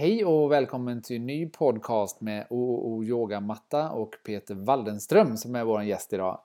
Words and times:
Hej 0.00 0.24
och 0.24 0.52
välkommen 0.52 1.02
till 1.02 1.16
en 1.16 1.26
ny 1.26 1.46
podcast 1.46 2.20
med 2.20 2.46
OO 2.50 3.04
Yoga 3.04 3.40
Matta 3.40 3.90
och 3.90 4.14
Peter 4.24 4.54
Waldenström 4.54 5.36
som 5.36 5.54
är 5.54 5.64
vår 5.64 5.82
gäst 5.82 6.12
idag. 6.12 6.40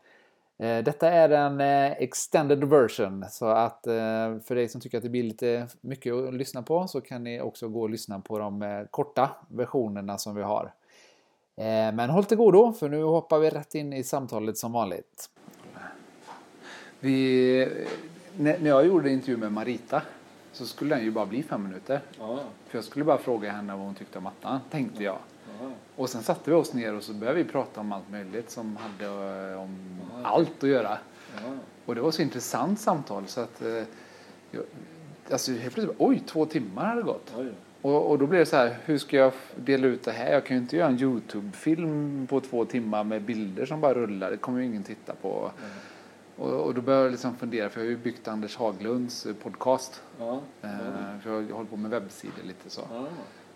Eh, 0.57 0.83
detta 0.83 1.09
är 1.09 1.29
en 1.29 1.61
eh, 1.61 1.91
extended 1.91 2.63
version 2.63 3.25
så 3.29 3.45
att 3.45 3.87
eh, 3.87 3.93
för 4.39 4.55
dig 4.55 4.69
som 4.69 4.81
tycker 4.81 4.97
att 4.97 5.03
det 5.03 5.09
blir 5.09 5.23
lite 5.23 5.67
mycket 5.81 6.13
att 6.13 6.33
lyssna 6.33 6.63
på 6.63 6.87
så 6.87 7.01
kan 7.01 7.23
ni 7.23 7.41
också 7.41 7.67
gå 7.67 7.81
och 7.81 7.89
lyssna 7.89 8.19
på 8.19 8.39
de 8.39 8.85
korta 8.91 9.29
versionerna 9.47 10.17
som 10.17 10.35
vi 10.35 10.41
har. 10.41 10.73
Men 11.93 12.09
håll 12.09 12.25
till 12.25 12.37
godo 12.37 12.73
för 12.73 12.89
nu 12.89 13.03
hoppar 13.03 13.39
vi 13.39 13.49
rätt 13.49 13.75
in 13.75 13.93
i 13.93 14.03
samtalet 14.03 14.57
som 14.57 14.71
vanligt. 14.71 15.29
Vi, 16.99 17.85
när 18.37 18.67
jag 18.67 18.87
gjorde 18.87 19.09
intervju 19.09 19.37
med 19.37 19.51
Marita 19.51 20.01
så 20.55 20.65
skulle 20.65 20.95
den 20.95 21.03
ju 21.03 21.11
bara 21.11 21.25
bli 21.25 21.43
fem 21.43 21.63
minuter. 21.63 22.01
Ja. 22.19 22.39
För 22.67 22.77
jag 22.77 22.85
skulle 22.85 23.05
bara 23.05 23.17
fråga 23.17 23.51
henne 23.51 23.75
vad 23.75 23.85
hon 23.85 23.95
tyckte 23.95 24.17
om 24.17 24.23
mattan, 24.23 24.59
tänkte 24.71 25.03
jag. 25.03 25.17
Ja. 25.61 25.69
Och 25.95 26.09
sen 26.09 26.23
satte 26.23 26.49
vi 26.49 26.55
oss 26.55 26.73
ner 26.73 26.95
och 26.95 27.03
så 27.03 27.13
började 27.13 27.43
vi 27.43 27.49
prata 27.49 27.81
om 27.81 27.91
allt 27.91 28.11
möjligt 28.11 28.51
som 28.51 28.77
hade 28.77 29.05
eh, 29.51 29.61
om 29.61 29.99
ja. 30.11 30.27
allt 30.27 30.63
att 30.63 30.69
göra. 30.69 30.97
Och 31.85 31.95
det 31.95 32.01
var 32.01 32.11
så 32.11 32.21
intressant 32.21 32.79
samtal 32.79 33.27
så 33.27 33.41
att 33.41 33.61
eh, 33.61 33.83
jag, 34.51 34.63
alltså 35.31 35.51
helt 35.51 35.73
plötsligt, 35.73 35.95
oj, 35.99 36.23
två 36.25 36.45
timmar 36.45 36.85
hade 36.85 37.01
gått. 37.01 37.33
Och, 37.81 38.11
och, 38.11 38.19
då 38.19 38.27
blev 38.27 38.39
det 38.39 38.45
så 38.45 38.55
här, 38.55 38.77
hur 38.85 38.97
ska 38.97 39.17
jag 39.17 39.33
dela 39.55 39.87
ut 39.87 40.03
det 40.03 40.11
här? 40.11 40.33
Jag 40.33 40.45
kan 40.45 40.57
ju 40.57 40.61
inte 40.61 40.77
göra 40.77 40.87
en 40.87 40.99
Youtube-film 40.99 42.27
på 42.29 42.39
två 42.39 42.65
timmar 42.65 43.03
med 43.03 43.21
bilder 43.21 43.65
som 43.65 43.81
bara 43.81 43.93
rullar. 43.93 44.31
Det 44.31 44.37
kommer 44.37 44.59
ju 44.59 44.65
ingen 44.65 44.83
titta 44.83 45.13
på. 45.21 45.51
Och, 46.37 46.51
och 46.51 46.73
då 46.73 46.81
började 46.81 47.03
jag 47.03 47.11
liksom 47.11 47.35
fundera, 47.35 47.69
för 47.69 47.79
jag 47.79 47.85
har 47.85 47.91
ju 47.91 47.97
byggt 47.97 48.27
Anders 48.27 48.57
Haglunds 48.57 49.25
eh, 49.25 49.33
podcast. 49.35 50.01
Ja, 50.19 50.41
ja. 50.61 50.67
Eh, 50.67 51.19
för 51.23 51.29
jag 51.29 51.55
håller 51.55 51.69
på 51.69 51.77
med 51.77 51.91
webbsidor 51.91 52.43
lite 52.43 52.69
så. 52.69 52.81
Ja. 52.91 53.07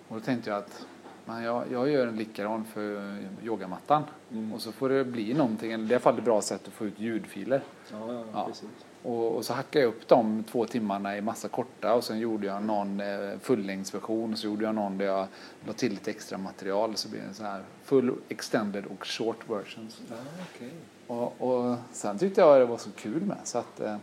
Och 0.07 0.15
då 0.15 0.19
tänkte 0.19 0.49
jag 0.49 0.59
att 0.59 0.85
man, 1.25 1.43
jag, 1.43 1.63
jag 1.71 1.89
gör 1.89 2.07
en 2.07 2.15
likadan 2.15 2.65
för 2.65 3.17
yogamattan. 3.43 4.03
Mm. 4.31 4.53
Och 4.53 4.61
så 4.61 4.71
får 4.71 4.89
det 4.89 5.05
bli 5.05 5.33
någonting, 5.33 5.71
eller 5.71 5.91
i 5.91 5.93
alla 5.93 5.99
fall 5.99 6.17
ett 6.17 6.25
bra 6.25 6.41
sätt 6.41 6.67
att 6.67 6.73
få 6.73 6.85
ut 6.85 6.99
ljudfiler. 6.99 7.61
Ja, 7.91 8.23
ja, 8.33 8.45
Precis. 8.45 8.69
Och, 9.03 9.35
och, 9.35 9.45
så 9.45 9.53
hackade 9.53 9.85
jag 9.85 9.89
upp 9.89 10.07
de 10.07 10.43
två 10.43 10.65
timmarna 10.65 11.17
i 11.17 11.21
massa 11.21 11.47
korta 11.47 11.93
och 11.93 12.03
sen 12.03 12.19
gjorde 12.19 12.47
jag 12.47 12.63
någon 12.63 12.99
eh, 12.99 13.39
fullängdsversion 13.41 14.33
och 14.33 14.39
så 14.39 14.47
gjorde 14.47 14.65
jag 14.65 14.75
någon 14.75 14.97
där 14.97 15.05
jag 15.05 15.27
la 15.65 15.73
till 15.73 15.91
lite 15.91 16.11
extra 16.11 16.37
material 16.37 16.95
så 16.95 17.09
blir 17.09 17.19
det 17.21 17.27
en 17.27 17.33
sån 17.33 17.45
här 17.45 17.63
full 17.83 18.13
extended 18.29 18.85
och 18.85 19.07
short 19.07 19.49
versions. 19.49 20.01
Ja, 20.09 20.15
okay. 20.55 20.69
Och, 21.09 21.41
och 21.41 21.75
sen 21.91 22.17
tyckte 22.17 22.41
jag 22.41 22.61
det 22.61 22.65
var 22.65 22.77
så 22.77 22.91
kul 22.91 23.21
med 23.21 23.37
så 23.43 23.57
att 23.57 23.79
eh, 23.79 23.95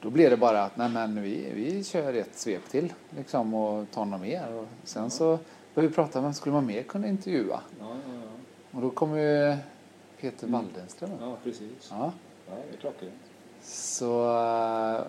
då 0.00 0.10
blev 0.10 0.30
det 0.30 0.36
bara 0.36 0.62
att 0.62 0.76
nej 0.76 0.88
men 0.88 1.22
vi, 1.22 1.52
vi 1.54 1.84
kör 1.84 2.14
ett 2.14 2.38
svep 2.38 2.68
till 2.68 2.92
liksom 3.10 3.54
och 3.54 3.90
tar 3.90 4.04
något 4.04 4.20
mer 4.20 4.54
och 4.54 4.66
sen 4.84 5.02
ja. 5.02 5.10
så 5.10 5.38
började 5.74 5.88
vi 5.88 5.94
prata 5.94 6.20
vem 6.20 6.34
skulle 6.34 6.52
man 6.52 6.66
mer 6.66 6.82
kunna 6.82 7.08
intervjua? 7.08 7.60
Ja, 7.80 7.86
ja, 7.88 8.14
ja. 8.14 8.28
Och 8.70 8.82
då 8.82 8.90
kom 8.90 9.18
ju 9.18 9.56
Peter 10.20 10.46
mm. 10.46 10.60
Waldenström. 10.60 11.10
Ja, 11.20 11.36
precis. 11.44 11.88
Ja. 11.90 12.12
Ja, 12.46 12.54
det 12.70 12.76
är 12.76 12.80
klockrent. 12.80 13.14
Så, 13.62 14.36
eh, 14.36 15.02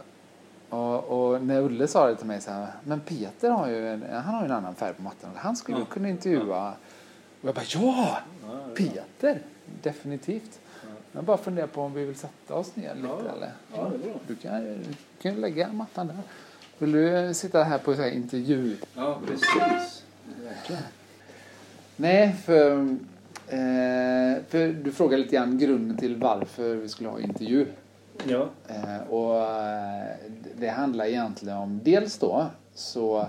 och, 0.70 1.04
och, 1.04 1.42
när 1.42 1.62
Ulle 1.62 1.88
sa 1.88 2.08
det 2.08 2.16
till 2.16 2.28
mig 2.28 2.42
så 2.42 2.52
här, 2.52 2.68
men 2.84 3.00
Peter 3.00 3.50
har 3.50 3.68
ju 3.68 3.90
en, 3.90 4.04
han 4.14 4.34
har 4.34 4.42
ju 4.42 4.46
en 4.46 4.52
annan 4.52 4.76
färg 4.76 4.94
på 4.94 5.02
mattan. 5.02 5.32
Han 5.36 5.56
skulle 5.56 5.80
ja. 5.80 5.86
kunna 5.86 6.10
intervjua. 6.10 6.74
Och 7.42 7.48
jag 7.48 7.56
bara, 7.56 7.66
ja! 7.66 8.18
Peter! 8.76 9.42
Definitivt. 9.82 10.60
Jag 11.12 11.24
bara 11.24 11.38
funderar 11.38 11.68
på 11.68 11.82
om 11.82 11.94
vi 11.94 12.06
vill 12.06 12.16
sätta 12.16 12.56
oss 12.56 12.76
ner 12.76 12.96
lite 12.96 13.08
ja. 13.08 13.36
eller? 13.36 13.52
Ja. 13.76 13.92
Du 14.28 14.36
kan, 14.36 14.64
du 14.64 14.94
kan 15.22 15.36
lägga 15.36 15.74
mattan 15.74 16.08
där. 16.08 16.18
Vill 16.78 16.92
du 16.92 17.34
sitta 17.34 17.64
här 17.64 17.78
på 17.78 17.96
så 17.96 18.02
här 18.02 18.12
intervju? 18.12 18.78
Ja, 18.96 19.20
precis. 19.28 20.04
Verkligen. 20.44 20.82
Nej, 21.96 22.36
för, 22.46 22.72
eh, 23.48 24.44
för 24.50 24.84
du 24.84 24.92
frågade 24.92 25.24
lite 25.24 25.36
grann 25.36 25.58
grunden 25.58 25.98
till 25.98 26.16
varför 26.16 26.76
vi 26.76 26.90
skulle 26.90 27.10
ha 27.10 27.20
intervju. 27.20 27.68
Ja. 28.28 28.50
Eh, 28.68 29.02
och 29.10 29.42
eh, 29.42 30.16
det 30.58 30.68
handlar 30.68 31.06
egentligen 31.06 31.58
om 31.58 31.80
dels 31.84 32.18
då 32.18 32.46
så 32.74 33.20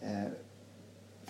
eh, 0.00 0.30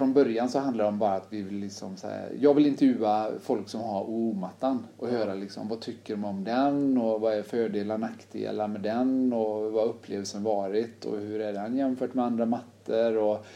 från 0.01 0.13
början 0.13 0.49
så 0.49 0.59
handlar 0.59 0.85
det 0.85 0.89
om 0.89 0.99
bara 0.99 1.15
att 1.15 1.27
vi 1.31 1.43
vill 1.43 1.55
liksom 1.55 1.97
så 1.97 2.07
här, 2.07 2.33
jag 2.41 2.55
vill 2.55 2.67
intervjua 2.67 3.31
folk 3.43 3.69
som 3.69 3.81
har 3.81 4.03
OO-mattan 4.03 4.87
och 4.97 5.09
höra 5.09 5.35
liksom 5.35 5.69
vad 5.69 5.81
tycker 5.81 6.15
de 6.15 6.25
om 6.25 6.45
den 6.45 6.99
och 6.99 7.21
vad 7.21 7.35
är 7.35 7.43
fördelar 7.43 7.95
och 7.95 8.01
nackdelar 8.01 8.69
med 8.69 8.81
den 8.81 9.33
och 9.33 9.73
vad 9.73 9.89
upplevelsen 9.89 10.43
varit 10.43 11.05
och 11.05 11.19
hur 11.19 11.41
är 11.41 11.53
den 11.53 11.77
jämfört 11.77 12.15
med 12.15 12.25
andra 12.25 12.47
mattor 12.47 13.17
och 13.17 13.47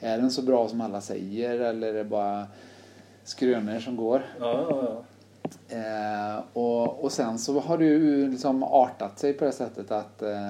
är 0.00 0.18
den 0.18 0.30
så 0.30 0.42
bra 0.42 0.68
som 0.68 0.80
alla 0.80 1.00
säger 1.00 1.60
eller 1.60 1.88
är 1.88 1.94
det 1.94 2.04
bara 2.04 2.46
skrönor 3.24 3.78
som 3.78 3.96
går? 3.96 4.22
Ja, 4.40 4.66
ja, 4.70 4.82
ja. 4.82 5.04
Eh, 5.76 6.42
och, 6.52 7.04
och 7.04 7.12
sen 7.12 7.38
så 7.38 7.60
har 7.60 7.78
det 7.78 7.84
ju 7.84 8.30
liksom 8.30 8.62
artat 8.62 9.18
sig 9.18 9.32
på 9.32 9.44
det 9.44 9.52
sättet 9.52 9.90
att, 9.90 10.22
eh, 10.22 10.48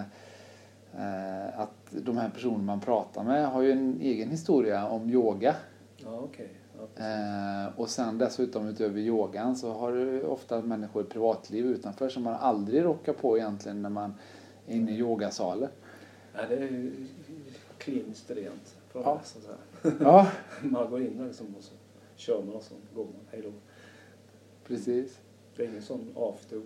eh, 0.98 1.60
att 1.60 1.79
de 1.90 2.16
här 2.16 2.30
personerna 2.30 2.62
man 2.62 2.80
pratar 2.80 3.24
med 3.24 3.48
har 3.48 3.62
ju 3.62 3.72
en 3.72 4.00
egen 4.00 4.30
historia 4.30 4.88
om 4.88 5.10
yoga. 5.10 5.56
Ja, 5.96 6.20
okay. 6.20 6.46
ja, 6.78 7.04
eh, 7.04 7.78
och 7.78 7.88
sen 7.88 8.18
dessutom 8.18 8.66
utöver 8.66 9.00
yogan 9.00 9.56
så 9.56 9.72
har 9.72 9.92
du 9.92 10.22
ofta 10.22 10.62
människor 10.62 11.00
ett 11.00 11.08
privatliv 11.08 11.66
utanför 11.66 12.08
som 12.08 12.22
man 12.22 12.34
aldrig 12.34 12.84
råkar 12.84 13.12
på 13.12 13.38
egentligen 13.38 13.82
när 13.82 13.90
man 13.90 14.14
är 14.66 14.76
inne 14.76 14.92
i 14.92 14.98
yogasalen. 14.98 15.68
Ja, 16.34 16.40
det 16.48 16.54
är 16.54 16.60
ju 16.60 17.06
kliniskt 17.78 18.30
rent. 18.30 18.76
Ja. 18.92 19.20
Så 19.24 19.38
ja. 20.00 20.30
man 20.62 20.90
går 20.90 21.02
in 21.02 21.18
där 21.18 21.26
liksom 21.26 21.46
och 21.58 21.64
så 21.64 21.74
kör 22.16 22.42
man 22.42 22.54
och 22.54 22.62
så 22.62 22.74
går 22.94 23.04
man. 23.04 23.14
Hej 23.30 23.42
då. 23.42 23.52
Precis. 24.66 25.18
Det 25.56 25.62
är 25.62 25.68
ingen 25.68 25.82
sån 25.82 26.12
after 26.16 26.62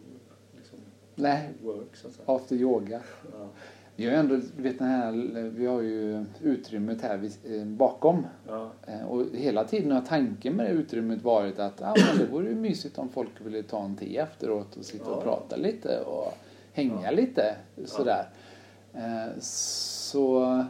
liksom, 0.56 0.78
Nej, 1.14 1.50
work 1.62 1.96
så 1.96 2.08
att 2.08 2.14
säga. 2.14 2.24
After 2.26 2.56
yoga. 2.56 3.02
Ja. 3.32 3.48
Vi 3.96 4.04
har 4.04 4.12
ju 4.12 4.18
ändå, 4.18 4.36
du 4.56 4.62
vet 4.62 4.78
den 4.78 4.88
här, 4.88 5.12
vi 5.56 5.66
har 5.66 5.80
ju 5.80 6.24
utrymmet 6.42 7.02
här 7.02 7.30
eh, 7.44 7.64
bakom. 7.64 8.26
Ja. 8.48 8.70
Eh, 8.86 9.06
och 9.06 9.24
hela 9.32 9.64
tiden 9.64 9.90
har 9.92 10.00
tanken 10.00 10.56
med 10.56 10.66
det 10.66 10.72
utrymmet 10.72 11.22
varit 11.22 11.58
att 11.58 11.82
ah, 11.82 11.94
men 11.96 12.18
det 12.18 12.32
vore 12.32 12.48
ju 12.48 12.54
mysigt 12.54 12.98
om 12.98 13.08
folk 13.08 13.30
ville 13.38 13.62
ta 13.62 13.84
en 13.84 13.96
te 13.96 14.18
efteråt 14.18 14.76
och 14.76 14.84
sitta 14.84 15.10
ja. 15.10 15.16
och 15.16 15.22
prata 15.22 15.56
lite 15.56 16.00
och 16.00 16.38
hänga 16.72 17.04
ja. 17.04 17.10
lite 17.10 17.56
sådär. 17.84 18.28
Eh, 18.94 19.40
så 19.40 20.64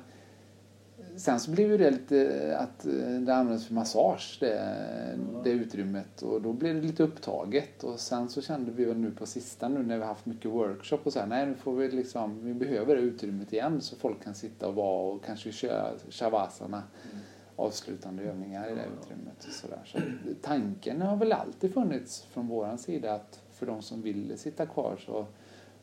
sen 1.16 1.40
så 1.40 1.50
blev 1.50 1.78
det 1.78 1.90
lite 1.90 2.56
att 2.58 2.86
eh, 2.86 2.92
det 3.20 3.34
användes 3.34 3.66
för 3.66 3.74
massage 3.74 4.36
det, 4.40 5.18
det 5.44 5.50
utrymmet 5.50 6.22
och 6.22 6.42
då 6.42 6.52
blev 6.52 6.74
det 6.74 6.80
lite 6.80 7.02
upptaget 7.02 7.84
och 7.84 8.00
sen 8.00 8.28
så 8.28 8.42
kände 8.42 8.70
vi 8.70 8.84
väl 8.84 8.96
nu 8.96 9.10
på 9.10 9.26
sista 9.26 9.68
nu 9.68 9.82
när 9.82 9.98
vi 9.98 10.04
haft 10.04 10.26
mycket 10.26 10.50
workshop 10.50 10.98
och 11.04 11.12
så 11.12 11.20
här, 11.20 11.26
nej 11.26 11.46
nu 11.46 11.54
får 11.54 11.72
vi 11.72 11.90
liksom, 11.90 12.44
vi 12.44 12.54
behöver 12.54 12.96
det 12.96 13.02
utrymmet 13.02 13.52
igen 13.52 13.80
så 13.80 13.96
folk 13.96 14.24
kan 14.24 14.34
sitta 14.34 14.68
och 14.68 14.74
vara 14.74 15.14
och 15.14 15.24
kanske 15.24 15.52
köra 15.52 15.90
shavasana 16.10 16.82
mm. 17.12 17.24
avslutande 17.56 18.22
övningar 18.22 18.68
i 18.68 18.74
det 18.74 18.86
utrymmet 19.00 19.44
och 19.46 19.52
sådär. 19.52 19.82
Så 19.84 19.98
tanken 20.42 21.02
har 21.02 21.16
väl 21.16 21.32
alltid 21.32 21.74
funnits 21.74 22.22
från 22.22 22.48
våran 22.48 22.78
sida 22.78 23.14
att 23.14 23.40
för 23.52 23.66
de 23.66 23.82
som 23.82 24.02
vill 24.02 24.38
sitta 24.38 24.66
kvar 24.66 24.96
så 25.06 25.26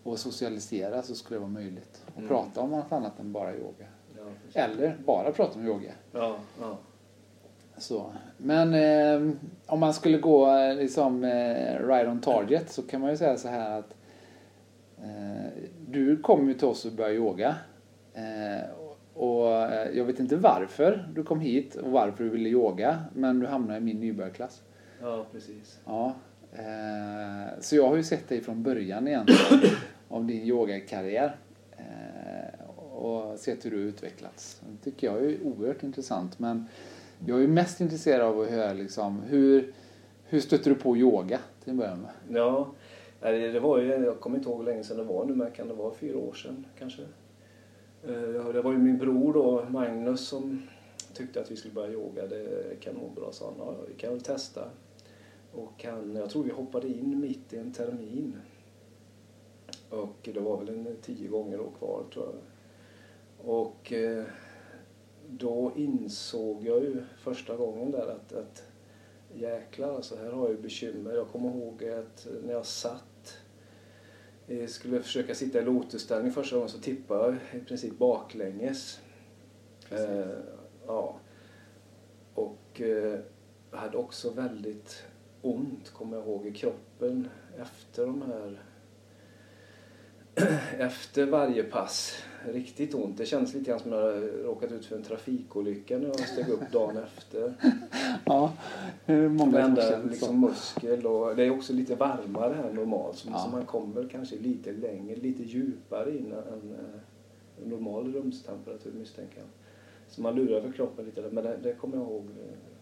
och 0.04 0.20
socialisera 0.20 1.02
så 1.04 1.16
skulle 1.16 1.36
det 1.36 1.42
vara 1.42 1.52
möjligt. 1.52 2.04
Och 2.08 2.18
mm. 2.18 2.28
prata 2.28 2.62
om 2.62 2.70
något 2.70 2.92
annat 2.92 3.20
än 3.20 3.32
bara 3.32 3.56
yoga. 3.56 3.86
Eller 4.54 4.98
bara 5.06 5.32
prata 5.32 5.60
om 5.60 5.66
yoga. 5.66 5.92
Ja, 6.12 6.36
ja. 6.62 6.78
Så. 7.78 8.12
Men 8.38 8.74
eh, 8.74 9.34
om 9.66 9.80
man 9.80 9.94
skulle 9.94 10.18
gå 10.18 10.58
eh, 10.58 10.76
liksom 10.76 11.24
eh, 11.24 11.88
right 11.88 12.08
on 12.08 12.22
target 12.22 12.70
så 12.72 12.82
kan 12.82 13.02
man 13.02 13.10
ju 13.10 13.18
säga 13.18 13.38
så 13.38 13.48
här 13.48 13.80
att 13.80 13.96
eh, 14.98 15.52
du 15.88 16.18
kom 16.18 16.48
ju 16.48 16.54
till 16.54 16.68
oss 16.68 16.86
och 16.86 16.92
började 16.92 17.16
yoga. 17.16 17.56
Eh, 18.14 18.70
och 19.14 19.52
eh, 19.52 19.98
jag 19.98 20.06
vet 20.06 20.20
inte 20.20 20.36
varför 20.36 21.08
du 21.16 21.24
kom 21.24 21.40
hit 21.40 21.76
och 21.76 21.92
varför 21.92 22.24
du 22.24 22.30
ville 22.30 22.50
yoga 22.50 23.04
men 23.14 23.40
du 23.40 23.48
hamnade 23.48 23.78
i 23.78 23.82
min 23.82 24.00
nybörjarklass. 24.00 24.62
Ja, 25.02 25.26
precis. 25.32 25.80
Ja. 25.86 26.14
så 27.60 27.76
jag 27.76 27.88
har 27.88 27.96
ju 27.96 28.04
sett 28.04 28.30
dig 28.30 28.42
från 28.42 28.64
början 28.64 29.08
egentligen 29.08 29.62
av 30.10 30.26
din 30.26 30.44
yogakarriär 30.44 31.36
och 33.02 33.40
sett 33.40 33.66
hur 33.66 33.72
du 33.72 33.78
utvecklats. 33.78 34.62
Det 34.70 34.92
tycker 34.92 35.08
jag 35.08 35.26
är 35.26 35.44
oerhört 35.44 35.84
intressant. 35.84 36.40
Men 36.40 36.66
jag 37.26 37.44
är 37.44 37.48
mest 37.48 37.82
intresserad 37.82 38.22
av 38.22 38.42
att 38.42 38.50
höra 38.50 38.74
liksom, 38.74 39.22
hur, 39.22 39.74
hur 40.24 40.40
stötte 40.40 40.70
du 40.70 40.76
på 40.76 40.98
yoga 40.98 41.40
till 41.64 41.72
en 41.72 41.78
början 41.78 42.00
med? 42.02 42.38
Ja, 42.38 42.72
det 43.20 43.60
var 43.60 43.78
ju, 43.78 43.88
jag 43.88 44.20
kommer 44.20 44.38
inte 44.38 44.50
ihåg 44.50 44.58
hur 44.58 44.66
länge 44.66 44.84
sedan 44.84 44.98
det 44.98 45.04
var 45.04 45.26
nu, 45.26 45.36
men 45.36 45.52
kan 45.52 45.68
det 45.68 45.74
vara 45.74 45.94
fyra 45.94 46.18
år 46.18 46.34
sedan 46.34 46.66
kanske? 46.80 47.02
Eh, 48.04 48.54
det 48.54 48.62
var 48.62 48.72
ju 48.72 48.78
min 48.78 48.98
bror 48.98 49.34
då, 49.34 49.66
Magnus, 49.70 50.28
som 50.28 50.68
tyckte 51.14 51.42
att 51.42 51.52
vi 51.52 51.56
skulle 51.56 51.74
börja 51.74 51.92
yoga. 51.92 52.28
Det 52.28 52.36
är 52.36 52.76
kanonbra, 52.76 53.32
sa 53.32 53.46
han. 53.46 53.56
Ja, 53.60 53.76
vi 53.88 53.94
kan 53.94 54.10
väl 54.10 54.22
testa. 54.22 54.70
Och 55.54 55.84
han, 55.84 56.16
jag 56.16 56.30
tror 56.30 56.44
vi 56.44 56.52
hoppade 56.52 56.88
in 56.88 57.20
mitt 57.20 57.54
i 57.54 57.58
en 57.58 57.74
termin. 57.74 58.36
Och 59.90 60.30
det 60.34 60.40
var 60.40 60.58
väl 60.58 60.70
en 60.70 60.96
tio 61.02 61.28
gånger 61.28 61.58
då 61.58 61.70
kvar 61.80 62.04
tror 62.14 62.26
jag. 62.26 62.34
Och 63.46 63.94
eh, 63.94 64.24
då 65.28 65.72
insåg 65.76 66.64
jag 66.66 66.84
ju 66.84 67.04
första 67.18 67.56
gången 67.56 67.92
där 67.92 68.08
att, 68.08 68.34
att 68.34 68.64
jäklar 69.34 69.96
alltså, 69.96 70.16
här 70.16 70.32
har 70.32 70.48
jag 70.48 70.56
ju 70.56 70.62
bekymmer. 70.62 71.14
Jag 71.14 71.28
kommer 71.28 71.50
ihåg 71.50 71.84
att 71.84 72.28
när 72.44 72.54
jag 72.54 72.66
satt, 72.66 73.38
eh, 74.48 74.68
skulle 74.68 75.02
försöka 75.02 75.36
sitta 75.36 75.60
i 75.60 75.66
lotusställning 75.66 76.32
första 76.32 76.56
gången 76.56 76.70
så 76.70 76.80
tippade 76.80 77.38
jag 77.52 77.62
i 77.62 77.66
princip 77.66 77.98
baklänges. 77.98 79.00
Eh, 79.90 80.38
ja. 80.88 81.20
Och 82.34 82.82
eh, 82.82 83.20
hade 83.72 83.98
också 83.98 84.30
väldigt 84.30 85.04
ont, 85.42 85.90
kommer 85.90 86.18
jag 86.18 86.26
ihåg, 86.26 86.46
i 86.46 86.52
kroppen 86.52 87.28
efter 87.58 88.06
de 88.06 88.22
här 88.22 88.64
efter 90.80 91.26
varje 91.26 91.64
pass. 91.64 92.24
Riktigt 92.46 92.94
ont. 92.94 93.18
Det 93.18 93.26
kändes 93.26 93.54
lite 93.54 93.70
grann 93.70 93.80
som 93.80 93.92
jag 93.92 94.24
råkat 94.46 94.72
ut 94.72 94.86
för 94.86 94.96
en 94.96 95.04
trafikolycka 95.04 95.98
när 95.98 96.08
jag 96.08 96.20
steg 96.20 96.50
upp 96.50 96.72
dagen 96.72 96.98
efter. 96.98 97.54
ja, 98.26 98.54
är 99.06 99.28
många 99.28 99.52
Varenda 99.52 100.00
liksom, 100.10 100.42
muskel 100.42 101.06
och 101.06 101.36
det 101.36 101.44
är 101.44 101.52
också 101.52 101.74
lite 101.74 101.96
varmare 101.96 102.54
här 102.54 102.74
normalt. 102.74 103.18
Så, 103.18 103.30
ja. 103.32 103.50
man 103.52 103.66
kommer 103.66 104.08
kanske 104.12 104.36
lite 104.36 104.72
längre, 104.72 105.16
lite 105.16 105.44
djupare 105.44 106.18
in 106.18 106.32
än 106.32 106.76
en 107.64 107.70
normal 107.70 108.14
rumstemperatur 108.14 108.92
misstänker 108.92 109.38
jag. 109.38 109.48
Så 110.10 110.22
man 110.22 110.36
lurar 110.36 110.62
för 110.62 110.72
kroppen 110.72 111.06
lite 111.06 111.24
men 111.32 111.44
det, 111.44 111.58
det 111.64 111.74
kommer 111.74 111.98
jag 111.98 112.06
ihåg 112.06 112.28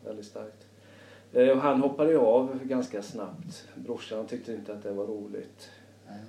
väldigt 0.05 0.25
starkt. 0.25 0.67
Eh, 1.33 1.57
han 1.57 1.81
hoppade 1.81 2.17
av 2.17 2.59
ganska 2.63 3.01
snabbt. 3.01 3.67
Brorsan 3.75 4.27
tyckte 4.27 4.53
inte 4.53 4.73
att 4.73 4.83
det 4.83 4.91
var 4.91 5.05
roligt. 5.05 5.69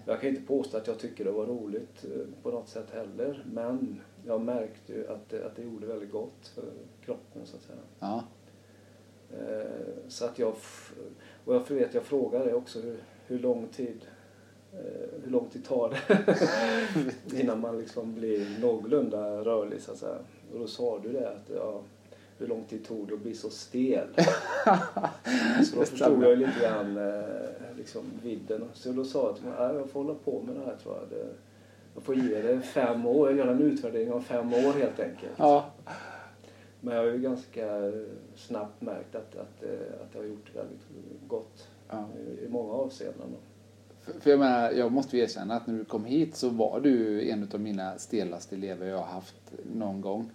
Jag 0.06 0.20
kan 0.20 0.30
inte 0.30 0.42
påstå 0.42 0.76
att 0.76 0.86
jag 0.86 0.98
tycker 0.98 1.24
det 1.24 1.30
var 1.30 1.46
roligt 1.46 2.04
eh, 2.04 2.42
på 2.42 2.50
något 2.50 2.68
sätt 2.68 2.90
heller. 2.92 3.44
Men 3.52 4.00
jag 4.26 4.40
märkte 4.40 4.92
ju 4.92 5.08
att 5.08 5.28
det, 5.28 5.46
att 5.46 5.56
det 5.56 5.62
gjorde 5.62 5.86
väldigt 5.86 6.10
gott 6.10 6.48
för 6.54 6.64
kroppen 7.04 7.42
så 7.44 7.56
att 7.56 7.62
säga. 7.62 7.78
Ja. 8.00 8.24
Eh, 9.30 10.08
så 10.08 10.24
att 10.24 10.38
jag, 10.38 10.54
och 11.44 11.54
jag 11.54 11.70
vet, 11.70 11.94
jag 11.94 12.04
frågade 12.04 12.54
också 12.54 12.80
hur, 12.80 12.96
hur 13.26 13.38
lång 13.38 13.66
tid 13.66 14.06
hur 15.22 15.30
lång 15.30 15.48
tid 15.48 15.64
tar 15.64 15.90
det 15.90 17.40
innan 17.40 17.60
man 17.60 17.78
liksom 17.78 18.14
blir 18.14 18.60
någorlunda 18.60 19.44
rörlig 19.44 19.80
så 19.80 19.92
att 19.92 19.98
säga. 19.98 20.18
Och 20.52 20.58
då 20.58 20.66
sa 20.66 20.98
du 20.98 21.12
det 21.12 21.28
att 21.28 21.50
ja, 21.54 21.80
hur 22.38 22.46
lång 22.46 22.64
tid 22.64 22.84
tog 22.84 23.08
det 23.08 23.14
att 23.14 23.20
bli 23.20 23.34
så 23.34 23.50
stel? 23.50 24.08
så 25.64 25.76
då 25.76 25.84
förstod 25.84 26.22
jag 26.24 26.38
lite 26.38 26.60
grann 26.60 26.96
eh, 26.96 27.59
liksom, 27.80 28.02
vidden. 28.22 28.64
Så 28.74 28.92
då 28.92 29.04
sa 29.04 29.26
jag 29.26 29.36
till 29.36 29.44
mig, 29.44 29.54
jag 29.58 29.90
får 29.90 30.02
hålla 30.02 30.14
på 30.14 30.42
med 30.46 30.56
det 30.56 30.64
här 30.64 30.76
tror 30.82 30.94
jag. 30.94 31.18
Det, 31.18 31.26
jag 31.94 32.02
får 32.02 32.14
ge 32.14 32.42
det 32.42 32.60
fem 32.60 33.06
år, 33.06 33.36
göra 33.36 33.50
en 33.50 33.62
utvärdering 33.62 34.12
av 34.12 34.20
fem 34.20 34.54
år 34.54 34.72
helt 34.72 35.00
enkelt. 35.00 35.32
Ja. 35.36 35.70
Men 36.80 36.94
jag 36.94 37.02
har 37.02 37.10
ju 37.10 37.18
ganska 37.18 37.92
snabbt 38.36 38.80
märkt 38.82 39.14
att, 39.14 39.36
att, 39.36 39.62
eh, 39.62 40.02
att 40.02 40.12
det 40.12 40.18
har 40.18 40.26
gjort 40.26 40.56
väldigt 40.56 40.80
gott 41.28 41.68
ja. 41.88 42.08
i, 42.18 42.44
i 42.44 42.48
många 42.48 42.72
avseenden. 42.72 43.36
För, 44.00 44.20
för 44.20 44.30
jag 44.30 44.38
menar, 44.38 44.70
jag 44.70 44.92
måste 44.92 45.16
ju 45.16 45.22
erkänna 45.22 45.54
att 45.54 45.66
när 45.66 45.78
du 45.78 45.84
kom 45.84 46.04
hit 46.04 46.36
så 46.36 46.48
var 46.48 46.80
du 46.80 47.28
en 47.30 47.48
av 47.54 47.60
mina 47.60 47.98
stelaste 47.98 48.56
elever 48.56 48.86
jag 48.88 48.98
har 48.98 49.06
haft 49.06 49.52
någon 49.74 50.00
gång. 50.00 50.30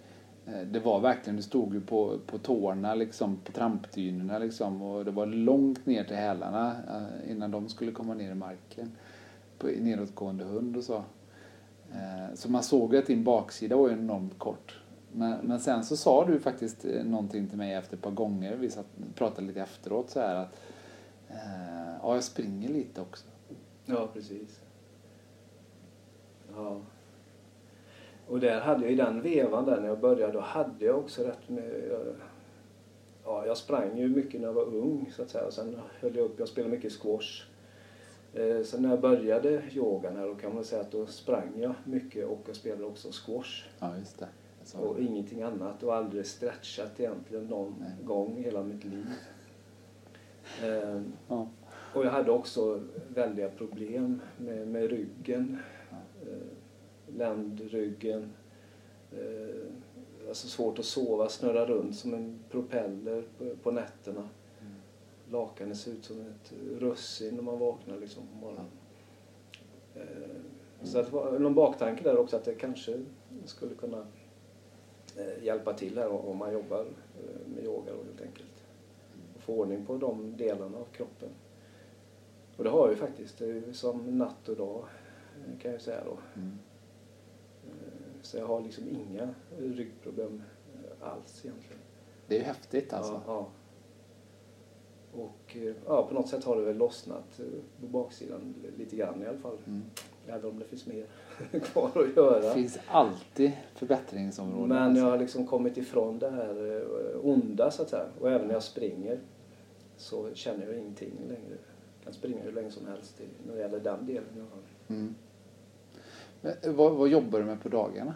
Eh, 0.47 0.61
det 0.67 0.79
var 0.79 0.99
verkligen, 0.99 1.37
du 1.37 1.43
stod 1.43 1.73
ju 1.73 1.81
på, 1.81 2.19
på 2.25 2.37
tårna 2.37 2.95
liksom, 2.95 3.37
på 3.37 3.51
trampdynorna 3.51 4.39
liksom 4.39 4.81
och 4.81 5.05
det 5.05 5.11
var 5.11 5.25
långt 5.25 5.85
ner 5.85 6.03
till 6.03 6.15
hälarna 6.15 6.75
eh, 6.89 7.31
innan 7.31 7.51
de 7.51 7.69
skulle 7.69 7.91
komma 7.91 8.13
ner 8.13 8.31
i 8.31 8.35
marken. 8.35 8.91
På 9.57 9.67
nedåtgående 9.67 10.43
hund 10.43 10.77
och 10.77 10.83
så. 10.83 11.03
Eh, 11.91 12.35
så 12.35 12.51
man 12.51 12.63
såg 12.63 12.95
att 12.95 13.07
din 13.07 13.23
baksida 13.23 13.75
var 13.75 13.89
enormt 13.89 14.39
kort. 14.39 14.81
Men, 15.11 15.37
men 15.47 15.59
sen 15.59 15.83
så 15.83 15.97
sa 15.97 16.25
du 16.25 16.39
faktiskt 16.39 16.85
någonting 17.03 17.47
till 17.47 17.57
mig 17.57 17.73
efter 17.73 17.95
ett 17.97 18.03
par 18.03 18.11
gånger, 18.11 18.55
vi 18.55 18.69
satt, 18.69 18.87
pratade 19.15 19.47
lite 19.47 19.61
efteråt 19.61 20.09
så 20.09 20.19
här 20.19 20.35
att 20.35 20.61
ja, 22.01 22.13
jag 22.13 22.23
springer 22.23 22.69
lite 22.69 23.01
också. 23.01 23.25
Ja, 23.85 24.09
precis. 24.13 24.59
Ja. 26.55 26.81
Och 28.27 28.39
där 28.39 28.59
hade 28.59 28.83
jag 28.83 28.91
i 28.91 28.95
den 28.95 29.21
vevan 29.21 29.65
där 29.65 29.81
när 29.81 29.87
jag 29.87 29.99
började, 29.99 30.33
då 30.33 30.39
hade 30.39 30.85
jag 30.85 30.99
också 30.99 31.23
rätt 31.23 31.49
med... 31.49 31.93
Ja, 33.23 33.45
jag 33.45 33.57
sprang 33.57 33.97
ju 33.97 34.07
mycket 34.07 34.41
när 34.41 34.47
jag 34.47 34.53
var 34.53 34.65
ung 34.65 35.11
så 35.15 35.21
att 35.21 35.29
säga. 35.29 35.51
Sen 35.51 35.79
höll 35.99 36.15
jag 36.15 36.25
upp, 36.25 36.39
jag 36.39 36.47
spelade 36.47 36.75
mycket 36.75 36.91
squash. 36.91 37.43
Eh, 38.33 38.63
sen 38.63 38.81
när 38.81 38.89
jag 38.89 39.01
började 39.01 39.61
yogan 39.71 40.15
här 40.15 40.27
då 40.27 40.35
kan 40.35 40.55
man 40.55 40.63
säga 40.63 40.81
att 40.81 40.91
då 40.91 41.05
sprang 41.05 41.51
jag 41.55 41.73
mycket 41.83 42.27
och 42.27 42.41
jag 42.47 42.55
spelade 42.55 42.85
också 42.85 43.11
squash. 43.11 43.63
Ja, 43.79 43.97
just 43.97 44.19
det. 44.19 44.27
Och 44.73 44.99
ingenting 44.99 45.41
annat 45.41 45.83
och 45.83 45.95
aldrig 45.95 46.25
stretchat 46.25 46.99
egentligen 46.99 47.45
någon 47.45 47.75
Nej. 47.79 47.89
gång 48.03 48.35
hela 48.43 48.63
mitt 48.63 48.83
liv. 48.83 49.05
Eh, 50.63 51.01
ja. 51.27 51.47
Och 51.93 52.05
jag 52.05 52.11
hade 52.11 52.31
också 52.31 52.81
väldiga 53.07 53.49
problem 53.49 54.21
med, 54.37 54.67
med 54.67 54.89
ryggen. 54.89 55.57
Ländryggen. 57.17 58.33
Eh, 59.11 60.27
alltså 60.27 60.47
svårt 60.47 60.79
att 60.79 60.85
sova, 60.85 61.29
snurra 61.29 61.65
runt 61.65 61.95
som 61.95 62.13
en 62.13 62.39
propeller 62.51 63.23
på, 63.37 63.55
på 63.63 63.71
nätterna. 63.71 64.29
Mm. 64.61 64.73
Lakanet 65.31 65.77
ser 65.77 65.91
ut 65.91 66.05
som 66.05 66.21
ett 66.21 66.53
russin 66.79 67.35
när 67.35 67.43
man 67.43 67.59
vaknar 67.59 67.97
liksom 67.97 68.23
på 68.27 68.37
morgonen. 68.45 68.65
Eh, 69.95 70.03
så 70.83 71.01
det 71.01 71.09
var 71.09 71.39
någon 71.39 71.55
baktanke 71.55 72.03
där 72.03 72.17
också 72.17 72.35
att 72.35 72.45
det 72.45 72.55
kanske 72.55 72.99
skulle 73.45 73.75
kunna 73.75 74.05
eh, 75.17 75.43
hjälpa 75.43 75.73
till 75.73 75.97
här 75.97 76.07
om 76.07 76.37
man 76.37 76.53
jobbar 76.53 76.85
med 77.55 77.63
yoga 77.63 77.91
då, 77.91 78.03
helt 78.03 78.21
enkelt. 78.21 78.63
Och 79.35 79.41
få 79.41 79.53
ordning 79.53 79.85
på 79.85 79.97
de 79.97 80.37
delarna 80.37 80.77
av 80.77 80.85
kroppen. 80.85 81.29
Och 82.57 82.63
det 82.63 82.69
har 82.69 82.79
jag 82.79 82.89
ju 82.89 82.95
faktiskt, 82.95 83.37
det 83.37 83.45
är 83.45 83.73
som 83.73 84.17
natt 84.17 84.49
och 84.49 84.55
dag 84.55 84.85
kan 85.61 85.71
jag 85.71 85.81
säga 85.81 86.03
då. 86.05 86.17
Mm. 86.35 86.59
Så 88.25 88.37
jag 88.37 88.47
har 88.47 88.61
liksom 88.61 88.89
inga 88.89 89.29
ryggproblem 89.57 90.41
eh, 90.73 91.09
alls 91.11 91.45
egentligen. 91.45 91.81
Det 92.27 92.35
är 92.35 92.39
ju 92.39 92.45
häftigt 92.45 92.93
alltså. 92.93 93.13
Ja, 93.13 93.21
ja. 93.27 93.47
Och 95.21 95.57
eh, 95.57 95.75
ja, 95.87 96.07
på 96.07 96.13
något 96.13 96.29
sätt 96.29 96.43
har 96.43 96.55
det 96.55 96.61
väl 96.61 96.77
lossnat 96.77 97.39
eh, 97.39 97.45
på 97.81 97.87
baksidan 97.87 98.55
lite 98.77 98.95
grann 98.95 99.23
i 99.23 99.25
alla 99.25 99.37
fall. 99.37 99.57
Mm. 99.67 99.83
Även 100.27 100.49
om 100.49 100.59
det 100.59 100.65
finns 100.65 100.85
mer 100.85 101.05
kvar 101.59 101.91
att 101.95 102.15
göra. 102.15 102.39
Det 102.39 102.53
finns 102.53 102.79
alltid 102.87 103.51
förbättringsområden. 103.75 104.67
Men 104.67 104.77
alltså. 104.77 105.03
jag 105.03 105.09
har 105.09 105.17
liksom 105.17 105.47
kommit 105.47 105.77
ifrån 105.77 106.19
det 106.19 106.29
här 106.29 106.83
onda 107.23 107.71
så 107.71 107.81
att 107.81 107.89
säga. 107.89 108.05
Och 108.21 108.31
även 108.31 108.47
när 108.47 108.53
jag 108.53 108.63
springer 108.63 109.19
så 109.97 110.33
känner 110.33 110.65
jag 110.65 110.77
ingenting 110.77 111.13
längre. 111.27 111.57
Jag 111.97 112.03
kan 112.03 112.13
springa 112.13 112.41
hur 112.41 112.51
länge 112.51 112.71
som 112.71 112.87
helst 112.87 113.21
när 113.47 113.55
det 113.55 113.61
gäller 113.61 113.79
den 113.79 114.05
delen 114.05 114.25
alla 114.33 114.49
fall. 114.49 114.63
Mm. 114.87 115.15
Vad, 116.63 116.91
vad 116.91 117.09
jobbar 117.09 117.39
du 117.39 117.45
med 117.45 117.61
på 117.61 117.69
dagarna? 117.69 118.15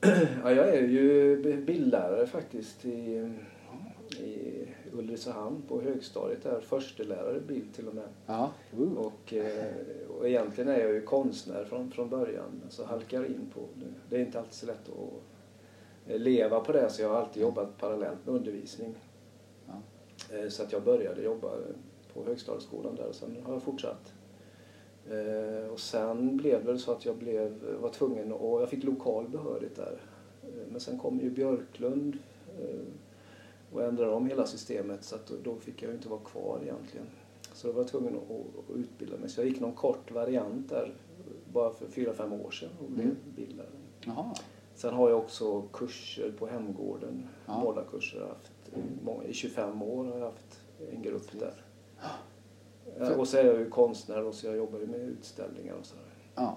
Ja, 0.44 0.52
jag 0.52 0.68
är 0.68 0.82
ju 0.82 1.62
bildlärare 1.66 2.26
faktiskt 2.26 2.84
i, 2.84 3.30
i 4.18 4.66
Ulricehamn 4.92 5.62
på 5.68 5.80
högstadiet. 5.80 6.42
Där. 6.42 6.60
Förstelärare 6.60 7.40
bild 7.40 7.74
till 7.74 7.88
och 7.88 7.94
med. 7.94 8.08
Ja. 8.26 8.50
Uh. 8.78 8.92
Och, 8.92 9.34
eh, 9.34 9.66
och 10.18 10.28
egentligen 10.28 10.70
är 10.70 10.80
jag 10.80 10.92
ju 10.92 11.02
konstnär 11.02 11.64
från, 11.64 11.90
från 11.90 12.08
början. 12.08 12.62
Så 12.68 12.84
halkar 12.84 13.24
in 13.24 13.50
på 13.54 13.60
det. 13.74 13.86
Det 14.08 14.16
är 14.16 14.20
inte 14.26 14.38
alltid 14.38 14.54
så 14.54 14.66
lätt 14.66 14.88
att 14.88 16.20
leva 16.20 16.60
på 16.60 16.72
det 16.72 16.90
så 16.90 17.02
jag 17.02 17.08
har 17.08 17.16
alltid 17.16 17.42
jobbat 17.42 17.78
parallellt 17.78 18.26
med 18.26 18.34
undervisning. 18.34 18.94
Ja. 19.66 19.74
Eh, 20.36 20.48
så 20.48 20.62
att 20.62 20.72
jag 20.72 20.82
började 20.82 21.22
jobba 21.22 21.48
på 22.14 22.24
högstadieskolan 22.24 22.96
där 22.96 23.06
och 23.06 23.14
sen 23.14 23.36
har 23.44 23.52
jag 23.52 23.62
fortsatt. 23.62 24.12
Eh, 25.10 25.72
och 25.72 25.80
sen 25.80 26.36
blev 26.36 26.64
det 26.64 26.78
så 26.78 26.92
att 26.92 27.04
jag 27.04 27.16
blev, 27.16 27.64
var 27.80 27.90
tvungen 27.90 28.32
och 28.32 28.62
jag 28.62 28.68
fick 28.68 28.84
lokal 28.84 29.28
behörighet 29.28 29.76
där. 29.76 30.00
Eh, 30.42 30.48
men 30.70 30.80
sen 30.80 30.98
kom 30.98 31.20
ju 31.20 31.30
Björklund 31.30 32.18
eh, 32.60 32.80
och 33.72 33.82
ändrade 33.82 34.12
om 34.12 34.26
hela 34.26 34.46
systemet 34.46 35.04
så 35.04 35.14
att 35.14 35.32
då 35.44 35.56
fick 35.56 35.82
jag 35.82 35.94
inte 35.94 36.08
vara 36.08 36.20
kvar 36.20 36.58
egentligen. 36.62 37.06
Så 37.52 37.66
då 37.66 37.72
var 37.72 37.80
jag 37.80 37.88
tvungen 37.88 38.16
att, 38.16 38.30
att 38.30 38.76
utbilda 38.76 39.16
mig. 39.16 39.28
Så 39.28 39.40
jag 39.40 39.48
gick 39.48 39.60
någon 39.60 39.74
kort 39.74 40.10
variant 40.10 40.68
där 40.68 40.94
bara 41.52 41.72
för 41.72 41.86
fyra 41.86 42.12
fem 42.12 42.32
år 42.32 42.50
sedan 42.50 42.70
och 42.84 42.90
blev 42.90 43.06
mm. 43.06 43.16
bildare. 43.36 43.68
Jaha. 44.00 44.34
Sen 44.74 44.94
har 44.94 45.10
jag 45.10 45.18
också 45.18 45.62
kurser 45.62 46.32
på 46.38 46.46
Hemgården, 46.46 47.28
ja. 47.46 47.60
målarkurser. 47.60 48.20
Haft, 48.20 48.52
I 49.28 49.32
25 49.32 49.82
år 49.82 50.04
har 50.04 50.18
jag 50.18 50.24
haft 50.24 50.60
en 50.92 51.02
grupp 51.02 51.40
där. 51.40 51.54
För... 52.98 53.16
Och 53.16 53.28
så 53.28 53.36
är 53.36 53.44
jag 53.44 53.58
ju 53.58 53.70
konstnär 53.70 54.24
och 54.24 54.34
så 54.34 54.46
jag 54.46 54.56
jobbar 54.56 54.78
ju 54.78 54.86
med 54.86 55.00
utställningar 55.00 55.74
och 55.74 55.86
sådär. 55.86 56.04
Ja. 56.34 56.56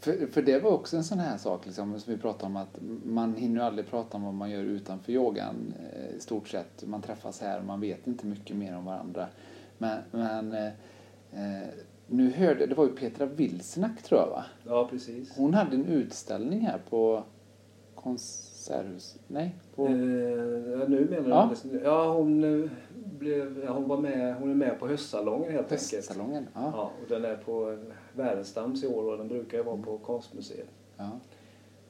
För, 0.00 0.26
för 0.26 0.42
det 0.42 0.58
var 0.58 0.70
också 0.70 0.96
en 0.96 1.04
sån 1.04 1.18
här 1.18 1.36
sak 1.36 1.66
liksom, 1.66 2.00
som 2.00 2.12
vi 2.12 2.18
pratade 2.18 2.46
om 2.46 2.56
att 2.56 2.78
man 3.04 3.34
hinner 3.34 3.62
aldrig 3.62 3.86
prata 3.86 4.16
om 4.16 4.24
vad 4.24 4.34
man 4.34 4.50
gör 4.50 4.62
utanför 4.62 5.12
yogan 5.12 5.74
eh, 5.92 6.16
i 6.16 6.20
stort 6.20 6.48
sett. 6.48 6.86
Man 6.86 7.02
träffas 7.02 7.40
här 7.40 7.58
och 7.58 7.64
man 7.64 7.80
vet 7.80 8.06
inte 8.06 8.26
mycket 8.26 8.56
mer 8.56 8.76
om 8.76 8.84
varandra. 8.84 9.26
Men, 9.78 9.98
men 10.10 10.52
eh, 10.52 10.66
eh 11.32 11.68
nu 12.10 12.30
hörde, 12.30 12.66
det 12.66 12.74
var 12.74 12.84
ju 12.84 12.90
Petra 12.90 13.26
Wilsnack 13.26 14.02
tror 14.02 14.20
jag 14.20 14.26
va? 14.26 14.44
Ja 14.66 14.88
precis. 14.90 15.36
Hon 15.36 15.54
hade 15.54 15.76
en 15.76 15.86
utställning 15.86 16.60
här 16.60 16.78
på 16.90 17.22
konst 17.94 18.64
Särhus? 18.64 19.16
Nej? 19.26 19.54
På... 19.74 19.86
Eh, 19.86 19.92
nu 20.88 21.06
menar 21.10 21.28
Ja. 21.28 21.54
du? 21.62 21.80
Ja, 21.84 22.12
hon, 22.12 22.62
eh, 22.64 22.70
blev, 23.18 23.68
hon, 23.68 23.88
var 23.88 23.98
med, 23.98 24.34
hon 24.36 24.50
är 24.50 24.54
med 24.54 24.78
på 24.78 24.88
höstsalongen 24.88 25.52
helt 25.52 25.72
enkelt. 25.72 25.92
Höstsalongen? 25.92 26.48
Ja. 26.54 26.70
Ja, 26.74 26.90
och 27.02 27.08
den 27.08 27.24
är 27.24 27.36
på 27.36 27.78
Wärenstams 28.12 28.84
i 28.84 28.86
år 28.86 29.12
och 29.12 29.18
den 29.18 29.28
brukar 29.28 29.58
ju 29.58 29.64
vara 29.64 29.76
på 29.82 29.98
konstmuseet. 29.98 30.68
ja. 30.96 31.10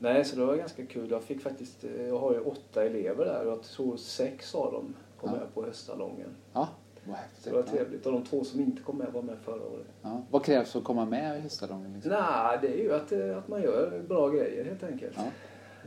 Nej, 0.00 0.24
så 0.24 0.36
det 0.36 0.44
var 0.44 0.56
ganska 0.56 0.86
kul. 0.86 1.10
Jag 1.10 1.22
fick 1.22 1.40
faktiskt, 1.42 1.84
jag 2.08 2.18
har 2.18 2.32
ju 2.32 2.40
åtta 2.40 2.84
elever 2.84 3.24
där 3.24 3.44
och 3.46 3.52
jag 3.52 3.62
tror 3.62 3.96
sex 3.96 4.54
av 4.54 4.72
dem 4.72 4.94
kom 5.20 5.30
Ja. 5.32 5.36
med 5.38 5.54
på 5.54 5.62
höstsalongen. 5.64 6.28
ja. 6.52 6.68
Vad 7.04 7.16
Så 7.38 7.50
det 7.50 7.56
var 7.56 7.62
trevligt. 7.62 8.06
Och 8.06 8.12
de 8.12 8.24
två 8.24 8.44
som 8.44 8.60
inte 8.60 8.82
kom 8.82 8.98
med 8.98 9.12
var 9.12 9.22
med 9.22 9.38
förra 9.38 9.62
året. 9.66 9.86
Ja. 10.02 10.22
Vad 10.30 10.44
krävs 10.44 10.72
för 10.72 10.78
att 10.78 10.84
komma 10.84 11.04
med 11.04 11.38
i 11.38 11.40
höstsalongen? 11.40 11.92
Liksom? 11.92 12.12
Nej, 12.12 12.58
det 12.62 12.68
är 12.68 12.82
ju 12.82 12.92
att, 12.94 13.12
eh, 13.12 13.38
att 13.38 13.48
man 13.48 13.62
gör 13.62 14.02
bra 14.08 14.28
grejer 14.28 14.64
helt 14.64 14.82
enkelt. 14.84 15.12
Ja. 15.16 15.22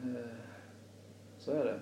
Eh, 0.03 0.25
Så 1.37 1.51
är 1.51 1.65
det. 1.65 1.79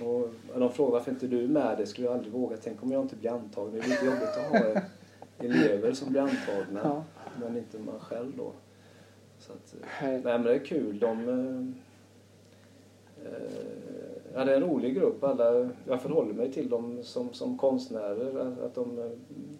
Och 0.00 0.28
de 0.60 0.70
frågar 0.72 0.92
varför 0.92 1.10
inte 1.10 1.26
du 1.26 1.44
är 1.44 1.48
med, 1.48 1.78
det 1.78 1.86
skulle 1.86 2.06
jag 2.06 2.16
aldrig 2.16 2.32
våga. 2.32 2.56
Tänk 2.62 2.82
om 2.82 2.92
jag 2.92 3.02
inte 3.02 3.16
blir 3.16 3.30
antagen. 3.30 3.72
Det 3.72 3.78
är 3.78 3.88
lite 3.88 4.04
jobbigt 4.06 4.22
att 4.22 4.46
ha 4.74 4.80
elever 5.38 5.92
som 5.92 6.10
blir 6.10 6.20
antagna, 6.20 6.80
Ja. 6.84 7.04
men 7.40 7.56
inte 7.56 7.78
man 7.78 8.00
själv 8.00 8.32
då. 8.36 8.52
Så 9.38 9.52
att, 9.52 9.74
eh, 9.74 9.86
Här- 9.86 10.10
nej 10.12 10.22
men 10.22 10.42
det 10.42 10.54
är 10.54 10.64
kul. 10.64 10.98
De, 10.98 11.28
eh, 11.28 11.66
eh, 13.26 13.32
ja, 14.34 14.44
det 14.44 14.52
är 14.52 14.56
en 14.56 14.62
rolig 14.62 14.94
grupp. 14.94 15.24
Alla, 15.24 15.70
jag 15.86 16.02
förhåller 16.02 16.34
mig 16.34 16.52
till 16.52 16.68
dem 16.68 17.02
som, 17.02 17.32
som 17.32 17.58
konstnärer. 17.58 18.56
att- 18.64 18.74
de, 18.74 19.10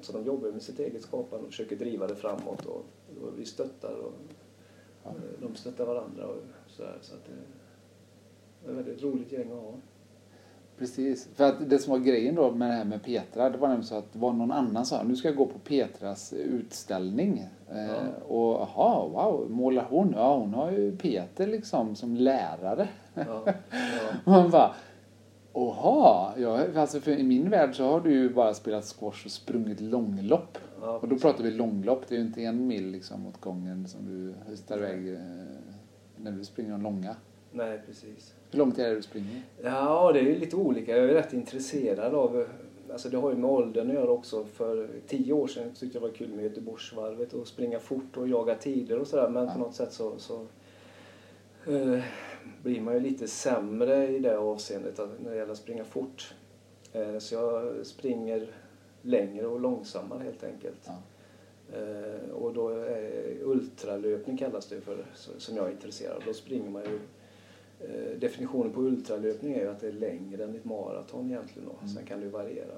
så 0.01 0.13
de 0.13 0.25
jobbar 0.25 0.51
med 0.51 0.63
sitt 0.63 0.79
eget 0.79 1.03
skapande 1.03 1.45
och 1.45 1.51
försöker 1.51 1.77
driva 1.77 2.07
det 2.07 2.15
framåt. 2.17 2.67
Och, 2.67 2.85
och 3.23 3.39
vi 3.39 3.45
stöttar 3.45 3.93
och 3.95 4.13
Ja. 5.05 5.11
eh, 5.11 5.15
de 5.49 5.55
stöttar 5.55 5.87
varandra. 5.87 6.27
Och 6.27 6.37
så 6.67 6.83
där, 6.83 6.99
så 7.01 7.15
att 7.15 7.25
det, 7.25 7.33
det 8.65 8.69
är 8.69 8.81
ett 8.81 8.87
väldigt 8.87 9.03
roligt 9.05 9.33
gäng 9.33 9.51
att 9.53 9.59
ha. 9.59 9.75
Precis. 10.79 11.29
För 11.35 11.45
att 11.45 11.71
det 11.71 11.79
som 11.79 11.91
var 11.93 11.99
grejen 11.99 12.35
då 12.35 12.51
med 12.51 12.71
det 12.71 12.75
här 12.75 12.85
med 12.85 13.03
Petra, 13.03 13.51
det 13.51 13.59
var 13.59 13.69
nämligen 13.69 13.87
så 13.89 13.95
att 13.99 14.13
det 14.13 14.19
var 14.19 14.33
någon 14.33 14.53
annan 14.53 14.87
som 14.87 14.99
sa 14.99 15.05
nu 15.05 15.17
ska 15.17 15.29
jag 15.29 15.37
gå 15.37 15.47
på 15.47 15.59
Petras 15.59 16.33
utställning. 16.33 17.39
Eh, 17.71 17.87
Ja. 17.87 17.97
och 18.29 18.69
jaha, 18.77 19.09
wow, 19.09 19.51
målar 19.51 19.87
hon? 19.91 20.13
Ja, 20.17 20.37
hon 20.39 20.55
har 20.55 20.71
ju 20.71 20.97
Peter 20.97 21.47
liksom 21.47 21.97
som 21.97 22.17
lärare. 22.17 22.89
Ja, 23.15 23.25
ja. 23.47 23.53
Man 24.25 24.51
bara, 24.51 24.75
Oha, 25.53 26.33
ja, 26.39 26.61
alltså 26.77 27.01
för 27.01 27.11
i 27.11 27.23
min 27.23 27.51
värld 27.51 27.77
så 27.77 27.85
har 27.85 28.01
du 28.01 28.13
ju 28.13 28.35
bara 28.35 28.55
spelat 28.55 28.85
squash 28.85 29.25
och 29.25 29.31
sprungit 29.31 29.81
långlopp. 29.81 30.59
Ja, 30.81 30.99
Och 31.03 31.09
då 31.09 31.19
pratar 31.19 31.45
vi 31.45 31.51
långlopp, 31.51 32.03
det 32.09 32.15
är 32.15 32.19
ju 32.19 32.25
inte 32.25 32.43
en 32.43 32.67
mil 32.67 32.87
liksom 32.91 33.27
åt 33.27 33.41
gången 33.41 33.89
som 33.89 34.01
du 34.07 34.35
höstar 34.51 34.79
iväg 34.79 35.15
eh, 35.15 35.21
när 36.17 36.33
du 36.33 36.45
springer 36.45 36.71
de 36.73 36.83
långa. 36.83 37.17
Nej, 37.57 37.81
precis. 37.87 38.35
Hur 38.51 38.59
långt 38.59 38.79
är 38.79 38.89
det 38.89 38.95
du 38.95 39.03
springer? 39.03 39.43
Ja, 39.63 40.13
det 40.13 40.19
är 40.19 40.25
ju 40.25 40.39
lite 40.39 40.57
olika. 40.57 40.97
Jag 40.97 41.05
är 41.11 41.15
rätt 41.15 41.33
intresserad 41.33 42.15
av... 42.15 42.47
Alltså 42.93 43.09
det 43.09 43.17
har 43.17 43.31
ju 43.31 43.37
med 43.37 43.51
åldern 43.51 43.89
att 43.89 43.95
göra 43.95 44.11
också. 44.11 44.45
För 44.45 44.89
tio 45.07 45.33
år 45.33 45.47
sedan 45.47 45.71
tyckte 45.75 45.97
jag 45.99 46.03
det 46.03 46.09
var 46.09 46.15
kul 46.15 46.29
med 46.29 46.45
Göteborgsvarvet 46.45 47.33
och 47.33 47.47
springa 47.49 47.79
fort 47.81 48.17
och 48.17 48.29
jaga 48.29 48.55
tider 48.55 48.99
och 48.99 49.07
sådär. 49.07 49.29
Men 49.29 49.45
Ja. 49.45 49.53
på 49.53 49.59
något 49.59 49.75
sätt 49.75 49.93
så, 49.93 50.19
så 50.19 50.47
eh, 51.67 52.01
blir 52.63 52.81
man 52.81 52.95
ju 52.95 53.01
lite 53.01 53.29
sämre 53.29 54.09
i 54.09 54.19
det 54.19 54.39
avseendet 54.39 54.99
att- 54.99 55.21
när 55.23 55.31
det 55.31 55.37
gäller 55.37 55.53
att 55.53 55.59
springa 55.59 55.85
fort. 55.85 56.35
Eh, 56.93 57.19
så 57.19 57.35
jag 57.35 57.87
springer 57.87 58.47
längre 59.03 59.47
och 59.47 59.61
långsammare 59.61 60.23
helt 60.23 60.45
enkelt. 60.45 60.81
Ja. 60.87 60.93
Eh, 61.79 62.31
och 62.31 62.55
då 62.55 62.69
är 62.69 63.37
ultralöpning 63.43 64.37
kallas 64.39 64.67
det 64.67 64.81
för, 64.81 65.05
som 65.39 65.57
jag 65.57 65.67
är 65.67 65.71
intresserad 65.73 66.17
av. 66.17 66.23
Då 66.27 66.33
springer 66.33 66.71
man 66.71 66.83
ju 66.83 66.99
definitionen 68.19 68.73
på 68.73 68.81
ultralöpning 68.81 69.53
är 69.53 69.61
ju 69.61 69.69
att 69.69 69.81
det 69.81 69.89
är 69.89 69.93
längre 69.93 70.45
än 70.45 70.55
ett 70.55 70.65
maraton 70.65 71.27
egentligen. 71.31 71.69
Då. 71.69 71.89
Sen 71.89 72.07
kan 72.07 72.21
det 72.21 72.29
variera. 72.29 72.75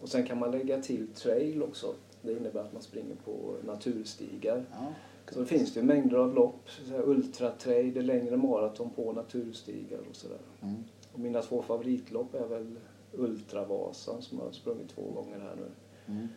Och 0.00 0.08
sen 0.08 0.26
kan 0.26 0.38
man 0.38 0.50
lägga 0.50 0.82
till 0.82 1.08
trail 1.08 1.62
också. 1.62 1.94
Det 2.22 2.32
innebär 2.32 2.60
att 2.60 2.72
man 2.72 2.82
springer 2.82 3.14
på 3.24 3.54
naturstigar. 3.66 4.64
Ja, 4.72 4.92
Så 5.32 5.40
det 5.40 5.46
finns 5.46 5.74
det 5.74 5.80
ju 5.80 5.86
mängder 5.86 6.16
av 6.16 6.34
lopp. 6.34 6.68
Ultratrail, 7.04 7.94
det 7.94 8.00
är 8.00 8.04
längre 8.04 8.36
maraton 8.36 8.90
på 8.90 9.12
naturstigar 9.12 9.98
och 10.10 10.16
sådär. 10.16 10.38
Mm. 10.62 10.74
Och 11.12 11.20
mina 11.20 11.42
två 11.42 11.62
favoritlopp 11.62 12.34
är 12.34 12.46
väl 12.46 12.76
Ultravasan 13.12 14.22
som 14.22 14.38
jag 14.38 14.44
har 14.44 14.52
sprungit 14.52 14.88
två 14.88 15.02
gånger 15.02 15.38
här 15.38 15.56
nu. 15.56 15.70
Mm. 16.14 16.28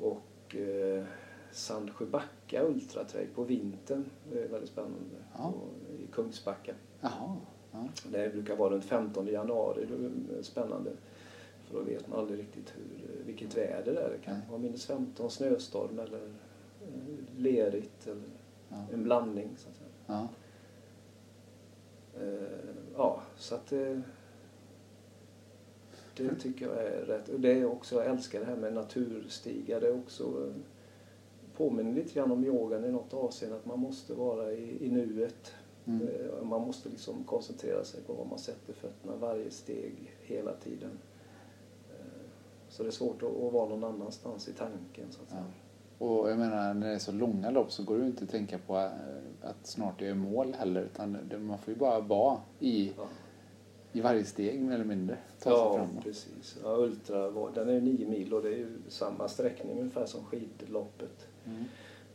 Och 0.00 0.56
eh, 0.56 1.04
Sandsjöbacka 1.52 2.62
Ultratrail 2.62 3.28
på 3.34 3.44
vintern. 3.44 4.04
Det 4.32 4.42
är 4.42 4.48
väldigt 4.48 4.70
spännande. 4.70 5.16
Ja. 5.38 5.46
Och, 5.46 6.00
I 6.00 6.06
Kungsbacka. 6.12 6.74
Jaha. 7.02 7.36
Ja. 7.72 7.88
Det 8.12 8.32
brukar 8.32 8.56
vara 8.56 8.70
den 8.70 8.82
15 8.82 9.26
januari. 9.26 9.86
Det 10.28 10.38
är 10.38 10.42
spännande. 10.42 10.90
För 11.64 11.74
då 11.74 11.80
vet 11.84 12.08
man 12.08 12.18
aldrig 12.18 12.38
riktigt 12.40 12.72
hur, 12.76 13.24
vilket 13.26 13.56
väder 13.56 13.94
det 13.94 14.00
är. 14.00 14.10
Det 14.10 14.18
kan 14.24 14.36
vara 14.50 14.58
minus 14.60 14.86
15, 14.86 15.30
snöstorm 15.30 15.98
eller 15.98 16.20
eh, 16.82 17.38
lerigt 17.38 18.06
eller 18.06 18.22
Ja. 18.68 18.76
en 18.92 19.02
blandning. 19.04 19.48
Så 19.56 19.68
att 19.68 19.76
säga. 19.76 19.88
Ja. 20.06 20.28
Eh, 22.20 22.74
ja, 22.96 23.22
så 23.36 23.54
att 23.54 23.66
det, 23.66 24.02
det 26.16 26.34
tycker 26.34 26.66
jag 26.66 26.86
är 26.86 27.04
rätt. 27.04 27.28
Och 27.28 27.40
det 27.40 27.52
är 27.52 27.64
också, 27.64 27.94
jag 27.96 28.06
älskar 28.06 28.40
det 28.40 28.46
här 28.46 28.56
med 28.56 28.72
naturstigar. 28.72 29.80
Det 29.80 29.88
är 29.88 29.98
också 29.98 30.24
eh, 30.24 30.54
påminner 31.56 31.92
lite 31.92 32.14
grann 32.14 32.32
om 32.32 32.44
yogan 32.44 32.84
i 32.84 32.90
något 32.92 33.14
avseende. 33.14 33.56
Att 33.56 33.66
man 33.66 33.78
måste 33.78 34.14
vara 34.14 34.52
i, 34.52 34.86
i 34.86 34.90
nuet. 34.90 35.54
Mm. 35.86 36.08
Eh, 36.08 36.44
Man 36.44 36.60
måste 36.60 36.88
liksom 36.88 37.24
koncentrera 37.24 37.84
sig 37.84 38.00
på 38.02 38.12
var 38.12 38.24
man 38.24 38.38
sätter 38.38 38.72
fötterna 38.72 39.16
varje 39.20 39.50
steg 39.50 40.12
hela 40.22 40.52
tiden. 40.52 40.90
Eh, 41.90 41.96
Så 42.68 42.82
det 42.82 42.88
är 42.88 42.90
svårt 42.92 43.22
att, 43.22 43.52
vara 43.52 43.68
någon 43.68 43.84
annanstans 43.84 44.48
i 44.48 44.52
tanken. 44.52 45.06
Så 45.10 45.20
att 45.22 45.28
Ja. 45.30 45.34
säga. 45.36 45.44
Och 45.98 46.30
jag 46.30 46.38
menar, 46.38 46.74
när 46.74 46.88
det 46.88 46.94
är 46.94 46.98
så 46.98 47.12
långa 47.12 47.50
lopp 47.50 47.72
så 47.72 47.82
går 47.82 47.94
det 47.96 48.00
ju 48.00 48.06
inte 48.06 48.24
att 48.24 48.30
tänka 48.30 48.58
på 48.58 48.76
eh, 48.76 48.90
att 49.42 49.66
snart 49.66 50.02
är 50.02 50.06
jag 50.06 50.16
i 50.16 50.18
mål 50.20 50.54
heller. 50.58 50.82
Utan 50.82 51.18
man 51.46 51.58
får 51.58 51.74
ju 51.74 51.80
bara 51.80 52.00
vara 52.00 52.40
i, 52.60 52.92
Ja, 52.96 53.06
i 53.92 54.00
varje 54.00 54.24
steg 54.24 54.60
mer 54.62 54.74
eller 54.74 54.84
mindre. 54.84 55.16
Ta 55.38 55.50
sig 55.50 55.52
ja 55.52 55.74
framåt. 55.76 56.04
precis. 56.04 56.58
Ja, 56.62 56.68
Ultra, 56.76 57.50
den 57.54 57.68
är 57.68 57.72
ju 57.72 57.80
nio 57.80 58.08
mil 58.08 58.34
och 58.34 58.42
det 58.42 58.48
är 58.48 58.56
ju 58.56 58.78
samma 58.88 59.28
sträckning 59.28 59.78
ungefär 59.78 60.06
som 60.06 60.24
skidloppet. 60.24 61.26
Mm. 61.46 61.64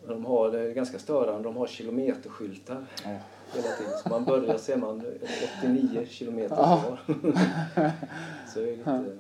Men 0.07 0.15
de 0.21 0.25
har, 0.25 0.51
det 0.51 0.59
är 0.59 0.73
ganska 0.73 0.99
störande, 0.99 1.43
de 1.43 1.57
har 1.57 1.67
kilometerskyltar 1.67 2.85
Ja. 3.03 3.09
hela 3.53 3.67
tiden. 3.77 3.91
Så 4.03 4.09
man 4.09 4.23
börjar 4.25 4.57
ser 4.57 4.77
man 4.77 5.01
89 5.59 6.05
kilometer 6.05 6.55
Ja. 6.55 6.83
kvar. 6.85 6.99
Så 8.53 8.59
det 8.59 8.69
är 8.73 8.77
lite... 8.77 9.17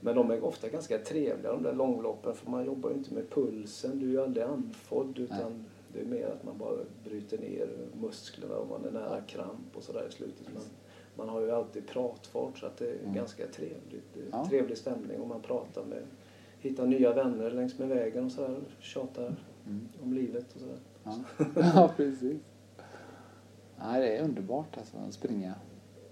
Men 0.00 0.14
de 0.16 0.30
är 0.30 0.44
ofta 0.44 0.68
ganska 0.68 0.98
trevliga 0.98 1.52
de 1.52 1.62
där 1.62 1.72
långloppen 1.72 2.34
för 2.34 2.50
man 2.50 2.64
jobbar 2.64 2.90
ju 2.90 2.96
inte 2.96 3.14
med 3.14 3.30
pulsen. 3.30 3.98
Du 3.98 4.06
är 4.06 4.10
ju 4.10 4.22
aldrig 4.22 4.44
andfådd 4.44 5.18
utan 5.18 5.64
det 5.92 6.00
är 6.00 6.04
mer 6.04 6.26
att 6.26 6.44
man 6.44 6.58
bara 6.58 6.76
bryter 7.04 7.38
ner 7.38 7.68
musklerna 8.00 8.54
och 8.56 8.68
man 8.68 8.84
är 8.84 8.90
nära 8.90 9.20
kramp 9.20 9.76
och 9.76 9.82
sådär 9.82 10.06
i 10.08 10.12
slutet. 10.12 10.46
Men 10.54 10.62
man 11.16 11.28
har 11.28 11.40
ju 11.40 11.50
alltid 11.50 11.86
pratfart 11.86 12.58
så 12.58 12.66
att 12.66 12.76
det 12.76 12.86
är 12.88 12.98
Mm. 13.02 13.14
ganska 13.14 13.46
trevligt. 13.46 14.14
Det 14.14 14.20
är 14.20 14.24
Ja. 14.32 14.46
Trevlig 14.48 14.78
stämning 14.78 15.20
och 15.20 15.28
man 15.28 15.40
pratar 15.40 15.84
med, 15.84 16.02
hittar 16.62 16.86
nya 16.86 17.12
vänner 17.12 17.50
längs 17.50 17.78
med 17.78 17.88
vägen 17.88 18.24
och 18.24 18.32
sådär. 18.32 18.60
Tjatar 18.80 19.36
Mm. 19.66 19.88
om 20.02 20.12
livet 20.12 20.54
och 20.54 20.60
sådär. 20.60 20.78
Ja. 21.04 21.14
ja, 21.74 21.90
precis. 21.96 22.40
Nej, 23.78 24.00
det 24.00 24.16
är 24.16 24.22
underbart 24.24 24.78
alltså, 24.78 24.96
att 24.96 25.14
springa. 25.14 25.54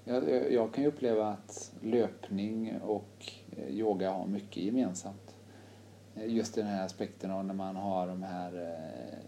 Jag, 0.04 0.30
jag, 0.30 0.52
jag 0.52 0.75
kan 0.75 0.85
ju 0.85 0.90
uppleva 0.90 1.28
att 1.28 1.73
löpning 1.83 2.80
och 2.83 3.33
eh, 3.57 3.69
yoga 3.69 4.11
har 4.11 4.26
mycket 4.26 4.62
gemensamt. 4.62 5.35
Eh, 6.14 6.35
Just 6.35 6.54
den 6.54 6.66
här 6.66 6.85
aspekten 6.87 7.30
av 7.30 7.45
när 7.45 7.54
man 7.54 7.76
har 7.76 8.07
de 8.07 8.23
här 8.23 8.62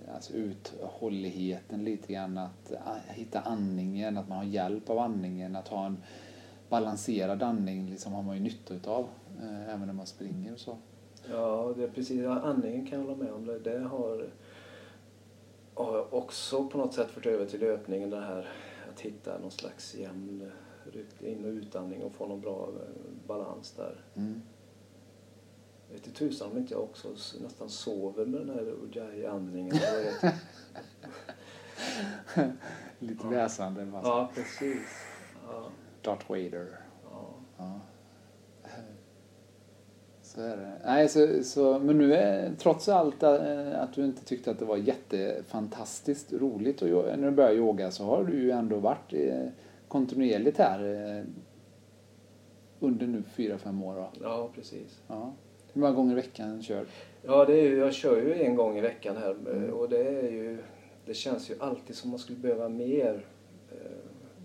eh, 0.06 0.14
alltså 0.14 0.32
uthålligheten 0.32 1.84
lite 1.84 2.12
grann, 2.12 2.38
att 2.38 2.72
hitta 3.08 3.40
andningen, 3.40 4.18
att 4.18 4.28
man 4.28 4.38
har 4.38 4.44
hjälp 4.44 4.90
av 4.90 4.98
andningen, 4.98 5.56
att 5.56 5.68
ha 5.68 5.86
en 5.86 5.96
balanserad 6.68 7.42
andning 7.42 7.90
liksom 7.90 8.12
har 8.12 8.22
man 8.22 8.36
ju 8.36 8.42
nytta 8.42 8.74
utav 8.74 9.08
även 9.68 9.86
när 9.86 9.92
man 9.94 10.06
springer 10.06 10.52
och 10.52 10.58
så. 10.60 10.76
Ja, 11.30 11.72
det 11.76 11.84
är 11.84 11.88
precis. 11.88 12.26
Andningen 12.26 12.86
kan 12.86 12.98
jag 12.98 13.06
hålla 13.06 13.24
med 13.24 13.32
om. 13.32 13.46
Det, 13.46 13.58
det 13.58 13.78
har, 13.78 14.30
har 15.74 16.14
också 16.14 16.68
på 16.68 16.78
något 16.78 16.94
sätt 16.94 17.10
fört 17.10 17.26
över 17.26 17.46
till 17.46 17.60
löpningen. 17.60 18.10
Det 18.10 18.20
här 18.20 18.48
att 18.92 19.00
hitta 19.00 19.38
någon 19.38 19.50
slags 19.50 19.94
jämn 19.94 20.50
in 21.20 21.44
och 21.44 21.50
utandning 21.50 22.02
och 22.02 22.12
få 22.12 22.26
någon 22.26 22.40
bra 22.40 22.68
eh, 22.68 22.72
balans 23.26 23.72
där. 23.72 24.04
Mm. 24.14 24.42
Jag 25.88 25.94
vet 25.94 26.06
inte 26.06 26.18
tusan 26.18 26.50
om 26.50 26.58
inte 26.58 26.74
jag 26.74 26.82
också 26.82 27.08
nästan 27.42 27.68
sover 27.68 28.26
med 28.26 28.40
den 28.40 28.50
här 28.50 28.74
ujjayi-andningen. 28.82 29.74
Lite 32.98 33.26
väsande. 33.26 33.90
Ja. 33.92 34.00
ja, 34.04 34.30
precis. 34.34 35.04
Ja, 35.46 35.70
Darth 36.02 36.30
Vader. 36.30 36.80
ja. 37.10 37.34
Ja. 37.56 37.80
Så 40.34 40.40
är 40.40 40.56
det. 40.56 40.72
Nej, 40.84 41.08
så, 41.08 41.44
så, 41.44 41.78
men 41.78 41.98
nu 41.98 42.14
är 42.14 42.54
trots 42.58 42.88
allt 42.88 43.22
äh, 43.22 43.80
att 43.80 43.94
du 43.94 44.04
inte 44.04 44.24
tyckte 44.24 44.50
att 44.50 44.58
det 44.58 44.64
var 44.64 44.76
jättefantastiskt 44.76 46.32
roligt 46.32 46.82
och 46.82 46.88
när 46.88 47.30
du 47.30 47.30
började 47.30 47.56
yoga 47.56 47.90
så 47.90 48.04
har 48.04 48.24
du 48.24 48.42
ju 48.42 48.50
ändå 48.50 48.76
varit 48.76 49.12
eh, 49.12 49.46
kontinuerligt 49.88 50.58
här 50.58 50.94
eh, 50.94 51.24
under 52.80 53.06
nu 53.06 53.22
fyra, 53.22 53.58
fem 53.58 53.82
år. 53.82 53.94
Då. 53.94 54.10
Ja, 54.22 54.50
precis. 54.54 55.00
Ja. 55.08 55.32
Hur 55.72 55.80
många 55.80 55.92
gånger 55.92 56.12
i 56.12 56.16
veckan 56.16 56.62
kör 56.62 56.84
Ja, 57.22 57.44
det 57.44 57.60
är 57.60 57.76
jag 57.76 57.94
kör 57.94 58.16
ju 58.16 58.42
en 58.42 58.56
gång 58.56 58.78
i 58.78 58.80
veckan 58.80 59.16
här 59.16 59.30
mm. 59.30 59.70
och 59.70 59.88
det 59.88 60.08
är 60.08 60.30
ju 60.30 60.58
det 61.06 61.14
känns 61.14 61.50
ju 61.50 61.54
alltid 61.60 61.96
som 61.96 62.10
man 62.10 62.18
skulle 62.18 62.38
behöva 62.38 62.68
mer 62.68 63.24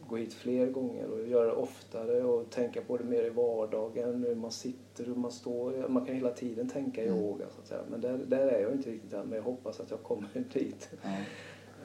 gå 0.07 0.15
hit 0.17 0.33
fler 0.33 0.67
gånger 0.67 1.11
och 1.11 1.27
göra 1.27 1.45
det 1.45 1.53
oftare 1.53 2.23
och 2.23 2.49
tänka 2.49 2.81
på 2.81 2.97
det 2.97 3.03
mer 3.03 3.23
i 3.23 3.29
vardagen, 3.29 4.23
hur 4.23 4.35
man 4.35 4.51
sitter, 4.51 5.05
hur 5.05 5.15
man 5.15 5.31
står. 5.31 5.87
Man 5.87 6.05
kan 6.05 6.15
hela 6.15 6.31
tiden 6.31 6.69
tänka 6.69 7.03
mm. 7.03 7.17
yoga 7.17 7.45
så 7.49 7.61
att 7.61 7.67
säga. 7.67 7.81
Men 7.89 8.01
där, 8.01 8.17
där 8.17 8.47
är 8.47 8.61
jag 8.61 8.71
inte 8.71 8.89
riktigt 8.89 9.13
än, 9.13 9.27
men 9.27 9.35
jag 9.35 9.43
hoppas 9.43 9.79
att 9.79 9.91
jag 9.91 10.03
kommer 10.03 10.29
dit. 10.53 10.89
Mm. 11.03 11.21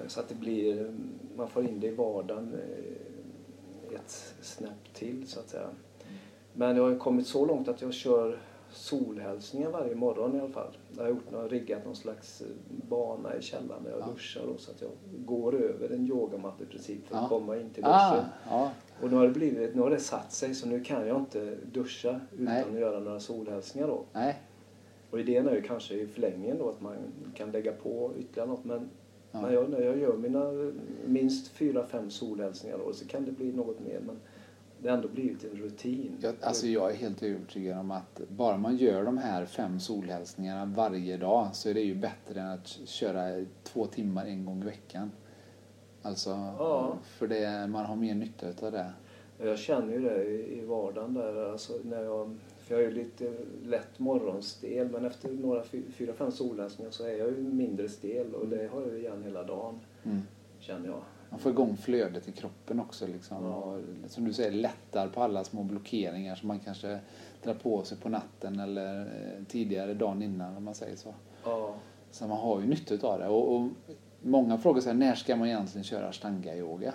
Så 0.06 0.20
att 0.20 0.28
det 0.28 0.34
blir, 0.34 0.94
man 1.36 1.48
får 1.48 1.64
in 1.64 1.80
det 1.80 1.86
i 1.86 1.94
vardagen 1.94 2.54
eh, 2.54 3.94
ett 3.94 4.34
snäpp 4.40 4.94
till 4.94 5.28
så 5.28 5.40
att 5.40 5.48
säga. 5.48 5.62
Mm. 5.62 5.74
Men 6.52 6.76
jag 6.76 6.90
har 6.90 6.98
kommit 6.98 7.26
så 7.26 7.46
långt 7.46 7.68
att 7.68 7.82
jag 7.82 7.94
kör 7.94 8.38
solhälsningar 8.72 9.70
varje 9.70 9.94
morgon 9.94 10.36
i 10.36 10.40
alla 10.40 10.48
fall. 10.48 10.76
Jag 10.96 11.02
har 11.02 11.10
gjort 11.10 11.30
några, 11.30 11.48
riggat 11.48 11.84
någon 11.84 11.96
slags 11.96 12.40
eh, 12.40 12.46
bana 12.88 13.36
i 13.36 13.42
källaren 13.42 13.84
där 13.84 13.90
jag 13.90 14.00
ja. 14.00 14.06
duschar 14.12 14.42
då, 14.46 14.56
så 14.58 14.70
att 14.70 14.82
jag 14.82 14.90
går 15.26 15.54
över 15.54 15.90
en 15.90 16.06
yogamatta 16.06 16.64
i 16.64 16.66
princip 16.66 17.06
för 17.06 17.16
att 17.16 17.22
ja. 17.22 17.28
komma 17.28 17.56
in 17.56 17.70
till 17.70 17.84
ah, 17.86 18.10
duschen. 18.10 18.28
Ja. 18.48 18.70
Och 19.02 19.10
nu 19.10 19.16
har, 19.16 19.26
det 19.26 19.32
blivit, 19.32 19.74
nu 19.74 19.80
har 19.80 19.90
det 19.90 20.00
satt 20.00 20.32
sig 20.32 20.54
så 20.54 20.68
nu 20.68 20.84
kan 20.84 21.06
jag 21.06 21.20
inte 21.20 21.56
duscha 21.72 22.20
utan 22.32 22.44
Nej. 22.44 22.64
att 22.72 22.80
göra 22.80 23.00
några 23.00 23.20
solhälsningar 23.20 23.88
då. 23.88 24.04
Nej. 24.12 24.40
Och 25.10 25.20
idén 25.20 25.48
är 25.48 25.54
ju 25.54 25.62
kanske 25.62 25.94
i 25.94 26.06
förlängningen 26.06 26.58
då 26.58 26.68
att 26.68 26.80
man 26.80 26.96
kan 27.34 27.50
lägga 27.50 27.72
på 27.72 28.12
ytterligare 28.18 28.48
något 28.48 28.64
men 28.64 28.90
när, 29.32 29.52
jag, 29.52 29.70
när 29.70 29.80
jag 29.80 29.98
gör 29.98 30.16
mina 30.16 30.72
minst 31.06 31.48
fyra, 31.48 31.86
fem 31.86 32.10
solhälsningar 32.10 32.78
då 32.78 32.92
så 32.92 33.06
kan 33.06 33.24
det 33.24 33.32
bli 33.32 33.52
något 33.52 33.80
mer. 33.80 34.00
Men 34.06 34.16
det 34.82 34.88
har 34.88 34.96
ändå 34.96 35.08
blivit 35.08 35.44
en 35.44 35.50
rutin. 35.50 36.16
Jag, 36.20 36.34
alltså 36.40 36.66
jag 36.66 36.90
är 36.90 36.94
helt 36.94 37.22
övertygad 37.22 37.78
om 37.78 37.90
att 37.90 38.20
bara 38.28 38.56
man 38.56 38.76
gör 38.76 39.04
de 39.04 39.18
här 39.18 39.46
fem 39.46 39.80
solhälsningarna 39.80 40.64
varje 40.64 41.16
dag 41.16 41.48
så 41.52 41.68
är 41.68 41.74
det 41.74 41.80
ju 41.80 41.94
bättre 41.94 42.40
än 42.40 42.48
att 42.48 42.66
köra 42.84 43.44
två 43.62 43.86
timmar 43.86 44.26
en 44.26 44.44
gång 44.44 44.62
i 44.62 44.64
veckan. 44.64 45.10
Alltså, 46.02 46.30
ja. 46.30 46.98
för 47.02 47.28
det, 47.28 47.66
man 47.66 47.84
har 47.84 47.96
mer 47.96 48.14
nytta 48.14 48.66
av 48.66 48.72
det. 48.72 48.92
Jag 49.38 49.58
känner 49.58 49.92
ju 49.92 50.00
det 50.00 50.24
i 50.52 50.64
vardagen 50.64 51.14
där. 51.14 51.52
Alltså 51.52 51.72
när 51.82 52.02
jag, 52.02 52.36
för 52.58 52.74
jag 52.74 52.84
är 52.84 52.88
ju 52.88 52.94
lite 52.94 53.32
lätt 53.64 53.98
morgonstel 53.98 54.88
men 54.88 55.04
efter 55.04 55.30
några 55.30 55.62
fyra, 55.96 56.12
fem 56.12 56.32
solhälsningar 56.32 56.90
så 56.90 57.04
är 57.04 57.18
jag 57.18 57.28
ju 57.28 57.36
mindre 57.36 57.88
stel 57.88 58.34
och 58.34 58.48
det 58.48 58.70
har 58.72 58.82
jag 58.82 58.98
igen 58.98 59.22
hela 59.24 59.42
dagen. 59.42 59.80
Mm. 60.04 60.22
Känner 60.62 60.88
jag 60.88 61.02
man 61.32 61.40
får 61.40 61.52
igång 61.52 61.76
flödet 61.76 62.28
i 62.28 62.32
kroppen 62.32 62.80
också. 62.80 63.06
Liksom. 63.06 63.44
Ja. 63.44 63.50
Och, 63.50 63.80
som 64.06 64.24
du 64.24 64.32
säger, 64.32 64.50
lättar 64.50 65.08
på 65.08 65.22
alla 65.22 65.44
små 65.44 65.62
blockeringar 65.62 66.34
som 66.34 66.48
man 66.48 66.60
kanske 66.60 66.98
drar 67.42 67.54
på 67.54 67.84
sig 67.84 67.98
på 67.98 68.08
natten 68.08 68.60
eller 68.60 69.00
eh, 69.00 69.44
tidigare 69.48 69.94
dagen 69.94 70.22
innan 70.22 70.56
om 70.56 70.64
man 70.64 70.74
säger 70.74 70.96
så. 70.96 71.14
Ja. 71.44 71.74
Så 72.10 72.26
man 72.26 72.38
har 72.38 72.60
ju 72.60 72.66
nytta 72.66 73.06
av 73.06 73.18
det. 73.18 73.28
Och, 73.28 73.56
och 73.56 73.68
många 74.22 74.58
frågar 74.58 74.80
sig 74.80 74.94
när 74.94 75.14
ska 75.14 75.36
man 75.36 75.48
egentligen 75.48 75.84
köra 75.84 76.08
ashtanga-yoga? 76.08 76.92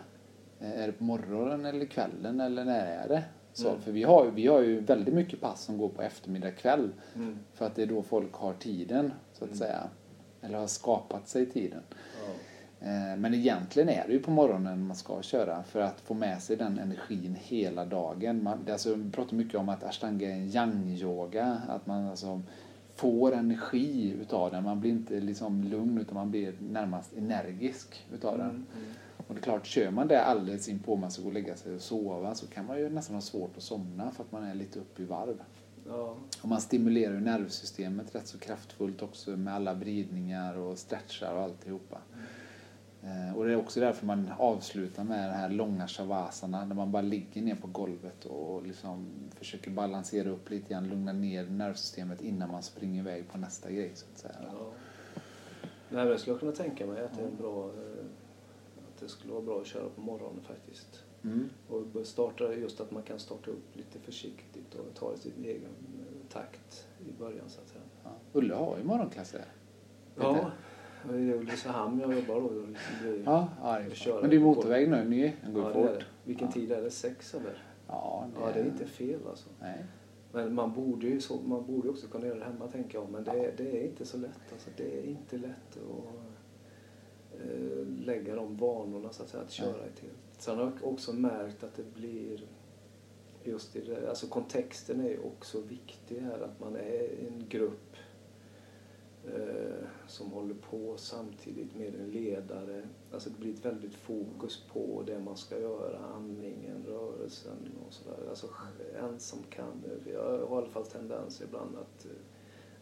Eh, 0.59 0.81
är 0.81 0.87
det 0.87 0.93
på 0.93 1.03
morgonen 1.03 1.65
eller 1.65 1.85
kvällen 1.85 2.41
eller 2.41 2.65
när 2.65 2.85
är 2.85 3.07
det? 3.07 3.23
Så, 3.53 3.69
mm. 3.69 3.81
För 3.81 3.91
vi 3.91 4.03
har, 4.03 4.25
vi 4.25 4.47
har 4.47 4.61
ju 4.61 4.79
väldigt 4.79 5.13
mycket 5.13 5.41
pass 5.41 5.63
som 5.63 5.77
går 5.77 5.89
på 5.89 6.01
eftermiddag 6.01 6.51
kväll. 6.51 6.89
Mm. 7.15 7.39
För 7.53 7.65
att 7.65 7.75
det 7.75 7.81
är 7.81 7.87
då 7.87 8.03
folk 8.03 8.33
har 8.33 8.53
tiden, 8.53 9.11
så 9.33 9.43
att 9.43 9.49
mm. 9.49 9.57
säga. 9.57 9.89
Eller 10.41 10.57
har 10.57 10.67
skapat 10.67 11.27
sig 11.27 11.45
tiden. 11.45 11.81
Eh, 12.81 13.17
men 13.17 13.33
egentligen 13.33 13.89
är 13.89 14.03
det 14.07 14.13
ju 14.13 14.19
på 14.19 14.31
morgonen 14.31 14.87
man 14.87 14.95
ska 14.95 15.21
köra 15.21 15.63
för 15.63 15.81
att 15.81 16.01
få 16.01 16.13
med 16.13 16.41
sig 16.41 16.55
den 16.55 16.79
energin 16.79 17.37
hela 17.39 17.85
dagen. 17.85 18.43
Man, 18.43 18.67
alltså, 18.71 18.95
vi 18.95 19.11
pratar 19.11 19.35
mycket 19.35 19.55
om 19.55 19.69
att 19.69 19.83
ashtanga 19.83 20.27
är 20.27 20.33
en 20.33 20.49
yang-yoga. 20.49 21.61
Att 21.67 21.87
man 21.87 22.07
alltså 22.07 22.41
får 22.95 23.33
energi 23.33 24.15
utav 24.21 24.51
den. 24.51 24.63
Man 24.63 24.79
blir 24.79 24.91
inte 24.91 25.19
liksom 25.19 25.63
lugn 25.63 25.97
utan 25.97 26.15
man 26.15 26.31
blir 26.31 26.53
närmast 26.59 27.13
energisk 27.17 28.05
utav 28.13 28.37
den. 28.37 28.49
Mm, 28.49 28.65
mm. 28.75 28.93
Och 29.27 29.35
det 29.35 29.39
är 29.39 29.43
klart, 29.43 29.65
kör 29.65 29.91
man 29.91 30.07
det 30.07 30.23
alldeles 30.23 30.69
in 30.69 30.79
på 30.79 30.95
man 30.95 31.11
ska 31.11 31.21
gå 31.21 31.27
och 31.27 31.33
lägga 31.33 31.55
sig 31.55 31.75
och 31.75 31.81
sova 31.81 32.35
så 32.35 32.47
kan 32.47 32.65
man 32.65 32.79
ju 32.79 32.89
nästan 32.89 33.15
ha 33.15 33.21
svårt 33.21 33.57
att 33.57 33.63
somna 33.63 34.11
för 34.11 34.23
att 34.23 34.31
man 34.31 34.43
är 34.43 34.55
lite 34.55 34.79
uppe 34.79 35.01
i 35.01 35.05
varv. 35.05 35.43
Ja. 35.87 36.15
Och 36.41 36.49
man 36.49 36.61
stimulerar 36.61 37.13
ju 37.13 37.19
nervsystemet 37.19 38.15
rätt 38.15 38.27
så 38.27 38.37
kraftfullt 38.37 39.01
också 39.01 39.31
med 39.31 39.53
alla 39.53 39.73
vridningar 39.73 40.57
och 40.57 40.77
stretchar 40.77 41.33
och 41.33 41.41
alltihopa. 41.41 41.97
Mm. 42.13 42.25
Eh, 43.07 43.37
och 43.37 43.45
det 43.45 43.51
är 43.53 43.57
också 43.57 43.79
därför 43.79 44.05
man 44.05 44.31
avslutar 44.37 45.03
med 45.03 45.29
den 45.29 45.39
här 45.39 45.49
långa 45.49 45.87
shavasana 45.87 46.65
när 46.65 46.75
man 46.75 46.91
bara 46.91 47.01
ligger 47.01 47.41
ner 47.41 47.55
på 47.55 47.67
golvet 47.67 48.25
och 48.25 48.67
liksom 48.67 49.05
försöker 49.35 49.71
balansera 49.71 50.29
upp 50.29 50.49
lite 50.49 50.73
grann, 50.73 50.89
lugna 50.89 51.13
ner 51.13 51.45
nervsystemet 51.45 52.21
innan 52.21 52.51
man 52.51 52.63
springer 52.63 52.99
iväg 53.01 53.29
på 53.31 53.37
nästa 53.37 53.71
grej 53.71 53.91
så 53.95 54.05
att 54.13 54.17
säga. 54.17 54.35
Ja. 54.43 54.71
Nej, 55.89 56.03
men 56.03 56.07
jag 56.07 56.19
skulle 56.19 56.39
kunna 56.39 56.51
tänka 56.51 56.85
mig 56.87 57.03
att 57.03 57.17
det 57.17 57.23
är 57.23 57.31
bra 57.31 57.65
eh, 57.65 58.05
att 58.87 58.99
det 58.99 59.09
skulle 59.09 59.33
vara 59.33 59.43
bra 59.43 59.61
att 59.61 59.67
köra 59.67 59.89
på 59.89 60.01
morgonen 60.01 60.43
faktiskt. 60.43 61.03
Mm. 61.23 61.49
Och 61.69 62.07
starta, 62.07 62.53
just 62.53 62.81
att 62.81 62.91
man 62.91 63.03
kan 63.03 63.19
starta 63.19 63.51
upp 63.51 63.75
lite 63.75 63.99
försiktigt 63.99 64.75
och 64.75 64.95
ta 64.95 65.09
det 65.09 65.15
i 65.15 65.19
sin 65.19 65.45
egen 65.45 65.71
takt 66.29 66.87
i 67.07 67.19
början 67.19 67.49
så 67.49 67.61
att 67.61 67.67
säga. 67.67 67.81
Ja. 68.03 68.09
Ulle 68.33 68.53
har 68.53 68.77
ju 68.77 68.83
morgonklasser. 68.83 69.45
Ja, 70.15 70.51
det 71.13 71.19
är 71.19 71.33
Ulricehamn 71.33 71.99
jag 71.99 72.13
jobbar 72.13 72.35
då. 72.35 72.51
Ja, 73.25 73.49
ja 73.61 73.79
det 73.79 74.21
Men 74.21 74.29
det 74.29 74.35
är 74.35 74.39
motorväg 74.39 74.89
nu, 74.89 75.05
ny. 75.05 75.33
Den 75.43 75.53
går 75.53 75.63
ja, 75.63 75.73
fort. 75.73 75.99
Det 75.99 76.05
Vilken 76.23 76.47
ja. 76.47 76.53
tid 76.53 76.71
är 76.71 76.81
det? 76.81 76.91
Sex 76.91 77.33
eller? 77.33 77.63
Ja, 77.87 78.27
det, 78.33 78.39
ja, 78.41 78.51
det 78.53 78.59
är 78.59 78.65
inte 78.65 78.85
fel 78.85 79.19
alltså. 79.29 79.49
Nej. 79.59 79.85
Men 80.31 80.55
man 80.55 80.73
borde 80.73 81.07
ju 81.07 81.21
så, 81.21 81.39
man 81.45 81.65
borde 81.65 81.89
också 81.89 82.07
kunna 82.07 82.27
göra 82.27 82.39
det 82.39 82.45
hemma 82.45 82.67
tänker 82.67 82.97
jag. 82.97 83.09
Men 83.09 83.23
det, 83.23 83.37
ja. 83.37 83.49
det 83.57 83.81
är 83.81 83.83
inte 83.83 84.05
så 84.05 84.17
lätt. 84.17 84.51
Alltså, 84.51 84.69
det 84.77 84.99
är 84.99 85.03
inte 85.03 85.37
lätt 85.37 85.77
att 85.77 86.05
äh, 87.41 87.87
lägga 88.05 88.35
de 88.35 88.57
vanorna 88.57 89.09
så 89.11 89.23
att 89.23 89.29
säga, 89.29 89.43
att 89.43 89.51
köra 89.51 89.85
ett 89.85 89.99
helt. 89.99 90.17
Sen 90.37 90.57
har 90.57 90.63
jag 90.63 90.93
också 90.93 91.13
märkt 91.13 91.63
att 91.63 91.75
det 91.75 91.93
blir 91.93 92.41
just 93.43 93.75
i 93.75 93.81
det, 93.81 94.09
alltså 94.09 94.27
kontexten 94.27 94.99
är 94.99 95.09
ju 95.09 95.19
också 95.19 95.61
viktig 95.61 96.19
här. 96.19 96.39
Att 96.39 96.59
man 96.59 96.75
är 96.75 97.27
en 97.27 97.45
grupp 97.49 97.86
eh, 99.35 99.87
som 100.07 100.31
håller 100.31 100.55
på 100.55 100.97
samtidigt 100.97 101.75
med 101.75 101.95
en 101.95 102.11
ledare. 102.11 102.87
Alltså 103.13 103.29
det 103.29 103.39
blir 103.39 103.53
ett 103.53 103.65
väldigt 103.65 103.95
fokus 103.95 104.63
på 104.73 105.03
det 105.05 105.19
man 105.19 105.37
ska 105.37 105.59
göra, 105.59 105.99
andningen, 105.99 106.85
rörelsen 106.87 107.71
och 107.87 107.93
sådär. 107.93 108.29
Alltså 108.29 108.47
ensam 109.03 109.39
kan, 109.49 109.83
jag 110.05 110.47
har 110.47 110.57
i 110.57 110.61
alla 110.61 110.69
fall 110.69 110.85
tendens 110.85 111.41
ibland 111.41 111.75
att 111.75 112.07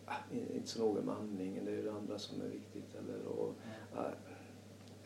äh, 0.07 0.55
inte 0.55 0.67
så 0.67 0.79
noga 0.79 1.01
med 1.01 1.15
andningen, 1.15 1.65
det 1.65 1.71
är 1.71 1.83
det 1.83 1.93
andra 1.93 2.19
som 2.19 2.41
är 2.41 2.47
viktigt. 2.47 2.95
Eller, 2.95 3.27
och, 3.27 3.53
äh, 3.95 4.13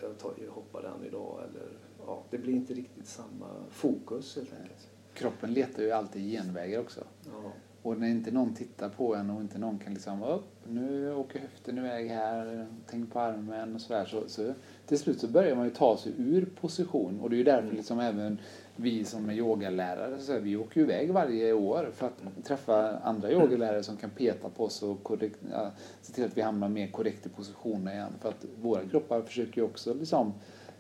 jag, 0.02 0.18
tar, 0.18 0.34
jag 0.46 0.52
hoppar 0.52 0.82
den 0.82 1.06
idag 1.06 1.44
eller 1.50 1.68
ja, 2.06 2.24
det 2.30 2.38
blir 2.38 2.54
inte 2.54 2.74
riktigt 2.74 3.08
samma 3.08 3.48
fokus 3.70 4.36
helt 4.36 4.54
enkelt. 4.54 4.90
Kroppen 5.14 5.54
letar 5.54 5.84
ju 5.84 5.92
alltid 5.92 6.32
genvägar 6.32 6.80
också. 6.80 7.04
Ja. 7.26 7.52
Och 7.82 8.00
när 8.00 8.08
inte 8.08 8.32
någon 8.32 8.54
tittar 8.54 8.90
på 8.90 9.16
en 9.16 9.30
och 9.30 9.42
inte 9.42 9.60
någon 9.60 9.80
kan 9.80 9.94
liksom 9.94 10.24
upp, 10.24 10.59
nu 10.70 11.14
åker 11.14 11.40
höften 11.40 11.78
iväg 11.78 12.10
här, 12.10 12.68
tänk 12.90 13.14
på 13.14 13.20
armen 13.20 13.76
och 13.76 13.82
sådär. 13.82 14.06
Så, 14.06 14.24
så 14.28 14.54
till 14.86 15.00
slut 15.00 15.20
så 15.20 15.28
börjar 15.28 15.56
man 15.56 15.66
ju 15.66 15.72
ta 15.72 15.98
sig 15.98 16.14
ur 16.18 16.46
position 16.46 17.20
och 17.20 17.30
det 17.30 17.36
är 17.36 17.38
ju 17.38 17.44
därför 17.44 17.76
liksom 17.76 18.00
även 18.00 18.40
vi 18.76 19.06
som 19.06 19.30
är 19.30 19.34
yogalärare, 19.34 20.20
så 20.20 20.34
här, 20.34 20.40
vi 20.40 20.58
åker 20.58 20.80
ju 20.80 20.86
iväg 20.86 21.14
varje 21.14 21.54
år 21.54 21.92
för 21.94 22.08
att 22.08 22.46
träffa 22.46 22.98
andra 22.98 23.32
yogalärare 23.32 23.84
som 23.84 23.98
kan 23.98 24.10
peta 24.10 24.50
på 24.50 24.64
oss 24.64 24.84
och 24.84 25.04
korrekt, 25.04 25.40
ja, 25.52 25.72
se 26.02 26.14
till 26.14 26.26
att 26.26 26.38
vi 26.38 26.42
hamnar 26.42 26.70
mer 26.70 26.88
korrekt 26.88 27.26
i 27.26 27.30
positionen 27.30 27.94
igen. 27.94 28.14
För 28.22 28.30
att 28.30 28.46
våra 28.62 28.82
kroppar 28.86 29.22
försöker 29.22 29.62
ju 29.62 29.68
också 29.68 29.94
liksom 29.94 30.34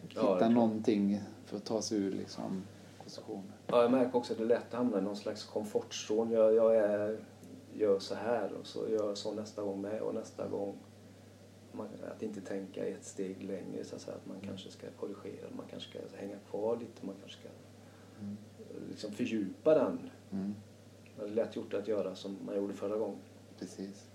hitta 0.10 0.38
ja, 0.40 0.50
någonting 0.50 1.22
för 1.46 1.58
att 1.58 1.66
ta 1.66 1.82
sig 1.82 1.98
ur 1.98 2.12
liksom 2.12 2.64
positionen. 3.04 3.52
Ja, 3.68 3.82
jag 3.82 3.92
märker 3.92 4.16
också 4.16 4.34
att 4.34 4.40
det 4.40 4.44
är 4.46 4.48
lätt 4.48 4.74
att 4.74 4.78
hamna 4.78 4.98
i 4.98 5.02
någon 5.02 5.16
slags 5.16 5.44
komfortzon. 5.44 6.32
Jag, 6.32 6.54
jag 6.54 6.76
är, 6.76 7.18
gör 7.80 8.00
så 8.00 8.16
här 8.16 8.54
och 8.54 8.68
så 8.68 8.90
gör 8.90 9.08
jag 9.08 9.18
så 9.18 9.34
nästa 9.34 9.62
gång 9.62 9.82
med 9.82 10.02
och 10.02 10.16
nästa 10.16 10.48
gång. 10.48 10.78
Man, 11.72 11.88
att 12.16 12.24
inte 12.24 12.42
tänka 12.42 12.86
ett 12.86 13.06
steg 13.06 13.44
längre 13.44 13.84
så 13.84 13.96
att, 13.96 14.02
säga, 14.02 14.18
att 14.18 14.26
man 14.26 14.38
kanske 14.42 14.72
ska 14.72 14.88
korrigera, 15.00 15.48
man 15.58 15.66
kanske 15.70 15.90
ska 15.90 16.00
hänga 16.18 16.38
kvar 16.50 16.78
lite, 16.78 17.06
man 17.06 17.16
kanske 17.20 17.40
ska 17.40 17.50
mm. 18.22 18.38
liksom 18.90 19.12
fördjupa 19.12 19.74
den. 19.74 20.00
Mm. 20.32 20.56
Det 21.18 21.24
är 21.26 21.28
lätt 21.28 21.56
gjort 21.56 21.74
att 21.74 21.88
göra 21.88 22.16
som 22.16 22.38
man 22.46 22.56
gjorde 22.56 22.74
förra 22.74 22.98
gången. 22.98 23.20
Precis. 23.60 24.08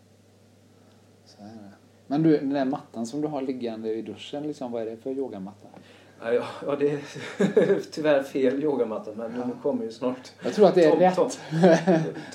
Så 1.25 1.43
är 1.43 1.47
det. 1.47 1.73
Men 2.07 2.23
du, 2.23 2.37
den 2.37 2.51
där 2.51 2.65
mattan 2.65 3.07
som 3.07 3.21
du 3.21 3.29
har 3.29 3.43
liggande 3.43 3.95
i 3.95 4.03
duschen, 4.03 4.43
liksom, 4.43 4.73
vad 4.73 4.83
är 4.83 4.87
det 4.87 4.97
för 4.97 5.11
yogamatta? 5.11 5.69
Ja, 6.33 6.45
ja, 6.67 6.77
det 6.77 6.91
är 6.91 7.01
tyvärr 7.91 8.23
fel 8.23 8.63
yogamatta 8.63 9.11
men 9.17 9.37
ja. 9.37 9.47
nu 9.47 9.53
kommer 9.63 9.85
ju 9.85 9.91
snart. 9.91 10.33
Jag 10.43 10.55
tror 10.55 10.67
att 10.67 10.75
det 10.75 10.85
är 10.85 10.91
tom, 10.91 11.01
rätt. 11.01 11.17
Tom, 11.17 11.29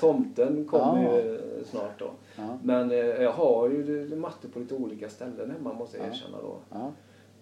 tomten 0.00 0.64
kommer 0.64 1.04
ja. 1.04 1.20
ju 1.20 1.40
snart 1.64 1.98
då. 1.98 2.10
Ja. 2.36 2.58
Men 2.62 2.90
eh, 2.90 2.98
jag 2.98 3.32
har 3.32 3.68
ju 3.68 4.16
mattor 4.16 4.48
på 4.48 4.58
lite 4.58 4.74
olika 4.74 5.08
ställen 5.08 5.50
hemma 5.50 5.72
måste 5.72 5.98
jag 5.98 6.06
erkänna 6.06 6.38
då. 6.42 6.58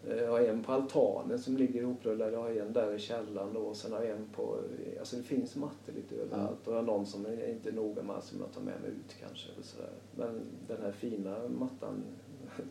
Eh, 0.08 0.16
jag 0.16 0.30
har 0.30 0.40
en 0.40 0.62
på 0.62 0.72
altanen 0.72 1.38
som 1.38 1.56
ligger 1.56 1.80
ihoprullad. 1.80 2.32
Jag 2.32 2.42
har 2.42 2.50
en 2.50 2.72
där 2.72 2.94
i 2.94 2.98
källaren 2.98 3.54
då. 3.54 3.60
Och 3.60 3.76
sen 3.76 3.92
har 3.92 4.02
jag 4.02 4.10
en 4.10 4.28
på... 4.36 4.56
Alltså 4.98 5.16
det 5.16 5.22
finns 5.22 5.56
mattor 5.56 5.92
lite 5.92 6.14
överallt. 6.14 6.66
Och 6.66 6.72
jag 6.72 6.78
har 6.78 6.86
någon 6.86 7.06
som 7.06 7.26
är 7.26 7.50
inte 7.50 7.72
noga 7.72 8.02
med 8.02 8.22
som 8.22 8.40
jag 8.40 8.52
tar 8.52 8.60
med 8.60 8.80
mig 8.80 8.90
ut 8.90 9.16
kanske. 9.20 9.52
Eller 9.52 9.62
sådär. 9.62 9.90
Men 10.16 10.40
den 10.68 10.82
här 10.82 10.92
fina 10.92 11.36
mattan, 11.58 12.04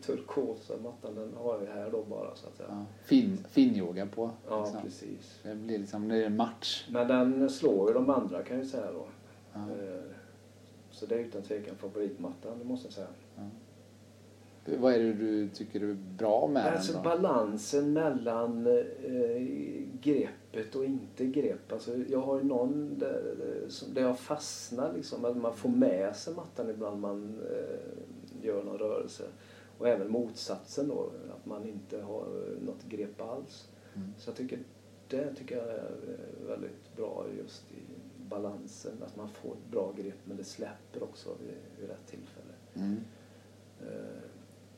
turkosa 0.02 0.74
mattan, 0.82 1.14
den 1.14 1.34
har 1.36 1.60
jag 1.64 1.74
här 1.74 1.90
då 1.90 2.04
bara 2.04 2.36
så 2.36 2.46
att 2.46 2.56
säga. 2.56 2.68
Ja. 2.70 2.84
Fin, 3.04 3.44
fin 3.50 3.76
yoga 3.76 4.06
på. 4.06 4.30
Ja, 4.48 4.60
liksom. 4.60 4.82
precis. 4.82 5.40
Det 5.42 5.54
blir 5.54 5.78
liksom, 5.78 6.08
det 6.08 6.16
är 6.16 6.26
en 6.26 6.36
match. 6.36 6.88
Men 6.90 7.08
den 7.08 7.50
slår 7.50 7.88
ju 7.88 7.94
de 7.94 8.10
andra 8.10 8.42
kan 8.42 8.56
jag 8.56 8.64
ju 8.64 8.70
säga 8.70 8.92
då. 8.92 9.06
Ja. 9.52 9.60
Eh, 9.60 10.02
så 10.90 11.06
det 11.06 11.14
är 11.14 11.18
utan 11.18 11.42
tvekan 11.42 11.76
favoritmattan, 11.76 12.58
det 12.58 12.64
måste 12.64 12.86
jag 12.86 12.92
säga. 12.94 13.08
Ja. 13.36 13.42
Vad 14.76 14.94
är 14.94 14.98
det 14.98 15.12
du 15.12 15.48
tycker 15.48 15.80
är 15.80 15.96
bra 16.18 16.48
med 16.52 16.66
alltså, 16.66 16.92
den? 16.92 17.02
Då? 17.02 17.08
Balansen 17.08 17.92
mellan 17.92 18.66
eh, 18.66 19.42
greppet 20.02 20.74
och 20.74 20.84
inte 20.84 21.26
grepp. 21.26 21.72
Alltså, 21.72 21.96
jag 22.08 22.20
har 22.20 22.38
ju 22.38 22.44
någon 22.44 22.98
där, 22.98 23.36
där 23.94 24.02
jag 24.02 24.18
fastnar 24.18 24.92
liksom. 24.92 25.24
Att 25.24 25.36
man 25.36 25.56
får 25.56 25.68
med 25.68 26.16
sig 26.16 26.34
mattan 26.34 26.70
ibland 26.70 27.00
man 27.00 27.40
eh, 27.50 28.46
gör 28.46 28.62
någon 28.62 28.78
rörelse. 28.78 29.24
Och 29.78 29.88
även 29.88 30.10
motsatsen 30.10 30.88
då. 30.88 31.10
Att 31.30 31.46
man 31.46 31.68
inte 31.68 32.00
har 32.00 32.26
något 32.60 32.84
grepp 32.88 33.20
alls. 33.20 33.68
Mm. 33.94 34.14
Så 34.18 34.30
jag 34.30 34.36
tycker 34.36 34.58
det 35.08 35.34
tycker 35.34 35.56
jag 35.56 35.68
är 35.68 35.90
väldigt 36.46 36.96
bra 36.96 37.26
just 37.38 37.72
i 37.72 37.82
balansen. 38.28 39.02
Att 39.06 39.16
man 39.16 39.28
får 39.28 39.52
ett 39.52 39.70
bra 39.70 39.92
grepp 39.96 40.18
men 40.24 40.36
det 40.36 40.44
släpper 40.44 41.02
också 41.02 41.30
vid, 41.40 41.54
vid 41.80 41.88
rätt 41.88 42.06
tillfälle. 42.06 42.54
Mm. 42.74 42.96
Eh, 43.80 44.22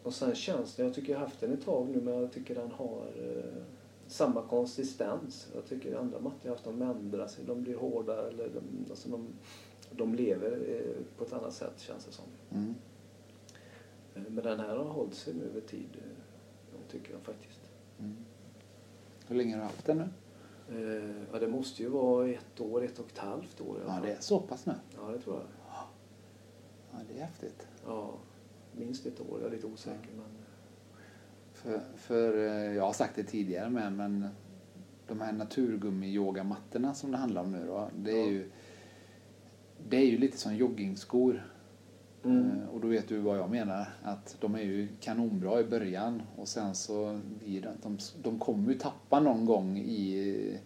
och 0.02 0.14
sen 0.14 0.34
känns 0.34 0.74
det, 0.74 0.82
jag 0.82 0.94
tycker 0.94 1.12
jag 1.12 1.18
har 1.18 1.26
haft 1.26 1.40
den 1.40 1.52
ett 1.52 1.64
tag 1.64 1.88
nu 1.88 2.00
men 2.00 2.14
jag 2.14 2.32
tycker 2.32 2.54
den 2.54 2.70
har 2.70 3.06
eh, 3.20 3.62
samma 4.06 4.42
konsistens. 4.42 5.48
Jag 5.54 5.66
tycker 5.66 5.96
andra 5.96 6.20
mattor 6.20 6.40
jag 6.42 6.50
haft 6.50 6.64
de 6.64 6.82
ändrar 6.82 7.26
sig, 7.26 7.44
de 7.44 7.62
blir 7.62 7.76
hårdare 7.76 8.28
eller 8.28 8.48
de, 8.48 8.90
alltså 8.90 9.08
de, 9.08 9.28
de 9.90 10.14
lever 10.14 10.50
eh, 10.50 11.18
på 11.18 11.24
ett 11.24 11.32
annat 11.32 11.54
sätt 11.54 11.80
känns 11.80 12.04
det 12.04 12.12
som. 12.12 12.24
Mm. 12.50 12.74
Eh, 14.14 14.23
men 14.29 14.44
den 14.44 14.61
här 14.61 14.77
har 14.77 14.85
hållit 14.85 15.14
sig 15.14 15.35
nu 15.35 15.44
över 15.44 15.61
tid, 15.61 15.88
eh, 15.94 16.90
tycker 16.90 17.12
jag 17.12 17.23
faktiskt. 17.23 17.61
Mm. 17.99 18.16
Hur 19.27 19.37
länge 19.37 19.55
har 19.55 19.61
du 19.61 19.66
haft 19.66 19.87
den 19.87 19.96
nu? 19.99 20.09
Eh, 20.68 21.14
ja, 21.33 21.38
det 21.38 21.49
måste 21.49 21.83
ju 21.83 21.88
vara 21.88 22.29
ett 22.29 22.61
år, 22.61 22.85
ett 22.85 22.99
och 22.99 23.07
ett 23.07 23.18
halvt 23.18 23.61
år. 23.61 23.81
Ja, 23.87 24.01
det 24.03 24.12
är 24.12 24.20
så 24.20 24.40
pass 24.40 24.66
nu? 24.66 24.75
Ja, 24.96 25.09
det 25.09 25.18
tror 25.18 25.37
jag. 25.37 25.46
Ja, 26.92 26.99
det 27.09 27.20
är 27.20 27.25
häftigt. 27.25 27.66
Ja 27.87 28.18
minst 28.73 29.07
ett 29.07 29.20
år. 29.20 29.40
Jag 29.40 29.46
är 29.46 29.51
lite 29.51 29.66
osäker. 29.66 30.11
Men... 30.16 30.27
För, 31.53 31.81
för 31.96 32.46
eh, 32.49 32.77
jag 32.77 32.83
har 32.83 32.92
sagt 32.92 33.16
det 33.16 33.25
tidigare 33.25 33.70
med, 33.70 33.92
men 33.92 34.29
de 35.07 35.20
här 35.20 35.33
naturgummi-yogamattorna 35.33 36.94
som 36.94 37.11
det 37.11 37.16
handlar 37.16 37.42
om 37.42 37.53
nu 37.53 37.66
då, 37.66 37.90
det 37.96 38.12
är 38.12 38.25
ja. 38.25 38.31
ju 38.31 38.51
det 39.88 39.96
är 39.96 40.07
ju 40.07 40.18
lite 40.18 40.38
som 40.38 40.57
joggingskor. 40.57 41.46
Mm. 42.24 42.50
Eh, 42.50 42.68
och 42.68 42.80
då 42.80 42.88
vet 42.88 43.09
du 43.09 43.18
vad 43.18 43.38
jag 43.38 43.50
menar. 43.50 43.87
Att 44.02 44.37
de 44.40 44.54
är 44.54 44.62
ju 44.62 44.88
kanonbra 45.00 45.61
i 45.61 45.64
början 45.64 46.22
och 46.37 46.48
sen 46.48 46.74
så 46.74 47.20
blir 47.38 47.62
det 47.62 47.72
de, 47.83 47.98
de 48.22 48.38
kommer 48.38 48.72
ju 48.72 48.78
tappa 48.78 49.20
någon 49.20 49.46
gång 49.46 49.78
i, 49.78 50.59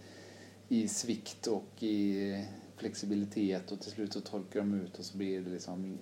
i 0.68 0.88
svikt 0.88 1.46
och 1.46 1.82
i 1.82 2.44
flexibilitet 2.76 3.72
och 3.72 3.80
till 3.80 3.90
slut 3.90 4.12
så 4.12 4.20
torkar 4.20 4.60
de 4.60 4.74
ut 4.74 4.98
och 4.98 5.04
så 5.04 5.18
blir 5.18 5.40
det 5.40 5.50
liksom 5.50 5.98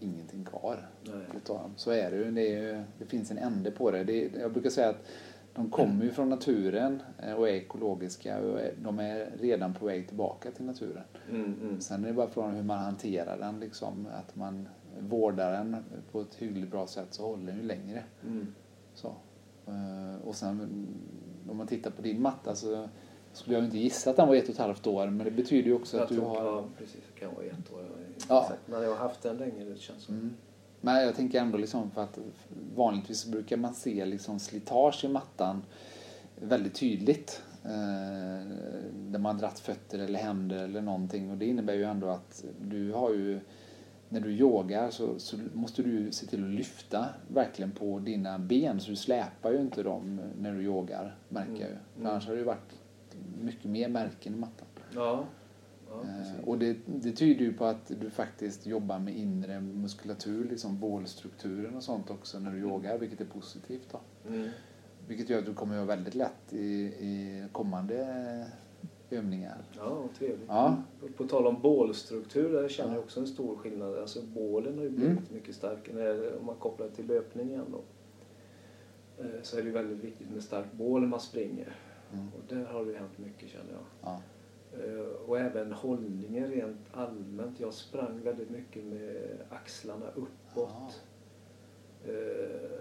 ingenting 0.00 0.44
kvar 0.44 0.88
dem. 1.46 1.70
Så 1.76 1.90
är 1.90 2.10
det 2.10 2.16
ju. 2.16 2.30
Det, 2.30 2.54
är, 2.54 2.84
det 2.98 3.06
finns 3.06 3.30
en 3.30 3.38
ände 3.38 3.70
på 3.70 3.90
det. 3.90 4.04
det. 4.04 4.30
Jag 4.40 4.52
brukar 4.52 4.70
säga 4.70 4.88
att 4.88 5.06
de 5.54 5.70
kommer 5.70 6.04
ju 6.04 6.10
från 6.10 6.28
naturen 6.28 7.02
eh, 7.18 7.32
och 7.32 7.48
är 7.48 7.52
ekologiska 7.52 8.38
och 8.38 8.60
de 8.82 8.98
är 8.98 9.30
redan 9.40 9.74
på 9.74 9.86
väg 9.86 10.08
tillbaka 10.08 10.50
till 10.50 10.64
naturen. 10.64 11.04
Mm, 11.30 11.54
mm. 11.62 11.80
Sen 11.80 12.04
är 12.04 12.08
det 12.08 12.14
bara 12.14 12.28
frågan 12.28 12.54
hur 12.54 12.62
man 12.62 12.78
hanterar 12.78 13.38
den, 13.38 13.60
liksom, 13.60 14.06
att 14.12 14.36
man 14.36 14.68
vårdar 15.00 15.52
den 15.52 15.76
på 16.12 16.20
ett 16.20 16.34
hyggligt 16.34 16.70
bra 16.70 16.86
sätt 16.86 17.08
så 17.10 17.22
håller 17.22 17.46
den 17.46 17.56
ju 17.56 17.62
längre. 17.62 18.04
Mm. 18.26 18.54
Så. 18.94 19.14
Eh, 19.66 20.26
och 20.28 20.34
sen 20.34 20.86
om 21.50 21.56
man 21.56 21.66
tittar 21.66 21.90
på 21.90 22.02
din 22.02 22.22
matta 22.22 22.54
så 22.54 22.88
skulle 23.32 23.56
jag 23.56 23.64
inte 23.64 23.78
gissa 23.78 24.10
att 24.10 24.16
den 24.16 24.28
var 24.28 24.34
ett 24.34 24.44
och 24.44 24.50
ett 24.50 24.58
halvt 24.58 24.86
år 24.86 25.06
men 25.06 25.24
det 25.24 25.30
betyder 25.30 25.68
ju 25.68 25.74
också 25.74 25.96
jag 25.96 26.04
att 26.04 26.08
du 26.08 26.20
har... 26.20 26.44
Ja, 26.44 26.64
precis. 26.78 27.00
Det 27.14 27.20
kan 27.20 27.34
vara 27.34 27.46
ett 27.46 27.72
år. 27.72 27.84
Ja. 28.28 28.52
Men 28.66 28.82
jag 28.82 28.90
har 28.90 28.96
haft 28.96 29.22
den 29.22 29.36
länge, 29.36 29.64
det 29.64 29.78
känns 29.78 30.02
som. 30.02 30.14
Mm. 30.14 30.34
Men 30.80 31.02
jag 31.02 31.16
tänker 31.16 31.40
ändå 31.40 31.58
liksom 31.58 31.90
för 31.90 32.02
att 32.02 32.18
vanligtvis 32.76 33.26
brukar 33.26 33.56
man 33.56 33.74
se 33.74 34.04
liksom 34.04 34.38
slitage 34.38 35.04
i 35.04 35.08
mattan 35.08 35.62
väldigt 36.40 36.74
tydligt. 36.74 37.42
Eh, 37.64 38.46
där 38.92 39.18
man 39.18 39.34
har 39.34 39.40
dratt 39.40 39.58
fötter 39.58 39.98
eller 39.98 40.18
händer 40.18 40.64
eller 40.64 40.80
någonting 40.80 41.30
och 41.30 41.36
det 41.36 41.46
innebär 41.46 41.74
ju 41.74 41.84
ändå 41.84 42.08
att 42.08 42.44
du 42.60 42.92
har 42.92 43.10
ju 43.10 43.40
när 44.08 44.20
du 44.20 44.30
yogar 44.30 44.90
så, 44.90 45.18
så, 45.18 45.36
måste 45.54 45.82
du 45.82 46.12
se 46.12 46.26
till 46.26 46.44
att 46.44 46.50
lyfta 46.50 47.06
verkligen 47.28 47.70
på 47.70 47.98
dina 47.98 48.38
ben 48.38 48.80
så 48.80 48.90
du 48.90 48.96
släpar 48.96 49.50
ju 49.50 49.60
inte 49.60 49.82
dem 49.82 50.20
när 50.40 50.52
du 50.52 50.62
yogar 50.62 51.16
märker 51.28 51.52
jag 51.52 51.70
ju. 51.70 51.76
För 51.92 52.00
mm. 52.00 52.10
annars 52.12 52.26
hade 52.26 52.38
det 52.38 52.44
varit 52.44 52.72
mycket 53.40 53.64
mer 53.64 53.88
märken 53.88 54.34
i 54.34 54.36
mattan. 54.36 54.66
Ja. 54.94 55.24
Eh, 55.90 56.48
och 56.48 56.58
det, 56.58 56.76
det, 56.86 57.12
tyder 57.12 57.44
ju 57.44 57.52
på 57.52 57.64
att 57.64 57.92
du 58.00 58.10
faktiskt 58.10 58.66
jobbar 58.66 58.98
med 58.98 59.16
inre 59.16 59.60
muskulatur, 59.60 60.48
liksom 60.48 60.80
bålstrukturen 60.80 61.74
och 61.74 61.82
sånt 61.82 62.10
också 62.10 62.38
när 62.38 62.50
du 62.50 62.58
mm. 62.58 62.70
yogar, 62.70 62.98
vilket 62.98 63.20
är 63.20 63.24
positivt. 63.24 63.88
Då. 63.92 64.00
Mm. 64.28 64.48
Vilket 65.08 65.30
gör 65.30 65.38
att 65.38 65.46
du 65.46 65.54
kommer 65.54 65.74
att 65.74 65.76
göra 65.76 65.96
väldigt 65.96 66.14
lätt 66.14 66.52
i, 66.52 66.82
i 66.84 67.44
kommande 67.52 68.46
övningar. 69.10 69.64
Ja, 69.76 70.08
trevligt. 70.18 70.48
Ja. 70.48 70.82
På, 71.16 71.26
tal 71.26 71.46
om 71.46 71.62
bålstruktur, 71.62 72.52
där 72.52 72.68
känner 72.68 72.94
jag 72.94 73.04
också 73.04 73.20
en 73.20 73.26
stor 73.26 73.56
skillnad. 73.56 73.98
Alltså 73.98 74.22
bålen 74.22 74.76
har 74.76 74.84
ju 74.84 74.90
blivit 74.90 75.18
mm. 75.18 75.24
mycket 75.32 75.54
starkare 75.54 76.36
om 76.36 76.46
man 76.46 76.56
kopplar 76.56 76.88
till 76.88 77.06
löpning 77.06 77.50
igen 77.50 77.66
då. 77.72 77.80
Eh, 79.24 79.42
så 79.42 79.58
är 79.58 79.62
det 79.62 79.70
väldigt 79.70 80.04
viktigt 80.04 80.30
med 80.30 80.42
starkt 80.42 80.72
bål 80.72 81.00
när 81.00 81.08
man 81.08 81.20
springer. 81.20 81.76
Mm. 82.12 82.26
Och 82.28 82.54
där 82.54 82.64
har 82.64 82.84
det 82.84 82.98
hänt 82.98 83.18
mycket 83.18 83.48
känner 83.48 83.72
jag. 83.72 83.84
Ja. 84.02 84.20
Eh, 84.72 85.28
och 85.28 85.38
även 85.38 85.72
hållningen 85.72 86.50
rent 86.50 86.80
allmänt. 86.92 87.60
Jag 87.60 87.74
sprang 87.74 88.20
väldigt 88.22 88.50
mycket 88.50 88.84
med 88.84 89.38
axlarna 89.50 90.06
uppåt. 90.14 91.02
Eh, 92.04 92.80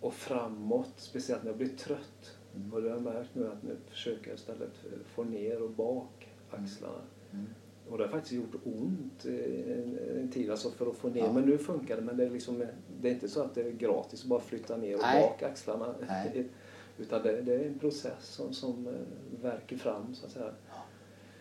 och 0.00 0.14
framåt, 0.14 0.92
speciellt 0.96 1.42
när 1.42 1.50
jag 1.50 1.58
blir 1.58 1.76
trött. 1.76 2.35
Och 2.72 2.82
det 2.82 2.88
har 2.88 2.96
jag 2.96 3.04
märkt 3.04 3.34
nu 3.34 3.48
att 3.48 3.62
nu 3.62 3.76
försöker 3.90 4.28
jag 4.30 4.38
istället 4.38 4.72
få 5.14 5.24
ner 5.24 5.62
och 5.62 5.70
bak 5.70 6.28
axlarna. 6.50 7.02
Mm. 7.32 7.46
Och 7.90 7.98
det 7.98 8.04
har 8.04 8.10
faktiskt 8.10 8.32
gjort 8.32 8.54
ont 8.64 9.24
en, 9.24 9.98
en 10.20 10.30
tid 10.30 10.50
alltså 10.50 10.70
för 10.70 10.90
att 10.90 10.96
få 10.96 11.08
ner. 11.08 11.24
Ja. 11.24 11.32
Men 11.32 11.44
nu 11.44 11.58
funkar 11.58 11.96
det. 11.96 12.02
Men 12.02 12.16
det 12.16 12.24
är, 12.24 12.30
liksom, 12.30 12.64
det 13.00 13.08
är 13.08 13.12
inte 13.12 13.28
så 13.28 13.42
att 13.42 13.54
det 13.54 13.62
är 13.62 13.70
gratis 13.70 14.22
att 14.22 14.28
bara 14.28 14.40
flytta 14.40 14.76
ner 14.76 14.94
och 14.94 15.02
Nej. 15.02 15.22
bak 15.22 15.42
axlarna. 15.42 15.94
Nej. 16.08 16.48
Utan 16.98 17.22
det, 17.22 17.42
det, 17.42 17.54
är 17.54 17.66
en 17.66 17.78
process 17.78 18.26
som, 18.26 18.52
som 18.52 18.86
eh, 18.86 19.42
verkar 19.42 19.76
fram 19.76 20.14
så 20.14 20.26
att 20.26 20.32
säga 20.32 20.52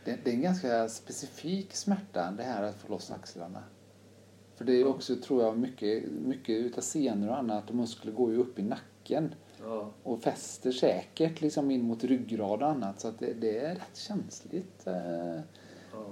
det, 0.06 0.20
det, 0.24 0.30
är 0.30 0.34
en 0.34 0.42
ganska 0.42 0.90
specifik 0.90 1.76
smärta 1.76 2.34
det 2.38 2.44
här 2.44 2.64
att 2.64 2.76
få 2.76 2.88
loss 2.88 3.12
axlarna. 3.12 3.64
För 4.56 4.66
det 4.66 4.82
är 4.82 4.88
också, 4.88 5.16
tror 5.16 5.44
jag, 5.44 5.58
mycket, 5.58 6.12
mycket 6.12 6.50
utav 6.50 6.82
senor 6.82 7.30
och 7.30 7.38
annat, 7.38 7.74
muskler 7.74 8.12
går 8.12 8.32
ju 8.32 8.38
upp 8.38 8.60
i 8.60 8.64
nacken. 8.64 9.36
Ja. 9.64 9.92
Och 10.04 10.22
fäster 10.22 10.72
säkert 10.72 11.42
liksom 11.42 11.72
in 11.72 11.82
mot 11.82 12.04
ryggrad 12.04 12.64
och 12.64 12.70
annat. 12.70 13.00
Så 13.00 13.08
att 13.08 13.20
det, 13.20 13.34
det 13.34 13.58
är 13.58 13.76
rätt 13.76 13.98
känsligt 13.98 14.88
eh, 14.88 14.96
ja. 14.96 15.42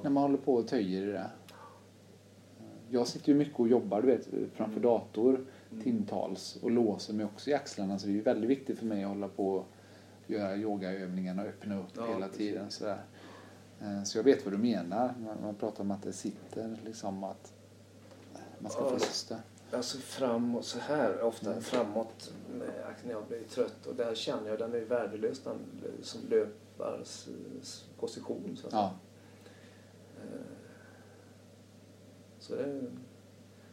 när 0.03 0.09
man 0.09 0.23
håller 0.23 0.37
på 0.37 0.53
och 0.53 0.67
töjer 0.67 1.07
i 1.07 1.11
det. 1.11 1.29
Jag 2.89 3.07
sitter 3.07 3.29
ju 3.29 3.35
mycket 3.35 3.59
och 3.59 3.67
jobbar 3.67 4.01
du 4.01 4.07
vet, 4.07 4.27
framför 4.53 4.77
mm. 4.77 4.81
dator 4.81 5.45
mm. 5.71 5.83
timtals 5.83 6.55
och 6.55 6.71
låser 6.71 7.13
mig 7.13 7.25
också 7.25 7.49
i 7.49 7.53
axlarna. 7.53 7.99
Så 7.99 8.07
det 8.07 8.17
är 8.17 8.21
väldigt 8.21 8.49
viktigt 8.49 8.79
för 8.79 8.85
mig 8.85 9.03
att 9.03 9.09
hålla 9.09 9.27
på 9.27 9.47
och 9.47 9.65
göra 10.27 10.55
yogaövningarna 10.55 11.41
och 11.41 11.47
öppna 11.47 11.79
upp 11.79 11.91
ja, 11.95 12.05
hela 12.05 12.27
precis. 12.27 12.37
tiden. 12.37 12.71
Sådär. 12.71 13.03
Eh, 13.81 14.03
så 14.03 14.17
jag 14.17 14.23
vet 14.23 14.45
vad 14.45 14.53
du 14.53 14.57
menar. 14.57 15.13
Man 15.41 15.55
pratar 15.55 15.83
om 15.83 15.91
att 15.91 16.03
det 16.03 16.13
sitter 16.13 16.77
liksom 16.85 17.23
att 17.23 17.53
man 18.63 18.71
ska 18.71 18.89
få 18.89 18.97
det. 19.29 19.41
Alltså 19.71 19.97
framåt 19.97 20.65
så 20.65 20.79
här, 20.79 21.21
ofta 21.21 21.51
mm. 21.51 21.61
framåt 21.63 22.33
när 23.03 23.11
jag 23.11 23.27
blir 23.27 23.43
trött 23.43 23.85
och 23.85 23.95
där 23.95 24.15
känner 24.15 24.49
jag 24.49 24.59
den 24.59 24.73
är 24.73 24.79
värdelös 24.79 25.39
den 25.43 25.59
som 26.01 26.21
löpars 26.29 27.27
position. 27.99 28.57
Så, 28.61 28.67
ja. 28.71 28.95
Eh, 30.17 30.39
så 32.39 32.55
det, 32.55 32.81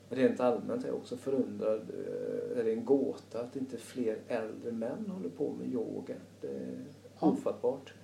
rent 0.08 0.40
allmänt 0.40 0.84
är 0.84 0.88
jag 0.88 0.96
också 0.96 1.16
förundrad, 1.16 1.90
eh, 1.90 2.58
är 2.58 2.64
det 2.64 2.72
en 2.72 2.84
gåta 2.84 3.40
att 3.40 3.56
inte 3.56 3.76
fler 3.76 4.18
äldre 4.28 4.72
män 4.72 5.10
håller 5.10 5.30
på 5.30 5.52
med 5.52 5.68
yoga. 5.72 6.14
Det 6.40 6.48
är 6.48 6.84
Ja. 7.20 7.26
ofattbart. 7.26 7.94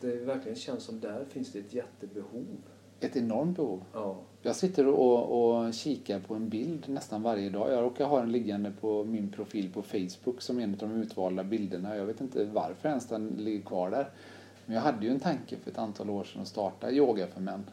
Det 0.00 0.16
verkligen 0.16 0.56
känns 0.56 0.84
som 0.84 1.00
där 1.00 1.24
finns 1.24 1.52
det 1.52 1.58
ett 1.58 1.74
jättebehov. 1.74 2.62
Ett 3.04 3.16
enormt 3.16 3.56
behov. 3.56 3.82
Ja. 3.92 4.16
Jag 4.42 4.56
sitter 4.56 4.86
och, 4.86 5.56
och 5.64 5.74
kikar 5.74 6.20
på 6.20 6.34
en 6.34 6.48
bild 6.48 6.88
nästan 6.88 7.22
varje 7.22 7.50
dag. 7.50 7.72
Jag 7.72 7.82
råkar 7.82 8.04
ha 8.04 8.20
den 8.20 8.32
liggande 8.32 8.72
på 8.80 9.04
min 9.04 9.30
profil 9.30 9.72
på 9.72 9.82
Facebook 9.82 10.42
som 10.42 10.58
en 10.58 10.70
av 10.72 10.78
de 10.78 10.92
utvalda 10.92 11.44
bilderna. 11.44 11.96
Jag 11.96 12.06
vet 12.06 12.20
inte 12.20 12.44
varför 12.44 12.88
ens 12.88 13.08
den 13.08 13.28
ligger 13.28 13.62
kvar 13.62 13.90
där. 13.90 14.08
Men 14.66 14.74
jag 14.76 14.82
hade 14.82 15.06
ju 15.06 15.12
en 15.12 15.20
tanke 15.20 15.56
för 15.56 15.70
ett 15.70 15.78
antal 15.78 16.10
år 16.10 16.24
sedan 16.24 16.42
att 16.42 16.48
starta 16.48 16.90
yoga 16.90 17.26
för 17.26 17.40
män. 17.40 17.64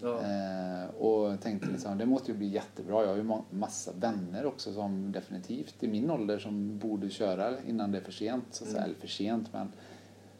Ja. 0.00 0.20
Eh, 0.20 0.94
och 0.94 1.40
tänkte 1.40 1.68
liksom, 1.70 1.98
det 1.98 2.06
måste 2.06 2.32
ju 2.32 2.38
bli 2.38 2.46
jättebra. 2.48 3.00
Jag 3.02 3.08
har 3.08 3.16
ju 3.16 3.22
ma- 3.22 3.42
massa 3.50 3.92
vänner 4.00 4.46
också 4.46 4.72
som 4.72 5.12
definitivt 5.12 5.82
i 5.82 5.88
min 5.88 6.10
ålder 6.10 6.38
som 6.38 6.78
borde 6.78 7.10
köra 7.10 7.54
innan 7.68 7.92
det 7.92 7.98
är 7.98 8.02
för 8.02 8.12
sent. 8.12 8.44
Så 8.50 8.64
att 8.64 8.70
säga. 8.70 8.82
Mm. 8.82 8.90
Eller 8.90 9.00
för 9.00 9.08
sent, 9.08 9.52
men 9.52 9.72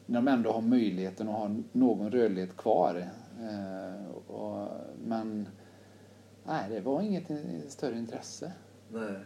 när 0.06 0.20
de 0.22 0.28
ändå 0.28 0.52
har 0.52 0.60
möjligheten 0.60 1.28
att 1.28 1.34
ha 1.34 1.50
någon 1.72 2.10
rörlighet 2.10 2.56
kvar. 2.56 3.08
Eh, 3.42 4.10
och, 4.10 4.68
men 5.04 5.48
nej, 6.44 6.70
det 6.70 6.80
var 6.80 7.02
inget 7.02 7.30
större 7.68 7.98
intresse. 7.98 8.52
Nej. 8.88 9.16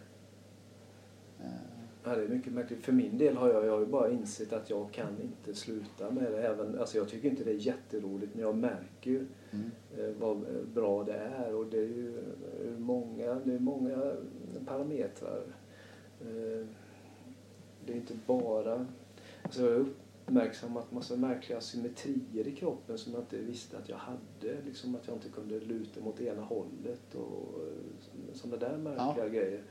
Eh, 1.41 1.77
Ja, 2.09 2.17
det 2.17 2.23
är 2.23 2.29
mycket 2.29 2.53
märkligt. 2.53 2.85
För 2.85 2.93
min 2.93 3.19
del 3.19 3.37
har 3.37 3.49
jag, 3.49 3.67
jag 3.67 3.73
har 3.73 3.81
ju 3.81 3.87
bara 3.87 4.11
insett 4.11 4.53
att 4.53 4.71
jag 4.71 4.93
kan 4.93 5.21
inte 5.23 5.55
sluta 5.55 6.11
med 6.11 6.33
det. 6.33 6.43
Även, 6.43 6.79
alltså 6.79 6.99
jag 6.99 7.09
tycker 7.09 7.29
inte 7.29 7.45
det 7.45 7.51
är 7.51 7.67
jätteroligt 7.67 8.35
men 8.35 8.43
jag 8.43 8.57
märker 8.57 9.11
ju 9.11 9.27
mm. 9.51 9.71
eh, 9.99 10.11
vad 10.21 10.45
bra 10.75 11.05
det 11.05 11.13
är 11.13 11.55
och 11.55 11.67
det 11.67 11.79
är 11.79 11.89
ju 11.89 12.23
många, 12.79 13.35
det 13.35 13.55
är 13.55 13.59
många 13.59 14.13
parametrar. 14.67 15.43
Det 17.87 17.93
är 17.93 17.97
inte 17.97 18.15
bara... 18.27 18.87
Alltså 19.43 19.63
jag 19.63 19.87
uppmärksammat 20.27 20.93
massa 20.93 21.17
märkliga 21.17 21.61
symmetrier 21.61 22.49
i 22.49 22.57
kroppen 22.57 22.99
som 22.99 23.13
jag 23.13 23.23
inte 23.23 23.39
visste 23.39 23.79
att 23.79 23.89
jag 23.89 23.97
hade. 23.97 24.63
Liksom 24.65 24.95
att 24.95 25.07
jag 25.07 25.17
inte 25.17 25.29
kunde 25.29 25.61
luta 25.61 26.01
mot 26.01 26.21
ena 26.21 26.43
hållet 26.43 27.15
och 27.15 27.61
eh, 27.63 28.35
sådana 28.35 28.57
där 28.57 28.79
märkliga 28.79 29.29
grejer. 29.29 29.63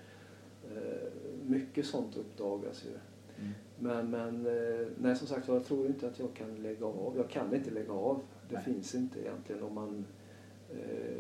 Eh, 0.76 1.12
Mycket 1.46 1.86
sånt 1.86 2.18
uppdagas 2.18 2.86
ju. 2.86 2.90
Mm. 2.90 3.52
Men, 3.80 4.10
men 4.10 4.46
eh, 4.46 4.88
nej, 4.98 5.16
som 5.16 5.28
sagt 5.28 5.48
jag 5.48 5.66
tror 5.66 5.88
inte 5.88 6.08
att 6.08 6.20
jag 6.20 6.34
kan 6.34 6.56
lägga 6.56 6.86
av. 6.86 7.14
Jag 7.18 7.30
kan 7.30 7.56
inte 7.56 7.72
lägga 7.72 7.94
av. 7.94 8.22
Det 8.50 8.56
Nej. 8.56 8.64
finns 8.64 8.96
inte 8.96 9.20
egentligen 9.20 9.64
om 9.64 9.74
man 9.74 10.06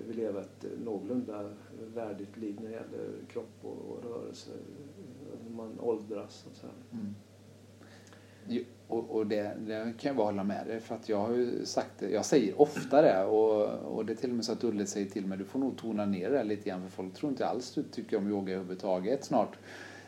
vill 0.08 0.17
leva 0.17 0.41
ett 0.41 0.65
någorlunda 0.86 1.54
värdigt 1.93 2.38
liv 2.38 2.56
när 2.62 2.69
det 2.69 2.76
gäller 2.76 3.12
kropp 3.30 3.58
och, 3.62 3.71
och 3.71 4.04
rörelse. 4.04 4.52
När 5.43 5.56
man 5.56 5.80
åldras. 5.80 6.45
Så 6.54 6.67
Och, 8.88 9.10
och 9.10 9.28
det, 9.28 9.52
det 9.67 9.93
kan 10.00 10.10
jag 10.10 10.15
bara 10.15 10.26
hålla 10.26 10.43
med 10.43 10.67
dig 10.67 10.80
för 10.80 10.95
att 10.95 11.10
jag 11.10 11.17
har 11.17 11.34
ju 11.34 11.65
sagt 11.65 11.91
det, 12.00 12.10
jag 12.10 12.26
säger 12.26 12.62
ofta 12.62 13.02
det 13.02 13.24
och, 13.24 13.95
och 13.95 14.06
det 14.06 14.13
är 14.13 14.15
till 14.17 14.30
och 14.30 14.36
med 14.36 14.45
så 14.45 14.52
att 14.52 14.63
Ulle 14.63 14.86
säger 14.86 15.10
till 15.10 15.26
mig 15.26 15.38
du 15.38 15.43
får 15.45 15.60
nog 15.60 15.78
tona 15.78 16.06
ner 16.06 16.30
det 16.30 16.43
lite 16.43 16.69
grann 16.69 16.82
för 16.82 16.89
folk 16.89 17.13
tror 17.13 17.32
inte 17.32 17.48
alls 17.48 17.74
du 17.74 17.84
tycker 17.84 18.17
om 18.17 18.28
yoga 18.30 18.54
överhuvudtaget 18.54 19.26
snart. 19.26 19.58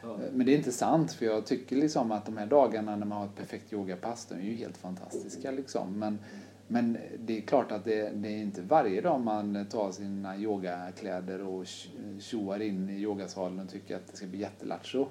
Ja. 0.04 0.18
Men 0.34 0.46
det 0.46 0.54
är 0.54 0.58
inte 0.58 0.72
sant 0.72 1.12
för 1.12 1.26
jag 1.26 1.46
tycker 1.46 1.76
liksom 1.76 2.12
att 2.12 2.26
de 2.26 2.38
här 2.38 2.46
dagarna 2.46 2.96
när 2.96 3.06
man 3.06 3.18
har 3.18 3.26
ett 3.26 3.36
perfekt 3.36 3.74
yogapass 3.74 4.26
de 4.26 4.36
är 4.36 4.42
ju 4.42 4.56
helt 4.56 4.78
fantastiska 4.78 5.52
liksom. 5.52 6.00
Men, 6.00 6.20
men 6.68 6.98
det 7.20 7.38
är 7.38 7.42
klart 7.42 7.72
att 7.72 7.86
det, 7.86 8.10
det 8.10 8.30
är 8.30 8.38
inte 8.38 8.62
varje 8.62 9.02
dag 9.02 9.22
man 9.22 9.66
tar 9.70 9.92
sina 9.92 10.38
yogakläder 10.38 11.42
och 11.48 11.63
tj- 11.63 12.20
tjoar 12.20 12.62
in 12.62 12.90
i 12.90 13.02
yogasalen 13.02 13.60
och 13.60 13.70
tycker 13.70 13.96
att 13.96 14.08
det 14.12 14.18
ska 14.18 14.26
bli 14.28 14.40
jättelattjo. 14.40 15.08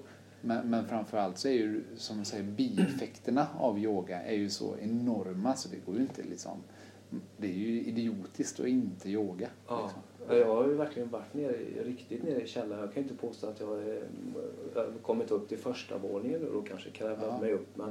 Men, 0.47 0.71
men 0.71 0.87
framförallt 0.89 1.39
så 1.39 1.49
är 1.49 1.53
ju 1.53 1.85
som 1.97 2.19
du 2.19 2.25
säger 2.25 2.45
bieffekterna 2.45 3.47
av 3.59 3.79
yoga 3.79 4.23
är 4.23 4.35
ju 4.37 4.51
så 4.51 4.77
enorma 4.79 5.57
så 5.57 5.69
det 5.69 5.77
går 5.87 5.95
ju 5.95 6.01
inte 6.01 6.23
liksom. 6.23 6.59
Det 7.37 7.47
är 7.47 7.55
ju 7.55 7.81
idiotiskt 7.85 8.61
att 8.61 8.67
inte 8.67 9.11
yoga. 9.11 9.49
Ja. 9.69 9.83
Liksom. 9.83 10.03
Jag 10.39 10.55
har 10.55 10.67
ju 10.69 10.75
verkligen 10.75 11.11
varit 11.11 11.35
nere, 11.35 11.53
riktigt 11.85 12.23
nere 12.25 12.41
i 12.43 12.47
källaren. 12.47 12.81
Jag 12.85 12.93
kan 12.95 13.03
inte 13.03 13.15
påstå 13.15 13.47
att 13.47 13.61
jag 13.61 13.83
är- 13.83 14.09
har 14.75 14.93
kommit 15.03 15.31
upp 15.31 15.49
till 15.49 15.59
första 15.59 15.99
våningen 15.99 16.49
och 16.49 16.69
kanske 16.69 16.91
krävat 16.91 17.19
Ja. 17.29 17.39
mig 17.41 17.53
upp. 17.53 17.77
Men 17.77 17.89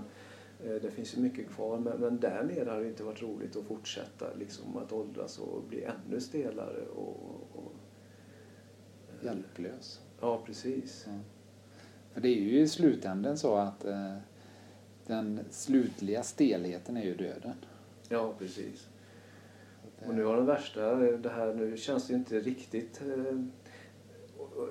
eh, 0.65 0.75
det 0.81 0.91
finns 0.91 1.17
ju 1.17 1.21
mycket 1.21 1.49
kvar. 1.49 1.77
Men, 1.79 1.99
men 1.99 2.19
där 2.19 2.43
nere 2.43 2.69
har 2.69 2.79
det 2.79 2.87
inte 2.87 3.03
varit 3.03 3.21
roligt 3.21 3.55
att 3.55 3.63
fortsätta 3.65 4.25
liksom, 4.39 4.77
att 4.77 4.91
åldras 4.93 5.39
och 5.39 5.63
bli 5.69 5.83
ännu 5.83 6.19
stelare. 6.21 6.81
Och, 6.95 7.17
och, 7.53 7.71
Hjälplös. 9.23 10.01
ja, 10.21 10.41
precis. 10.45 11.05
Ja. 11.07 11.13
För 12.15 12.21
det 12.21 12.29
är 12.29 12.41
ju 12.41 12.59
i 12.59 12.67
slutändan 12.67 13.37
så 13.37 13.55
att 13.55 13.85
eh, 13.85 14.13
den 15.07 15.39
slutliga 15.49 16.23
stelheten 16.23 16.97
är 16.97 17.03
ju 17.03 17.15
döden. 17.15 17.53
Ja, 18.09 18.33
precis. 18.39 18.87
Att, 19.83 20.07
Och 20.07 20.15
nu 20.15 20.23
har 20.23 20.35
den 20.35 20.45
värsta, 20.45 20.95
det 20.95 21.29
här, 21.29 21.53
nu 21.53 21.77
känns 21.77 22.07
det 22.07 22.13
ju 22.13 22.19
inte 22.19 22.39
riktigt... 22.39 23.01
Eh, 23.01 23.39
och, 24.37 24.69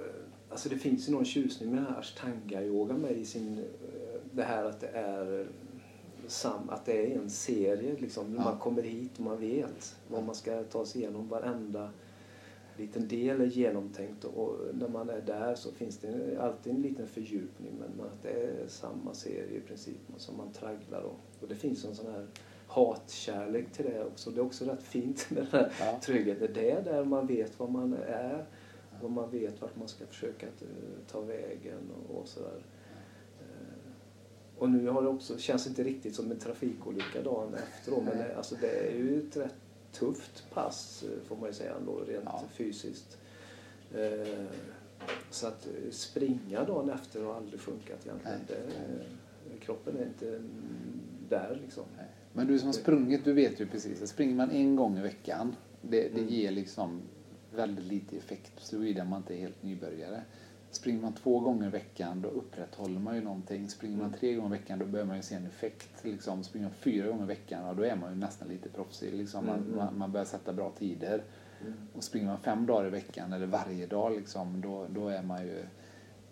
alltså 0.51 0.69
det 0.69 0.77
finns 0.77 1.09
ju 1.09 1.13
någon 1.13 1.25
tjusning 1.25 1.71
med 1.71 1.79
den 1.79 1.93
här 1.93 2.01
ashtanga-yoga 2.01 2.97
med 2.97 3.13
i 3.13 3.25
sin... 3.25 3.59
Eh, 3.59 4.21
det 4.33 4.43
här 4.43 4.65
att 4.65 4.81
det 4.81 4.89
är 4.89 5.41
eh, 5.41 5.47
sam, 6.27 6.71
att 6.71 6.87
det 6.87 7.13
är 7.13 7.19
en 7.19 7.31
serie 7.31 7.97
liksom. 7.99 8.35
Ja. 8.37 8.45
man 8.45 8.59
kommer 8.59 8.83
hit 8.83 9.11
och 9.17 9.25
man 9.25 9.41
vet 9.41 9.97
vad 10.09 10.25
man 10.25 10.35
ska 10.35 10.63
ta 10.63 10.87
sig 10.87 11.01
igenom. 11.01 11.29
Varenda 11.29 11.91
liten 12.79 13.09
del 13.09 13.41
är 13.41 13.47
genomtänkt 13.47 14.25
och, 14.25 14.57
när 14.75 14.89
man 14.89 15.11
är 15.11 15.21
där 15.21 15.55
så 15.55 15.73
finns 15.73 15.99
det 15.99 16.39
alltid 16.41 16.75
en 16.75 16.83
liten 16.83 17.07
fördjupning 17.07 17.73
men 17.79 18.07
att 18.07 18.23
det 18.23 18.31
är 18.31 18.69
samma 18.69 19.15
serie 19.15 19.57
i 19.57 19.61
princip 19.61 19.97
som 20.17 20.37
man 20.37 20.53
tragglar 20.53 21.01
och, 21.03 21.17
och 21.41 21.49
det 21.49 21.55
finns 21.55 21.85
en 21.85 21.95
sån 21.95 22.13
här 22.13 22.27
hatkärlek 22.67 23.73
till 23.73 23.85
det 23.85 24.05
också. 24.05 24.31
Det 24.31 24.41
är 24.41 24.45
också 24.45 24.65
rätt 24.65 24.83
fint 24.83 25.27
med 25.31 25.43
den 25.43 25.61
här 25.61 25.73
Ja. 25.81 26.01
tryggheten. 26.03 26.49
Det 26.55 26.71
är 26.71 26.83
där 26.83 27.05
man 27.05 27.27
vet 27.27 27.59
vad 27.61 27.71
man 27.71 27.93
är 28.09 28.45
och 29.03 29.11
man 29.11 29.31
vet 29.31 29.61
vart 29.63 29.77
man 29.77 29.89
ska 29.89 30.07
försöka 30.07 30.47
eh, 30.47 30.53
ta 31.11 31.21
vägen 31.21 31.91
och, 32.15 32.29
sådär. 32.29 32.63
Eh, 33.41 34.59
Och 34.59 34.71
nu 34.71 34.89
har 34.89 35.03
det 35.03 35.09
också, 35.09 35.39
känns 35.39 35.67
inte 35.67 35.83
riktigt 35.85 36.15
som 36.15 36.31
en 36.31 36.39
trafikolycka 36.39 37.23
dagen 37.23 37.55
efter 37.55 37.93
då, 37.93 38.01
men 38.01 38.19
det, 38.19 38.37
alltså 38.37 38.55
det 38.61 38.89
är 38.89 38.93
ju 38.97 39.19
ett 39.29 39.37
rätt 39.37 39.55
tufft 39.95 40.45
pass 40.55 41.03
eh, 41.03 41.29
får 41.29 41.37
man 41.37 41.49
ju 41.49 41.55
säga 41.55 41.75
ändå 41.81 41.93
rent 42.01 42.25
Ja. 42.25 42.43
fysiskt. 42.53 43.19
Eh, 43.95 44.45
Så 45.31 45.47
att 45.47 45.67
eh, 45.67 45.91
springa 45.91 46.65
dagen 46.65 46.91
efter 46.91 47.23
har 47.25 47.35
aldrig 47.35 47.61
funkat 47.61 48.07
egentligen. 48.07 48.39
Nej. 48.49 48.59
Det, 49.51 49.59
kroppen 49.65 49.97
är 49.97 50.03
inte 50.05 50.41
där 51.29 51.59
liksom. 51.65 51.85
Nej. 51.97 52.07
Men 52.33 52.47
du 52.47 52.59
som 52.59 52.67
har 52.69 52.73
sprungit, 52.73 53.25
du 53.25 53.33
vet 53.33 53.61
ju 53.61 53.67
precis 53.67 54.03
att 54.03 54.09
springer 54.09 54.35
man 54.35 54.51
en 54.51 54.77
gång 54.77 54.99
i 54.99 55.03
veckan, 55.03 55.57
det, 55.83 56.03
det 56.03 56.21
Mm. 56.21 56.29
ger 56.29 56.51
liksom 56.51 57.01
väldigt 57.55 57.85
lite 57.85 58.17
effekt 58.17 58.53
såvida 58.59 59.05
man 59.05 59.21
inte 59.21 59.35
är 59.35 59.39
helt 59.39 59.63
nybörjare. 59.63 60.23
Springer 60.75 61.03
man 61.03 61.13
två 61.13 61.41
gånger 61.41 61.67
i 61.67 61.71
veckan 61.71 62.21
då 62.23 62.29
upprätthåller 62.29 63.01
man 63.01 63.15
ju 63.15 63.21
någonting. 63.21 63.69
Springer 63.69 63.97
man 63.97 64.07
Mm. 64.07 64.19
tre 64.19 64.35
gånger 64.35 64.57
i 64.57 64.59
veckan 64.59 64.79
då 64.79 64.87
börjar 64.87 65.07
man 65.07 65.17
ju 65.17 65.23
se 65.23 65.35
en 65.35 65.47
effekt. 65.47 66.05
Liksom. 66.05 66.45
Springer 66.45 66.67
man 66.67 66.75
fyra 66.75 67.09
gånger 67.09 67.25
i 67.25 67.27
veckan 67.27 67.77
då 67.77 67.83
är 67.83 67.97
man 67.97 68.11
ju 68.13 68.17
nästan 68.19 68.49
lite 68.49 68.69
proffsig. 68.69 69.15
Liksom. 69.15 69.47
Man, 69.47 69.55
Mm, 69.59 69.67
mm. 69.73 69.85
man, 69.85 69.99
man 69.99 70.13
börjar 70.13 70.25
sätta 70.25 70.53
bra 70.53 70.71
tider. 70.79 71.23
Mm. 71.61 71.75
Och 71.97 72.05
springer 72.05 72.27
man 72.27 72.39
fem 72.39 72.67
dagar 72.67 72.87
i 72.87 72.91
veckan 72.91 73.33
eller 73.33 73.47
varje 73.47 73.87
dag 73.87 74.13
liksom, 74.13 74.61
då, 74.61 74.87
då 74.91 75.09
är 75.09 75.23
man 75.23 75.43
ju 75.43 75.65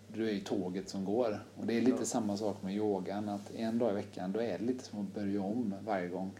då 0.07 0.23
är 0.23 0.31
ju 0.31 0.39
tåget 0.39 0.89
som 0.89 1.05
går. 1.05 1.39
Och 1.55 1.65
det 1.65 1.73
är 1.77 1.81
lite 1.81 1.97
Ja. 1.99 2.05
samma 2.05 2.37
sak 2.37 2.61
med 2.61 2.75
yogan. 2.75 3.29
Att 3.29 3.51
en 3.55 3.77
dag 3.77 3.91
i 3.91 3.93
veckan 3.93 4.31
då 4.31 4.39
är 4.41 4.57
det 4.59 4.65
lite 4.65 4.83
som 4.83 4.99
att 5.01 5.13
börja 5.13 5.41
om 5.41 5.75
varje 5.85 6.07
gång. 6.07 6.31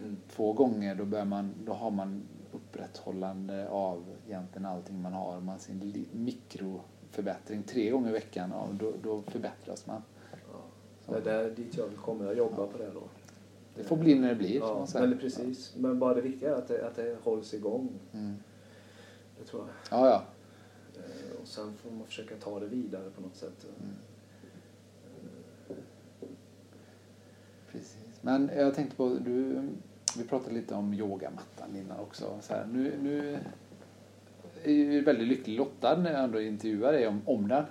Mm. 0.00 0.16
Två 0.30 0.52
gånger 0.52 0.94
då, 0.94 1.04
börjar 1.04 1.24
man, 1.24 1.54
då 1.64 1.72
har 1.72 1.90
man 1.90 2.22
upprätthållande 2.52 3.68
av 3.68 4.04
egentligen 4.26 4.66
allting 4.66 5.02
man 5.02 5.12
har. 5.12 5.40
Man 5.40 5.58
ser 5.58 5.72
en 5.72 5.80
mikroförbättring. 7.12 7.62
Tre 7.62 7.90
gånger 7.90 8.08
i 8.08 8.12
veckan, 8.12 8.50
ja, 8.52 8.68
då, 8.72 8.92
då 9.02 9.22
förbättras 9.22 9.86
man. 9.86 10.02
Ja. 11.06 11.20
Det 11.20 11.30
är 11.32 11.50
dit 11.50 11.76
jag 11.76 11.86
vill 11.86 11.98
komma. 11.98 12.24
Jag 12.24 12.36
jobbar 12.36 12.66
på 12.66 12.78
det 12.78 12.90
då. 12.94 13.02
Det 13.74 13.84
får 13.84 13.96
bli 13.96 14.18
när 14.18 14.28
det 14.28 14.34
blir. 14.34 14.60
Ja, 14.60 14.86
men 14.94 15.18
precis. 15.18 15.74
Men 15.76 15.98
bara 15.98 16.14
det 16.14 16.20
viktiga 16.20 16.50
är 16.50 16.54
att 16.54 16.68
det, 16.68 16.86
att 16.86 16.96
det 16.96 17.16
hålls 17.24 17.54
igång. 17.54 17.88
Mm. 18.12 18.34
Det 19.38 19.44
tror 19.44 19.62
jag. 19.62 19.98
Ja, 19.98 20.06
ja. 20.08 20.24
Eh, 20.96 21.40
Och 21.40 21.48
sen 21.48 21.72
får 21.82 21.90
man 21.90 22.06
försöka 22.06 22.34
ta 22.36 22.60
det 22.60 22.66
vidare 22.66 23.10
på 23.10 23.20
något 23.20 23.36
sätt. 23.36 23.66
Mm. 23.80 23.94
Precis. 27.72 27.96
Men 28.20 28.50
jag 28.56 28.74
tänkte 28.74 28.96
på, 28.96 29.08
du, 29.08 29.68
vi 30.18 30.24
pratade 30.24 30.54
lite 30.54 30.74
om 30.74 30.94
yogamattan 30.94 31.76
innan 31.76 32.00
också. 32.00 32.38
Så 32.40 32.54
här, 32.54 32.66
nu, 32.66 32.98
nu 33.02 33.38
är 34.64 34.70
ju 34.92 35.04
väldigt 35.04 35.28
lycklig 35.28 35.58
lottad 35.58 35.96
när 35.96 36.12
jag 36.12 36.24
ändå 36.24 36.40
intervjuar 36.40 36.92
dig 36.92 37.08
om, 37.08 37.20
om 37.24 37.48
den. 37.48 37.64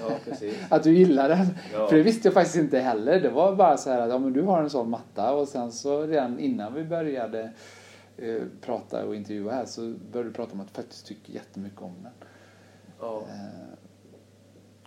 Ja. 0.00 0.34
Att 0.68 0.82
du 0.82 0.94
gillar 0.98 1.28
den. 1.28 1.46
Ja. 1.72 1.88
För 1.88 1.96
det 1.96 2.02
visste 2.02 2.28
jag 2.28 2.34
faktiskt 2.34 2.56
inte 2.56 2.78
heller. 2.78 3.20
Det 3.20 3.30
var 3.30 3.56
bara 3.56 3.76
så 3.76 3.90
här 3.90 4.00
att 4.00 4.08
ja, 4.08 4.18
men 4.18 4.32
du 4.32 4.42
har 4.42 4.62
en 4.62 4.70
sån 4.70 4.90
matta 4.90 5.34
och 5.34 5.48
sen 5.48 5.72
så 5.72 6.02
redan 6.06 6.38
innan 6.38 6.74
vi 6.74 6.84
började 6.84 7.52
eh, 8.16 8.42
prata 8.60 9.06
och 9.06 9.14
intervjua 9.16 9.52
här 9.52 9.64
så 9.64 9.94
började 10.12 10.30
du 10.30 10.34
prata 10.34 10.52
om 10.52 10.60
att 10.60 10.68
du 10.68 10.74
faktiskt 10.74 11.06
tycker 11.06 11.32
jättemycket 11.32 11.82
om 11.82 11.94
den. 12.02 12.12
Ja. 13.00 13.22
Eh, 13.28 13.76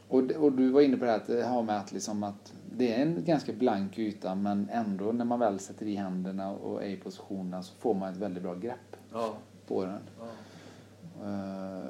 och, 0.07 0.31
och 0.31 0.51
du 0.51 0.69
var 0.69 0.81
inne 0.81 0.97
på 0.97 1.05
det 1.05 1.11
här 1.11 1.17
att 1.17 1.27
det 1.27 1.43
har 1.43 1.61
med 1.63 1.77
att, 1.77 1.91
liksom 1.91 2.23
att 2.23 2.53
det 2.77 2.93
är 2.93 3.01
en 3.01 3.23
ganska 3.25 3.53
blank 3.53 3.97
yta 3.99 4.35
men 4.35 4.69
ändå 4.71 5.11
när 5.11 5.25
man 5.25 5.39
väl 5.39 5.59
sätter 5.59 5.85
i 5.85 5.95
händerna 5.95 6.51
och 6.51 6.83
är 6.83 6.87
i 6.87 6.97
positionerna 6.97 7.63
så 7.63 7.73
får 7.79 7.93
man 7.93 8.11
ett 8.11 8.17
väldigt 8.17 8.43
bra 8.43 8.55
grepp 8.55 8.95
Ja. 9.13 9.33
på 9.67 9.85
den. 9.85 9.99
Ja. 10.19 10.25
Eh, 11.23 11.89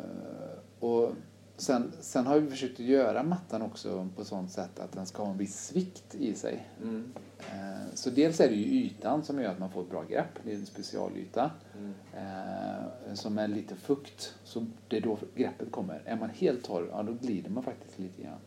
och 0.80 1.12
sen, 1.58 1.92
sen 2.02 2.26
har 2.28 2.40
vi 2.40 2.50
försökt 2.50 2.80
att 2.80 2.86
göra 2.86 3.24
mattan 3.24 3.62
också 3.62 4.08
på 4.16 4.26
sånt 4.26 4.52
sätt 4.52 4.80
att 4.80 4.92
den 4.92 5.06
ska 5.06 5.24
ha 5.24 5.32
en 5.32 5.38
viss 5.38 5.66
svikt 5.68 6.16
i 6.16 6.34
sig. 6.36 6.68
Mm. 6.84 7.14
Eh, 7.40 7.94
Så 7.94 8.10
dels 8.10 8.40
är 8.40 8.50
det 8.50 8.56
ju 8.56 8.66
ytan 8.86 9.24
som 9.24 9.42
gör 9.42 9.52
att 9.52 9.60
man 9.60 9.72
får 9.72 9.82
ett 9.82 9.90
bra 9.90 10.04
grepp. 10.04 10.40
Det 10.44 10.52
är 10.52 10.56
en 10.56 10.66
specialyta 10.66 11.52
Mm. 11.78 11.94
eh, 12.14 13.14
som 13.14 13.38
är 13.38 13.48
lite 13.48 13.76
fukt. 13.76 14.36
Så 14.44 14.66
det 14.88 14.98
är 14.98 15.02
då 15.02 15.18
greppet 15.36 15.72
kommer. 15.72 16.02
Är 16.06 16.16
man 16.16 16.30
helt 16.30 16.64
torr, 16.64 16.88
ja 16.92 17.04
då 17.04 17.14
glider 17.22 17.50
man 17.50 17.64
faktiskt 17.64 18.00
lite 18.00 18.22
grann. 18.22 18.40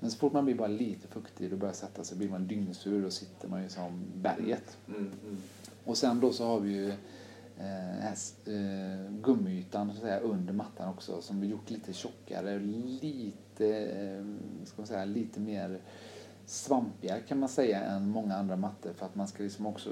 Men 0.00 0.10
så 0.10 0.18
fort 0.18 0.32
man 0.32 0.44
blir 0.44 0.54
bara 0.54 0.68
lite 0.68 1.08
fuktig 1.08 1.52
och 1.52 1.58
börjar 1.58 1.74
sätta 1.74 2.04
sig 2.04 2.18
blir 2.18 2.28
man 2.28 2.46
dyngsur 2.46 3.04
och 3.04 3.12
sitter 3.12 3.48
man 3.48 3.62
ju 3.62 3.68
som 3.68 4.02
berget. 4.14 4.76
Mm. 4.88 5.00
Mm. 5.24 5.36
Och 5.84 5.96
sen 5.96 6.20
då 6.20 6.32
så 6.32 6.46
har 6.46 6.60
vi 6.60 6.72
ju 6.72 6.92
eh, 7.58 8.00
här 8.00 8.16
eh, 8.44 9.12
gummiytan 9.22 9.90
så 9.90 9.96
att 9.96 10.02
säga, 10.02 10.20
under 10.20 10.52
mattan 10.52 10.88
också 10.88 11.22
som 11.22 11.40
vi 11.40 11.46
gjort 11.46 11.70
lite 11.70 11.92
tjockare, 11.92 12.58
lite, 12.58 13.68
eh, 13.76 14.24
ska 14.64 14.76
man 14.76 14.86
säga, 14.86 15.04
lite 15.04 15.40
mer 15.40 15.80
svampigare 16.46 17.20
kan 17.20 17.38
man 17.38 17.48
säga 17.48 17.80
än 17.80 18.08
många 18.08 18.36
andra 18.36 18.56
mattor 18.56 18.92
för 18.92 19.06
att 19.06 19.14
man 19.14 19.28
ska 19.28 19.42
liksom 19.42 19.66
också 19.66 19.90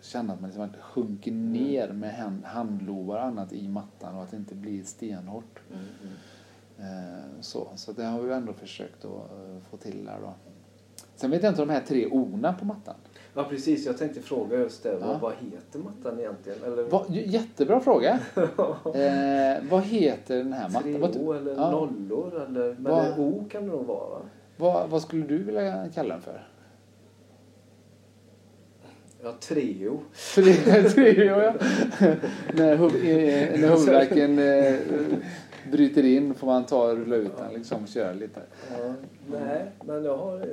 känna 0.00 0.32
att 0.32 0.40
man 0.40 0.48
liksom 0.48 0.64
inte 0.64 0.80
sjunker 0.80 1.32
ner 1.32 1.88
med 1.88 2.14
hand, 2.14 2.44
handlovar 2.44 3.16
och 3.16 3.24
annat 3.24 3.52
i 3.52 3.68
mattan 3.68 4.14
och 4.14 4.22
att 4.22 4.30
det 4.30 4.36
inte 4.36 4.54
blir 4.54 4.84
stenhårt. 4.84 5.60
Mm. 5.72 5.84
Mm. 6.02 6.14
Eh, 6.78 7.24
så, 7.40 7.68
så 7.76 7.92
det 7.92 8.04
har 8.04 8.22
vi 8.22 8.32
ändå 8.32 8.52
försökt 8.52 9.04
att 9.04 9.30
få 9.70 9.76
till 9.76 10.04
där 10.04 10.18
då. 10.20 10.34
Sen 11.16 11.30
vet 11.30 11.42
jag 11.42 11.50
inte 11.50 11.62
om 11.62 11.68
de 11.68 11.74
här 11.74 11.86
tre 11.86 12.06
orna 12.06 12.52
på 12.52 12.64
mattan. 12.64 12.94
Ja 13.34 13.44
precis, 13.44 13.86
jag 13.86 13.98
tänkte 13.98 14.20
fråga 14.20 14.58
just 14.58 14.82
det. 14.82 14.98
Ja. 15.00 15.18
Vad, 15.22 15.32
heter 15.32 15.78
mattan 15.78 16.18
egentligen? 16.20 16.58
Eller 16.64 16.82
Va, 16.82 17.04
jättebra 17.08 17.80
fråga. 17.80 18.18
Eh, 18.94 19.64
vad 19.70 19.82
heter 19.82 20.36
den 20.36 20.52
här 20.52 20.68
mattan? 20.68 21.12
tre 21.12 21.22
O 21.22 21.32
eller 21.32 21.54
ja. 21.54 21.70
nollor? 21.70 22.42
Eller, 22.48 22.76
men 22.78 23.04
det 23.04 23.14
O 23.18 23.44
kan 23.50 23.66
det 23.66 23.72
nog 23.72 23.86
vara 23.86 24.08
va? 24.08 24.20
vad, 24.56 24.90
vad 24.90 25.02
skulle 25.02 25.26
du 25.26 25.38
vilja 25.38 25.88
kalla 25.94 26.14
den 26.14 26.22
för? 26.22 26.48
Ja, 29.22 29.34
Treo. 29.40 30.00
Tre, 30.34 30.52
tre 30.82 31.24
ja. 31.24 31.54
när, 32.52 32.76
huv, 32.76 32.96
eh, 32.96 33.60
när 33.60 33.68
huvudvärken 33.76 34.38
eh, 34.38 34.74
bryter 35.70 36.04
in 36.04 36.34
får 36.34 36.46
man 36.46 36.66
ta 36.66 36.90
och 36.90 36.96
rulla 36.96 37.16
ut 37.16 37.36
den 37.36 37.54
liksom 37.54 37.82
och 37.82 37.88
köra 37.88 38.12
lite. 38.12 38.40
Ja, 38.70 38.94
nej, 39.30 39.64
men 39.84 40.04
jag 40.04 40.16
har... 40.16 40.46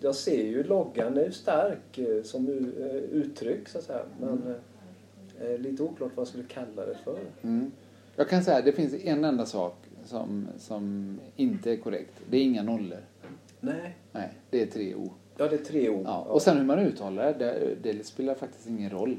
Jag 0.00 0.14
ser 0.14 0.44
ju 0.44 0.62
loggan 0.62 1.16
är 1.16 1.24
ju 1.24 1.32
stark 1.32 1.98
eh, 1.98 2.22
som 2.22 2.48
eh, 2.48 2.86
uttryck 2.96 3.68
så 3.68 3.78
att 3.78 3.84
säga. 3.84 4.02
Men 4.20 4.54
eh, 5.40 5.58
lite 5.58 5.82
oklart 5.82 6.10
vad 6.14 6.22
jag 6.22 6.28
skulle 6.28 6.44
kalla 6.44 6.86
det 6.86 6.96
för. 7.04 7.18
Mm. 7.42 7.72
Jag 8.16 8.28
kan 8.28 8.44
säga 8.44 8.58
att 8.58 8.64
det 8.64 8.72
finns 8.72 8.94
en 8.94 9.24
enda 9.24 9.46
sak 9.46 9.76
som, 10.04 10.48
som 10.58 11.14
inte 11.36 11.72
är 11.72 11.76
korrekt. 11.76 12.20
Det 12.30 12.36
är 12.36 12.42
inga 12.42 12.62
nollor. 12.62 13.00
Nej. 13.60 13.96
Nej, 14.12 14.32
det 14.50 14.62
är 14.62 14.66
tre 14.66 14.94
O. 14.94 15.12
Ja, 15.36 15.48
det 15.48 15.54
är 15.54 15.64
tre 15.64 15.88
ord. 15.88 16.06
Ja, 16.06 16.18
och 16.18 16.42
sen 16.42 16.56
hur 16.56 16.64
man 16.64 16.78
uttalar 16.78 17.34
det, 17.38 17.76
det, 17.82 18.06
spelar 18.06 18.34
faktiskt 18.34 18.68
ingen 18.68 18.90
roll. 18.90 19.18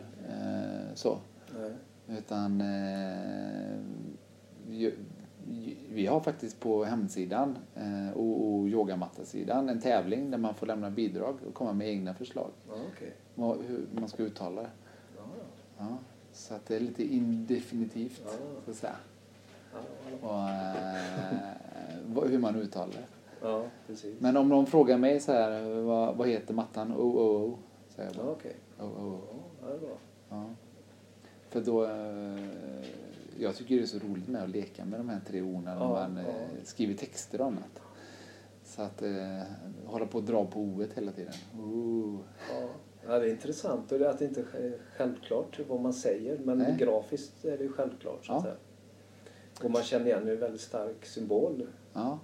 Så. 0.96 1.18
Nej. 1.60 1.72
Utan 2.18 2.62
eh, 2.62 3.80
vi 5.98 6.06
har 6.06 6.20
faktiskt 6.20 6.60
på 6.60 6.84
hemsidan 6.84 7.58
eh, 7.76 8.18
och, 8.18 8.48
och 8.54 8.68
yogamattasidan 8.68 9.70
en 9.70 9.82
tävling 9.82 10.32
där 10.32 10.38
man 10.38 10.54
får 10.54 10.68
lämna 10.68 10.90
bidrag 10.90 11.38
och 11.48 11.54
komma 11.54 11.74
med 11.74 11.88
egna 11.90 12.14
förslag. 12.14 12.52
Ja. 12.70 12.76
Vad, 13.36 13.58
hur 13.68 13.86
man 13.92 14.10
ska 14.10 14.24
uttala 14.24 14.62
det. 14.62 14.70
Ja, 15.18 15.24
ja. 15.38 15.86
Ja, 15.90 15.98
så 16.34 16.54
att 16.54 16.66
det 16.66 16.76
är 16.76 16.80
lite 16.80 17.04
indefinitivt 17.04 18.22
Ja. 18.26 18.32
så 18.66 18.72
att 18.72 18.78
säga. 18.78 18.96
Ja, 19.74 19.80
ja. 20.22 20.28
Och, 22.16 22.24
eh, 22.26 22.30
hur 22.32 22.40
man 22.40 22.56
uttalar 22.56 22.94
det. 22.94 23.48
ja. 23.48 23.64
Men 24.20 24.38
om 24.38 24.50
någon 24.50 24.66
frågar 24.66 24.98
mig 24.98 25.20
så 25.20 25.32
här, 25.32 25.82
vad, 25.82 26.16
vad 26.16 26.28
heter 26.28 26.54
mattan? 26.54 26.92
Oh, 26.94 27.16
oh, 27.18 27.44
oh. 27.46 27.54
Säger 27.90 28.10
jag 28.10 28.18
Ja, 28.20 28.24
bara. 28.24 28.32
okej. 28.32 28.56
Oh, 28.80 28.86
oh, 28.86 29.14
oh. 29.14 29.20
Ja, 29.62 29.68
det 29.68 29.74
är 29.74 29.80
bra. 29.80 29.98
Ja. 30.30 30.44
För 31.50 31.62
då, 31.62 31.84
eh, 31.84 31.90
jag 33.40 33.56
tycker 33.56 33.76
det 33.76 33.82
är 33.82 33.86
så 33.86 34.00
roligt 34.00 34.28
med 34.28 34.44
att 34.44 34.50
leka 34.50 34.86
med 34.86 35.00
de 35.00 35.10
här 35.10 35.20
tre 35.28 35.42
orden 35.42 35.64
när 35.64 35.76
Ja, 35.76 35.90
man 35.90 36.18
eh, 36.18 36.26
ja. 36.28 36.34
skriver 36.64 36.94
texter 36.94 37.42
och 37.42 37.48
annat. 37.48 37.82
Så 38.64 38.82
att 38.82 39.02
eh, 39.02 39.42
hålla 39.86 40.06
på 40.06 40.18
och 40.18 40.24
dra 40.24 40.46
på 40.46 40.60
o 40.60 40.84
hela 40.96 41.12
tiden. 41.12 41.34
Oh. 41.60 42.20
Ja. 42.52 42.70
ja, 43.08 43.20
det 43.20 43.26
är 43.28 43.32
intressant 43.32 43.92
och 43.92 44.00
det 44.00 44.06
är 44.06 44.10
att 44.10 44.20
det 44.20 44.26
inte 44.26 44.42
är 44.42 44.78
självklart 44.98 45.60
vad 45.68 45.82
man 45.82 45.94
säger. 45.94 46.38
Men 46.38 46.58
Nej. 46.58 46.76
grafiskt 46.80 47.46
är 47.46 47.58
det 47.58 47.64
ju 47.64 47.72
självklart 47.72 48.26
så 48.26 48.34
att 48.34 48.38
Ja. 48.38 48.44
säga. 48.44 48.56
Och 49.64 49.72
man 49.72 49.84
känner 49.84 50.06
igen 50.06 50.28
en 50.28 50.40
väldigt 50.40 50.62
stark 50.62 51.06
symbol. 51.06 51.68
Ja. 51.94 52.20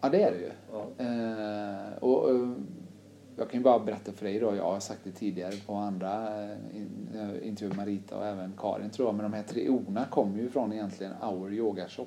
ja, 0.00 0.08
det 0.08 0.22
är 0.22 0.30
det 0.32 0.38
ju. 0.38 0.50
Ja. 0.72 1.04
Eh, 1.04 1.98
och, 2.02 2.30
eh, 2.30 2.52
jag 3.36 3.50
kan 3.50 3.60
ju 3.60 3.64
bara 3.64 3.78
berätta 3.78 4.12
för 4.12 4.24
dig 4.24 4.38
då, 4.38 4.56
jag 4.56 4.64
har 4.64 4.80
sagt 4.80 5.00
det 5.04 5.12
tidigare 5.12 5.54
på 5.66 5.74
andra 5.74 6.42
eh, 6.42 6.50
eh, 7.14 7.48
intervjuer 7.48 7.76
Marita 7.76 8.18
och 8.18 8.26
även 8.26 8.52
Karin 8.58 8.90
tror 8.90 9.08
jag, 9.08 9.14
men 9.14 9.30
de 9.30 9.36
här 9.36 9.42
tre 9.42 9.68
orna 9.68 10.04
kommer 10.10 10.38
ju 10.38 10.50
från 10.50 10.72
egentligen 10.72 11.12
Our 11.22 11.52
Yoga 11.52 11.88
Shop. 11.88 12.06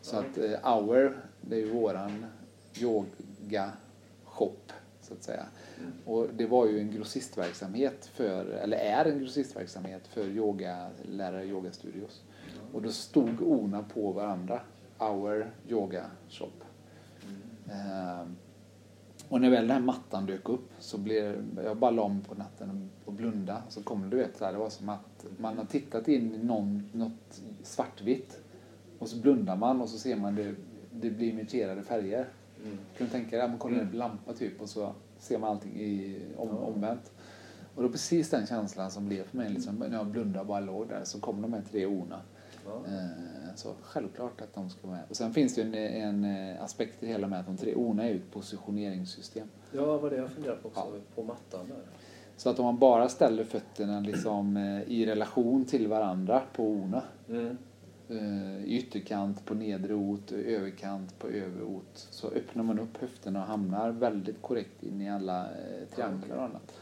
Så 0.00 0.16
att 0.16 0.38
eh, 0.38 0.76
Our, 0.76 1.16
det 1.40 1.56
är 1.56 1.60
ju 1.60 1.72
våran 1.72 2.26
yoga 2.80 3.72
shop 4.24 4.72
så 5.00 5.14
att 5.14 5.22
säga. 5.22 5.46
Mm. 5.78 5.92
Och 6.04 6.28
det 6.34 6.46
var 6.46 6.66
ju 6.66 6.78
en 6.78 6.90
grossistverksamhet 6.90 8.06
för, 8.06 8.44
eller 8.46 8.76
är 8.76 9.04
en 9.04 9.18
grossistverksamhet 9.18 10.06
för 10.06 10.24
yogalärare, 10.24 11.44
yogastudios. 11.44 12.22
Och 12.72 12.82
då 12.82 12.90
stod 12.90 13.42
orna 13.42 13.84
på 13.94 14.12
varandra. 14.12 14.60
Our 14.98 15.50
Yoga 15.68 16.04
Shop. 16.28 16.52
Ehm, 17.70 18.36
och 19.32 19.40
när 19.40 19.50
väl 19.50 19.68
den 19.68 19.70
här 19.76 19.80
mattan 19.80 20.26
dök 20.26 20.48
upp 20.48 20.70
så 20.78 20.98
blev 20.98 21.44
jag 21.64 21.76
bara 21.76 21.90
la 21.90 22.16
på 22.28 22.34
natten 22.34 22.90
och 23.04 23.12
blunda. 23.12 23.62
Så 23.68 23.82
kom 23.82 24.10
du 24.10 24.16
vet, 24.16 24.36
så 24.36 24.44
här, 24.44 24.52
det 24.52 24.58
var 24.58 24.70
som 24.70 24.88
att 24.88 25.26
man 25.38 25.58
har 25.58 25.64
tittat 25.64 26.08
in 26.08 26.34
i 26.34 26.38
någon, 26.38 26.90
något 26.92 27.40
svartvitt 27.62 28.40
och 28.98 29.08
så 29.08 29.16
blundar 29.16 29.56
man 29.56 29.80
och 29.80 29.88
så 29.88 29.98
ser 29.98 30.16
man 30.16 30.34
det, 30.34 30.54
det 30.92 31.10
blir 31.10 31.30
imiterade 31.30 31.82
färger. 31.82 32.28
Mm. 32.64 32.78
Kan 32.96 33.06
du 33.06 33.12
tänka 33.12 33.38
dig, 33.38 33.48
man 33.48 33.58
kollar 33.58 33.76
ner 33.76 33.90
på 33.90 33.96
lampa 33.96 34.32
typ 34.32 34.60
och 34.62 34.68
så 34.68 34.92
ser 35.18 35.38
man 35.38 35.50
allting 35.50 35.80
i, 35.80 36.18
om, 36.36 36.48
Ja. 36.48 36.54
omvänt. 36.54 37.12
Och 37.74 37.82
var 37.82 37.90
precis 37.90 38.30
den 38.30 38.46
känslan 38.46 38.90
som 38.90 39.08
blev 39.08 39.24
för 39.24 39.36
mig 39.36 39.50
liksom, 39.50 39.74
när 39.74 39.92
jag 39.92 40.06
blundade 40.06 40.40
och 40.40 40.46
bara 40.46 40.60
låg 40.60 40.88
där 40.88 41.04
så 41.04 41.20
kom 41.20 41.42
de 41.42 41.52
här 41.52 41.62
tre 41.70 41.86
orden. 41.86 42.20
Eh, 42.66 43.54
Så 43.56 43.74
självklart 43.82 44.40
att 44.40 44.54
de 44.54 44.70
ska 44.70 44.86
vara 44.86 44.96
med. 44.96 45.04
Och 45.10 45.16
sen 45.16 45.32
finns 45.34 45.54
det 45.54 45.60
ju 45.62 45.66
en, 45.86 46.24
en 46.24 46.50
eh, 46.50 46.64
aspekt 46.64 47.02
i 47.02 47.06
det 47.06 47.12
hela 47.12 47.28
med 47.28 47.40
att 47.40 47.46
de 47.46 47.56
tre 47.56 47.74
orna 47.74 48.02
är 48.04 48.08
ju 48.08 48.16
ett 48.16 48.30
positioneringssystem. 48.32 49.48
ja, 49.72 49.98
vad 49.98 50.12
det 50.12 50.16
jag 50.16 50.30
funderar 50.30 50.56
på 50.56 50.68
också. 50.68 50.80
Ja. 50.80 51.00
På 51.14 51.22
mattan 51.22 51.68
där. 51.68 51.76
Så 52.36 52.50
att 52.50 52.58
om 52.58 52.64
man 52.64 52.78
bara 52.78 53.08
ställer 53.08 53.44
fötterna 53.44 54.00
liksom 54.00 54.56
eh, 54.56 54.82
i 54.82 55.06
relation 55.06 55.64
till 55.64 55.88
varandra 55.88 56.42
på 56.52 56.64
orna. 56.64 57.02
Mm. 57.28 57.56
I 58.64 58.76
ytterkant 58.78 59.44
på 59.46 59.54
nedre 59.54 59.94
ot, 59.94 60.32
överkant 60.32 61.18
på 61.18 61.28
överot. 61.28 62.08
Så 62.10 62.28
öppnar 62.28 62.62
man 62.62 62.78
upp 62.78 62.96
höfterna 63.00 63.40
och 63.40 63.46
hamnar 63.46 63.90
väldigt 63.90 64.42
korrekt 64.42 64.82
in 64.82 65.00
i 65.00 65.10
alla 65.10 65.46
trianglar 65.94 66.36
och 66.36 66.42
annat. 66.42 66.74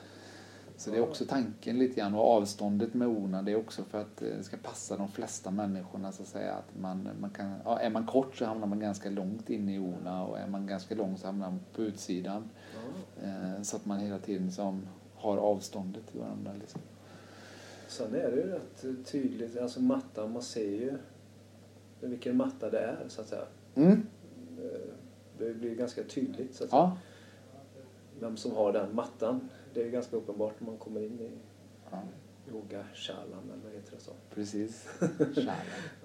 Så 0.81 0.91
det 0.91 0.97
är 0.97 1.01
också 1.03 1.25
tanken 1.25 1.79
lite 1.79 2.01
grann 2.01 2.15
och 2.15 2.29
avståndet 2.31 2.95
med 2.95 3.09
orna 3.09 3.43
det 3.43 3.53
är 3.53 3.57
också 3.57 3.85
för 3.85 4.01
att 4.01 4.23
eh, 4.23 4.29
det 4.29 4.43
ska 4.43 4.57
passa 4.57 4.97
de 4.97 5.09
flesta 5.09 5.51
människorna 5.51 6.13
så 6.13 6.23
att 6.23 6.29
säga. 6.29 6.55
Att 6.55 6.81
man, 6.81 7.09
man 7.21 7.31
kan, 7.31 7.55
ja, 7.65 7.79
är 7.79 7.91
man 7.91 8.07
kort 8.07 8.37
så 8.37 8.45
hamnar 8.45 8.67
man 8.67 8.81
ganska 8.81 9.11
långt 9.11 9.51
in 9.51 9.69
i 9.69 9.79
orna 9.79 10.25
och 10.25 10.39
är 10.39 10.47
man 10.47 10.67
ganska 10.67 10.95
lång 10.95 11.17
så 11.17 11.27
hamnar 11.27 11.51
man 11.51 11.61
på 11.75 11.83
utsidan. 11.83 12.51
Eh, 13.23 13.63
så 13.63 13.77
att 13.77 13.87
man 13.87 13.99
hela 13.99 14.19
tiden 14.19 14.53
som 14.53 14.89
har 15.15 15.37
avståndet 15.37 16.07
till 16.07 16.21
varandra. 16.21 16.53
Liksom. 16.61 16.81
Sen 17.89 18.15
är 18.15 18.31
det 18.31 18.37
ju 18.37 18.47
rätt 18.47 19.07
tydligt, 19.07 19.59
alltså 19.59 19.81
mattan, 19.81 20.33
man 20.33 20.43
ser 20.43 20.71
ju 20.71 20.99
vilken 22.01 22.37
matta 22.37 22.71
det 22.71 22.79
är 22.79 23.05
så 23.09 23.21
att 23.21 23.29
säga. 23.29 23.45
Mm. 23.75 24.07
Eh, 24.59 24.95
Det 25.39 25.55
blir 25.55 25.75
ganska 25.75 26.03
tydligt 26.03 26.55
så 26.55 26.65
att 26.65 26.71
säga. 26.71 26.83
Ja. 26.83 26.99
Vem 28.21 28.37
som 28.37 28.53
har 28.53 28.73
den 28.73 28.95
mattan. 28.95 29.49
Det 29.75 29.81
är 29.81 29.85
ju 29.85 29.91
ganska 29.91 30.17
uppenbart 30.17 30.61
när 30.61 30.67
man 30.67 30.79
kommer 30.79 31.01
in 31.01 31.21
i 31.21 31.31
ja, 31.91 31.99
yogashalan 32.53 33.51
eller 33.53 33.77
heter 33.77 33.93
det 33.93 34.03
så? 34.03 34.13
precis. 34.35 34.89
Shala. 35.35 35.55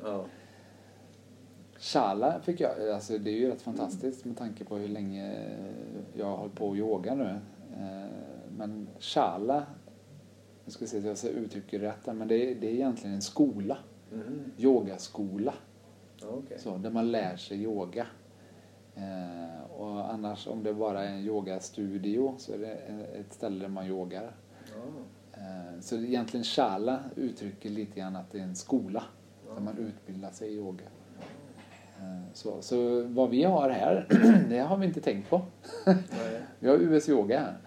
Ja. 0.03 0.25
Shala 1.79 2.39
fick 2.39 2.59
jag, 2.59 2.89
alltså 2.89 3.17
det 3.17 3.29
är 3.29 3.35
ju 3.35 3.47
rätt 3.49 3.61
fantastiskt 3.61 4.25
med 4.25 4.37
tanke 4.37 4.65
på 4.65 4.77
hur 4.77 4.87
länge 4.87 5.47
jag 6.13 6.25
har 6.25 6.37
hållit 6.37 6.55
på 6.55 6.71
att 6.71 6.77
yoga 6.77 7.15
nu. 7.15 7.39
Eh, 7.73 8.09
Men 8.57 8.87
Shala, 8.99 9.65
jag 10.65 10.73
ska 10.73 10.87
se 10.87 11.15
så 11.15 11.27
jag 11.27 11.33
uttrycker 11.33 11.79
rätt 11.79 12.05
men 12.05 12.27
det 12.27 12.35
är, 12.35 12.55
det 12.55 12.67
är 12.67 12.73
egentligen 12.73 13.15
en 13.15 13.21
skola. 13.21 13.77
Mm. 14.11 14.51
Yogaskola. 14.57 15.53
Okay. 16.23 16.57
Så, 16.57 16.77
där 16.77 16.89
man 16.89 17.11
lär 17.11 17.37
sig 17.37 17.63
yoga. 17.63 18.07
Eh, 18.95 19.71
och 19.71 20.13
annars 20.13 20.47
om 20.47 20.63
det 20.63 20.73
bara 20.73 21.03
är 21.03 21.11
en 21.11 21.19
yogastudio 21.19 22.35
så 22.37 22.53
är 22.53 22.57
det 22.57 22.73
ett 23.19 23.33
ställe 23.33 23.59
där 23.59 23.69
man 23.69 23.85
yogar. 23.85 24.31
Eh, 25.33 25.79
så 25.81 25.95
egentligen 25.95 26.43
shala 26.43 26.99
uttrycker 27.15 27.69
lite 27.69 27.99
grann 27.99 28.15
att 28.15 28.31
det 28.31 28.39
är 28.39 28.43
en 28.43 28.55
skola 28.55 29.03
ah. 29.49 29.53
där 29.53 29.61
man 29.61 29.77
utbildar 29.77 30.31
sig 30.31 30.49
i 30.49 30.55
yoga. 30.55 30.85
Eh, 31.99 32.33
så, 32.33 32.61
så 32.61 33.01
vad 33.01 33.29
vi 33.29 33.43
har 33.43 33.69
här, 33.69 34.07
det 34.49 34.59
har 34.59 34.77
vi 34.77 34.85
inte 34.85 35.01
tänkt 35.01 35.29
på. 35.29 35.41
vi 36.59 36.69
har 36.69 36.75
US 36.75 37.09
Yoga 37.09 37.39
här. 37.39 37.57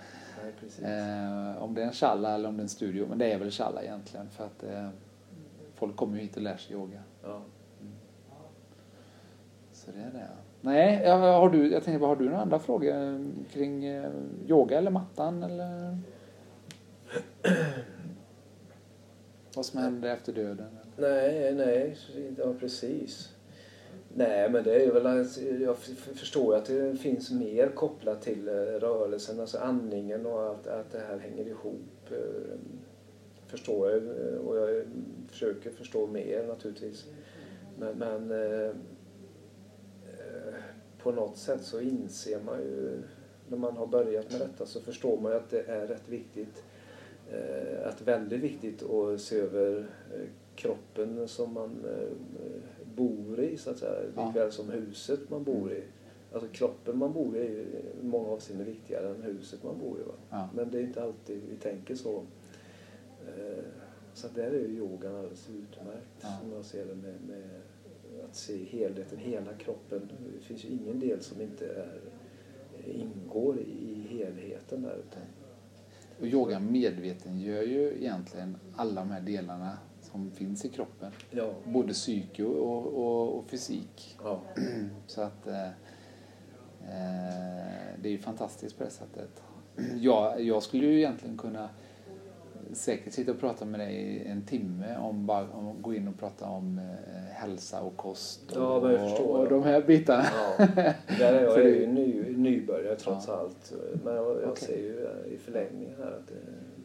Eh, 0.82 1.62
om 1.62 1.74
det 1.74 1.82
är 1.82 1.86
en 1.86 1.92
challa 1.92 2.34
eller 2.34 2.48
om 2.48 2.56
det 2.56 2.60
är 2.60 2.62
en 2.62 2.68
studio, 2.68 3.06
men 3.08 3.18
det 3.18 3.32
är 3.32 3.38
väl 3.38 3.50
challa 3.50 3.82
egentligen 3.82 4.30
för 4.30 4.46
att 4.46 4.62
eh, 4.62 4.88
folk 5.74 5.96
kommer 5.96 6.16
ju 6.16 6.22
hit 6.22 6.36
och 6.36 6.42
lär 6.42 6.56
sig 6.56 6.72
yoga. 6.72 7.02
Ja. 7.22 7.42
Mm. 7.80 7.92
Så 9.72 9.90
det 9.90 10.00
är 10.00 10.10
det. 10.12 10.28
Nej, 10.60 11.06
har 11.08 11.48
du, 11.48 11.72
jag 11.72 11.84
tänkte, 11.84 12.06
har 12.06 12.16
du 12.16 12.24
några 12.24 12.40
andra 12.40 12.58
frågor 12.58 13.24
kring 13.52 13.84
eh, 13.84 14.10
yoga 14.48 14.78
eller 14.78 14.90
mattan 14.90 15.42
eller? 15.42 15.98
Vad 19.54 19.66
som 19.66 19.80
händer 19.80 20.08
efter 20.08 20.32
döden? 20.32 20.66
Nej, 20.96 21.54
nej, 21.54 21.96
ja 22.36 22.54
precis. 22.60 23.32
Nej, 24.14 24.50
men 24.50 24.64
det 24.64 24.74
är 24.74 24.80
ju 24.80 24.90
väl 24.90 25.26
jag 25.62 25.76
förstår 26.14 26.56
att 26.56 26.64
det 26.64 26.96
finns 26.96 27.30
mer 27.30 27.68
kopplat 27.68 28.22
till 28.22 28.48
eh, 28.48 28.52
rörelsen, 28.52 29.40
alltså 29.40 29.58
andningen 29.58 30.26
och 30.26 30.50
att, 30.50 30.66
att 30.66 30.92
det 30.92 30.98
här 31.08 31.18
hänger 31.18 31.46
ihop. 31.46 32.10
Eh, 32.10 32.58
förstår 33.46 33.90
jag 33.90 34.02
och 34.46 34.56
jag 34.56 34.84
försöker 35.28 35.70
förstå 35.70 36.06
mer 36.06 36.46
naturligtvis. 36.46 37.04
Men, 37.78 37.98
men 37.98 38.32
på 41.02 41.12
något 41.12 41.36
sätt 41.36 41.64
så 41.64 41.80
inser 41.80 42.40
man 42.40 42.58
ju 42.58 43.02
när 43.48 43.58
man 43.58 43.76
har 43.76 43.86
börjat 43.86 44.30
med 44.30 44.40
detta 44.40 44.66
så 44.66 44.80
förstår 44.80 45.20
man 45.20 45.32
ju 45.32 45.38
att 45.38 45.50
det 45.50 45.62
är 45.68 45.86
rätt 45.86 46.08
viktigt, 46.08 46.62
att 47.84 48.02
väldigt 48.02 48.40
viktigt 48.40 48.82
att 48.82 49.20
se 49.20 49.40
över 49.40 49.86
kroppen 50.56 51.28
som 51.28 51.54
man 51.54 51.86
bor 52.96 53.40
i 53.40 53.56
så 53.56 53.70
att 53.70 53.78
säga. 53.78 54.26
Likväl 54.26 54.52
som 54.52 54.70
huset 54.70 55.30
man 55.30 55.44
bor 55.44 55.72
i. 55.72 55.82
Alltså 56.32 56.48
kroppen 56.48 56.98
man 56.98 57.12
bor 57.12 57.36
i 57.36 57.40
är 57.40 57.50
ju 57.50 57.60
i 58.02 58.04
många 58.06 58.28
avseenden 58.28 58.66
viktigare 58.66 59.08
än 59.08 59.22
huset 59.22 59.62
man 59.62 59.78
bor 59.78 60.00
i. 60.00 60.02
Va? 60.02 60.14
Ja. 60.30 60.48
Men 60.54 60.70
det 60.70 60.78
är 60.78 60.82
inte 60.82 61.02
alltid 61.02 61.42
vi 61.50 61.56
tänker 61.56 61.94
så. 61.94 62.22
Eh, 63.26 63.64
så 64.14 64.28
där 64.34 64.46
är 64.46 64.58
ju 64.58 64.76
yogan 64.76 65.14
alldeles 65.14 65.48
utmärkt 65.50 66.20
ja. 66.20 66.28
som 66.40 66.52
jag 66.52 66.64
ser 66.64 66.84
det 66.86 66.94
med, 66.94 67.14
med, 67.28 67.60
att 68.28 68.36
se 68.36 68.64
helheten, 68.64 69.18
hela 69.18 69.52
kroppen. 69.52 70.10
Det 70.34 70.44
finns 70.44 70.64
ju 70.64 70.68
ingen 70.68 71.00
del 71.00 71.22
som 71.22 71.40
inte 71.40 71.66
är, 71.66 72.00
ingår 72.86 73.58
i 73.58 74.06
helheten 74.10 74.82
där. 74.82 74.96
Utan... 74.96 75.22
Och 76.20 76.26
yoga 76.26 76.60
medvetengör 76.60 77.62
ju 77.62 77.96
egentligen 77.98 78.56
alla 78.76 79.00
de 79.00 79.10
här 79.10 79.20
delarna 79.20 79.78
som 80.00 80.30
finns 80.30 80.64
i 80.64 80.68
kroppen. 80.68 81.12
Ja. 81.30 81.54
Både 81.64 81.92
psyke 81.92 82.44
och, 82.44 82.86
och, 82.86 83.38
och 83.38 83.50
fysik. 83.50 84.16
Ja. 84.22 84.40
Så 85.06 85.22
att 85.22 85.46
eh, 85.46 85.66
eh, 85.66 85.72
det 88.02 88.08
är 88.08 88.12
ju 88.12 88.18
fantastiskt 88.18 88.78
på 88.78 88.84
det 88.84 88.90
sättet. 88.90 89.42
Jag, 89.96 90.42
jag 90.42 90.62
skulle 90.62 90.86
ju 90.86 90.98
egentligen 90.98 91.38
kunna 91.38 91.68
säkert 92.72 93.12
sitta 93.12 93.30
och 93.30 93.40
prata 93.40 93.64
med 93.64 93.80
dig 93.80 94.22
en 94.26 94.42
timme 94.42 94.96
om 94.96 95.26
bara 95.26 95.46
om 95.52 95.82
gå 95.82 95.94
in 95.94 96.08
och 96.08 96.18
prata 96.18 96.46
om 96.46 96.78
eh, 96.78 97.34
hälsa 97.34 97.80
och 97.80 97.96
kost 97.96 98.52
och, 98.52 98.62
ja, 98.62 99.18
och, 99.18 99.40
och 99.40 99.48
de 99.48 99.62
här 99.62 99.82
bitarna. 99.82 100.24
Ja. 100.58 100.66
Där 101.18 101.32
är 101.32 101.42
jag 101.42 101.60
är 101.66 101.68
ju 101.68 101.86
ny, 101.86 102.36
nybörjare 102.36 102.96
trots 102.96 103.28
ja. 103.28 103.34
allt. 103.34 103.72
Men 104.04 104.14
jag, 104.14 104.26
jag 104.42 104.52
okay. 104.52 104.66
ser 104.66 104.76
ju 104.76 105.08
i 105.34 105.38
förlängningen 105.38 105.94
här 105.98 106.10
att 106.10 106.26
det 106.26 106.34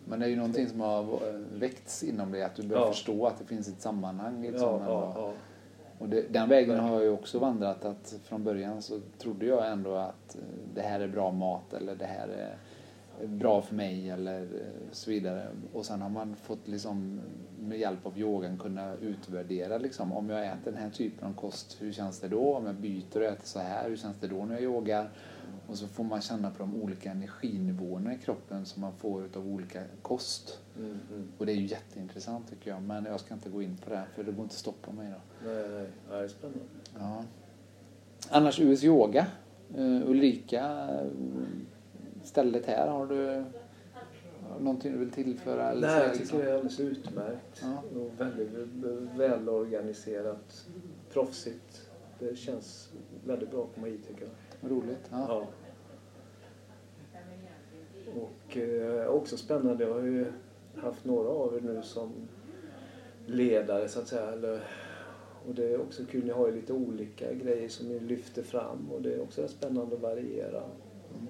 men 0.06 0.20
det 0.20 0.26
är 0.26 0.30
ju 0.30 0.36
någonting 0.36 0.70
som 0.70 0.82
har 0.82 1.20
väckts 1.54 2.04
inom 2.04 2.32
dig, 2.32 2.44
att 2.44 2.56
du 2.56 2.64
börjar 2.64 2.84
ja. 2.84 2.92
förstå 2.92 3.26
att 3.28 3.40
det 3.40 3.46
finns 3.46 3.68
ett 3.68 3.82
sammanhang. 3.82 4.42
Liksom, 4.42 4.82
ja, 4.88 5.14
ja, 5.16 5.34
och 6.00 6.10
det, 6.10 6.34
den 6.34 6.50
vägen 6.50 6.80
har 6.80 6.94
jag 6.94 7.04
ju 7.04 7.10
också 7.10 7.40
vandrat. 7.40 7.86
Att 7.86 8.16
från 8.24 8.44
början 8.44 8.82
så 8.82 9.00
trodde 9.18 9.46
jag 9.46 9.72
ändå 9.72 9.96
att 9.96 10.38
det 10.74 10.82
här 10.82 11.00
är 11.00 11.08
bra 11.08 11.32
mat 11.32 11.74
eller 11.74 11.96
det 11.96 12.06
här 12.06 12.28
är 12.28 12.56
bra 13.26 13.62
för 13.62 13.76
mig 13.76 14.10
eller 14.10 14.48
så 14.92 15.10
vidare. 15.10 15.48
Och 15.74 15.86
sen 15.86 16.02
har 16.02 16.10
man 16.10 16.36
fått 16.36 16.68
liksom 16.68 17.22
med 17.60 17.80
hjälp 17.80 18.06
av 18.06 18.18
yogan 18.18 18.58
kunna 18.58 18.94
utvärdera 18.94 19.78
liksom, 19.78 20.14
om 20.14 20.30
jag 20.30 20.46
äter 20.46 20.72
den 20.72 20.82
här 20.82 20.90
typen 20.90 21.28
av 21.28 21.34
kost, 21.34 21.78
hur 21.80 21.92
känns 21.92 22.20
det 22.20 22.28
då? 22.28 22.56
Om 22.56 22.66
jag 22.66 22.76
byter 22.76 23.18
och 23.18 23.24
äter 23.24 23.46
så 23.46 23.60
här, 23.60 23.90
hur 23.90 23.98
känns 23.98 24.18
det 24.20 24.28
då 24.28 24.46
när 24.46 24.54
jag 24.54 24.64
yogar? 24.64 25.10
Och 25.68 25.78
så 25.78 25.88
får 25.88 26.04
man 26.04 26.22
känna 26.22 26.52
på 26.52 26.58
de 26.58 26.82
olika 26.82 27.12
energinivåerna 27.12 28.14
i 28.14 28.18
kroppen 28.18 28.66
som 28.66 28.82
man 28.82 28.94
får 28.94 29.30
av 29.36 29.48
olika 29.48 29.84
kost. 30.02 30.60
Mm, 30.78 31.00
mm. 31.12 31.28
Och 31.38 31.46
det 31.46 31.52
är 31.52 31.56
ju 31.56 31.66
jätteintressant 31.66 32.50
tycker 32.50 32.72
jag. 32.72 32.82
Men 32.82 33.06
jag 33.06 33.20
ska 33.20 33.34
inte 33.34 33.50
gå 33.50 33.62
in 33.62 33.78
på 33.78 33.90
det 33.90 34.04
för 34.16 34.24
det 34.24 34.32
går 34.32 34.44
inte 34.44 34.54
att 34.54 34.60
stoppa 34.60 34.92
mig 34.92 35.12
då. 35.12 35.50
Nej, 35.50 35.70
nej. 35.70 35.88
Ja, 36.10 36.18
det 36.18 36.24
är 36.24 36.28
spännande. 36.28 36.64
Ja. 37.00 37.24
Annars 38.30 38.60
US 38.60 38.84
Yoga. 38.84 39.28
Uh, 39.78 40.10
Ulrika, 40.10 40.90
stället 42.24 42.66
här, 42.66 42.88
har 42.88 43.06
du 43.06 43.44
någonting 44.60 44.92
du 44.92 44.98
vill 44.98 45.12
tillföra? 45.12 45.72
Eller 45.72 45.88
Nej, 45.88 46.08
jag 46.08 46.14
tycker 46.14 46.38
det 46.38 46.50
är 46.50 46.54
alldeles 46.54 46.80
utmärkt. 46.80 47.62
Ja. 47.62 48.00
Och 48.00 48.12
väldigt 48.18 48.50
välorganiserat, 49.18 50.68
proffsigt. 51.14 51.90
Det 52.20 52.36
känns 52.36 52.90
väldigt 53.26 53.52
bra 53.52 53.64
att 53.64 53.76
komma 53.76 53.88
hit 53.88 54.08
tycker 54.08 54.22
jag. 54.22 54.72
Roligt. 54.72 55.10
Ja. 55.12 55.26
ja. 55.30 55.48
Och 58.22 58.58
eh, 58.58 59.08
också 59.08 59.38
spännande, 59.38 59.84
jag 59.84 59.94
har 59.94 60.02
ju 60.02 60.26
haft 60.76 61.06
några 61.06 61.30
av 61.30 61.56
er 61.56 61.62
nu 61.62 61.82
som 61.84 62.12
ledare 63.26 63.88
så 63.88 64.00
att 64.00 64.08
säga. 64.08 64.32
Eller, 64.32 64.64
och 65.48 65.56
det 65.56 65.74
är 65.74 65.82
också 65.82 66.06
kul, 66.06 66.26
ni 66.26 66.32
har 66.32 66.48
ju 66.48 66.56
lite 66.56 66.74
olika 66.74 67.34
grejer 67.34 67.70
som 67.70 67.88
ni 67.88 68.00
lyfter 68.00 68.44
fram 68.44 68.92
och 68.92 69.02
det 69.02 69.14
är 69.14 69.22
också 69.22 69.48
spännande 69.48 69.96
att 69.96 70.02
variera. 70.02 70.64
Mm. 70.64 71.28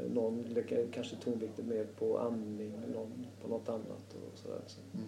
Eh, 0.00 0.12
någon 0.14 0.44
kanske 0.92 1.16
tonvikten 1.16 1.68
mer 1.68 1.86
på 1.98 2.18
andning, 2.18 2.72
någon 2.94 3.26
på 3.42 3.48
något 3.48 3.68
annat 3.68 4.14
och 4.14 4.38
sådär. 4.38 4.60
Så. 4.66 4.80
Mm. 4.94 5.06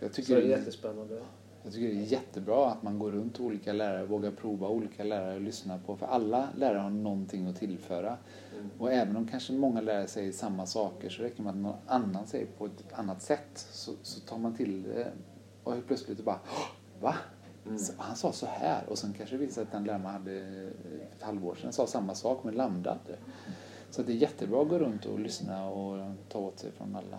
Jag 0.00 0.12
tycker 0.12 0.34
så 0.34 0.40
det 0.40 0.46
är 0.46 0.58
jättespännande. 0.58 1.22
Jag 1.64 1.72
tycker 1.72 1.88
det 1.88 2.00
är 2.00 2.12
jättebra 2.12 2.70
att 2.70 2.82
man 2.82 2.98
går 2.98 3.12
runt 3.12 3.40
olika 3.40 3.72
lärare, 3.72 4.06
vågar 4.06 4.30
prova 4.30 4.68
olika 4.68 5.04
lärare 5.04 5.34
och 5.34 5.40
lyssna 5.40 5.78
på. 5.78 5.96
För 5.96 6.06
alla 6.06 6.48
lärare 6.56 6.78
har 6.78 6.90
någonting 6.90 7.46
att 7.46 7.56
tillföra. 7.56 8.16
Mm. 8.54 8.70
Och 8.78 8.92
även 8.92 9.16
om 9.16 9.28
kanske 9.28 9.52
många 9.52 9.80
lärare 9.80 10.06
säger 10.06 10.32
samma 10.32 10.66
saker 10.66 11.10
så 11.10 11.22
räcker 11.22 11.36
det 11.36 11.42
med 11.42 11.50
att 11.50 11.56
någon 11.56 11.76
annan 11.86 12.26
säger 12.26 12.46
på 12.46 12.66
ett 12.66 12.92
annat 12.92 13.22
sätt. 13.22 13.50
Så, 13.54 13.92
så 14.02 14.20
tar 14.20 14.38
man 14.38 14.56
till 14.56 14.82
det 14.82 15.12
och 15.64 15.72
helt 15.72 15.86
plötsligt 15.86 16.24
bara 16.24 16.40
Va? 17.00 17.14
Mm. 17.66 17.78
Han 17.98 18.16
sa 18.16 18.32
så 18.32 18.46
här 18.46 18.84
och 18.88 18.98
sen 18.98 19.14
kanske 19.18 19.36
det 19.36 19.46
visar 19.46 19.62
att 19.62 19.72
den 19.72 19.84
läraren 19.84 20.02
man 20.02 20.12
hade 20.12 20.40
för 20.82 20.96
ett 21.16 21.22
halvår 21.22 21.54
sedan 21.54 21.72
sa 21.72 21.86
samma 21.86 22.14
sak 22.14 22.44
men 22.44 22.54
landade. 22.54 23.18
Så 23.92 24.02
det 24.02 24.12
är 24.12 24.16
jättebra 24.16 24.62
att 24.62 24.68
gå 24.68 24.78
runt 24.78 25.06
och 25.06 25.20
lyssna 25.20 25.68
och 25.68 25.98
ta 26.28 26.38
åt 26.38 26.58
sig 26.58 26.70
från 26.70 26.96
alla 26.96 27.18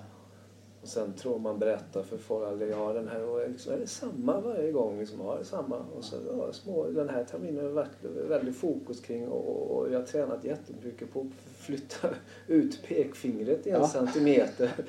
och 0.83 0.89
sen 0.89 1.13
tror 1.13 1.39
man 1.39 1.59
berättar 1.59 2.03
för 2.03 2.17
folk 2.17 2.61
att 2.63 2.69
ja, 2.69 2.93
den 2.93 3.07
här 3.07 3.23
och 3.23 3.49
liksom, 3.49 3.73
är 3.73 3.77
det 3.77 3.87
samma 3.87 4.39
varje 4.39 4.71
gång. 4.71 4.99
Liksom, 4.99 5.19
ja, 5.19 5.35
det 5.39 5.45
samma. 5.45 5.75
Och 5.97 6.03
så, 6.03 6.15
ja, 6.37 6.53
små, 6.53 6.87
den 6.87 7.09
här 7.09 7.23
terminen 7.23 7.65
har 7.65 7.71
varit 7.71 8.03
väldigt 8.29 8.55
fokus 8.55 8.99
kring 8.99 9.27
och, 9.27 9.77
och, 9.77 9.91
jag 9.91 9.99
har 9.99 10.05
tränat 10.05 10.43
jättemycket 10.43 11.13
på 11.13 11.21
att 11.21 11.55
flytta 11.57 12.09
ut 12.47 12.83
pekfingret 12.87 13.67
en 13.67 13.73
ja. 13.73 13.87
centimeter. 13.87 14.71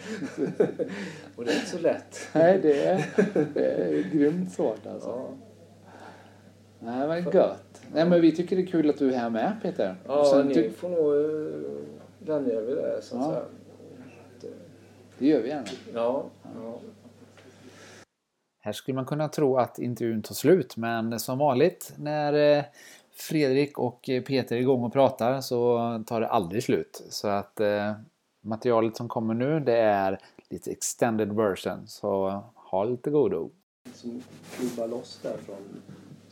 och 1.36 1.44
det 1.44 1.50
är 1.50 1.56
inte 1.56 1.70
så 1.70 1.78
lätt. 1.78 2.18
Nej, 2.32 2.58
det 2.62 2.84
är, 2.86 3.06
det 3.54 3.66
är 3.66 4.02
grymt 4.12 4.52
svårt 4.52 4.86
alltså. 4.86 5.08
Ja. 5.08 5.28
Nej, 6.78 7.06
vad 7.06 7.34
gött. 7.34 7.82
Nej, 7.92 8.08
men 8.08 8.20
vi 8.20 8.36
tycker 8.36 8.56
det 8.56 8.62
är 8.62 8.66
kul 8.66 8.90
att 8.90 8.98
du 8.98 9.14
är 9.14 9.18
här 9.18 9.30
med 9.30 9.56
Peter. 9.62 9.96
Ja, 10.06 10.42
ni 10.46 10.54
ty- 10.54 10.70
får 10.70 10.88
nog 10.88 11.12
vänja 12.18 12.54
er 12.54 12.60
vid 12.60 12.76
det 12.76 13.02
så 13.02 13.16
ja. 13.16 13.22
säga. 13.30 13.42
Det 15.18 15.26
gör 15.26 15.42
vi 15.42 15.48
gärna. 15.48 15.66
Ja, 15.94 16.24
ja. 16.42 16.78
Här 18.60 18.72
skulle 18.72 18.94
man 18.94 19.06
kunna 19.06 19.28
tro 19.28 19.56
att 19.56 19.78
intervjun 19.78 20.22
tar 20.22 20.34
slut 20.34 20.76
men 20.76 21.20
som 21.20 21.38
vanligt 21.38 21.92
när 21.98 22.58
eh, 22.58 22.64
Fredrik 23.12 23.78
och 23.78 24.08
eh, 24.08 24.22
Peter 24.22 24.56
är 24.56 24.60
igång 24.60 24.84
och 24.84 24.92
pratar 24.92 25.40
så 25.40 25.78
tar 26.06 26.20
det 26.20 26.28
aldrig 26.28 26.62
slut. 26.62 27.02
Så 27.10 27.28
att 27.28 27.60
eh, 27.60 27.92
materialet 28.40 28.96
som 28.96 29.08
kommer 29.08 29.34
nu 29.34 29.60
det 29.60 29.76
är 29.78 30.18
lite 30.50 30.70
extended 30.70 31.32
version 31.32 31.86
så 31.86 32.42
ha 32.54 32.84
lite 32.84 33.10
godo. 33.10 33.50
Som 33.94 34.22
klubbar 34.56 34.88
loss 34.88 35.20
därifrån 35.22 35.56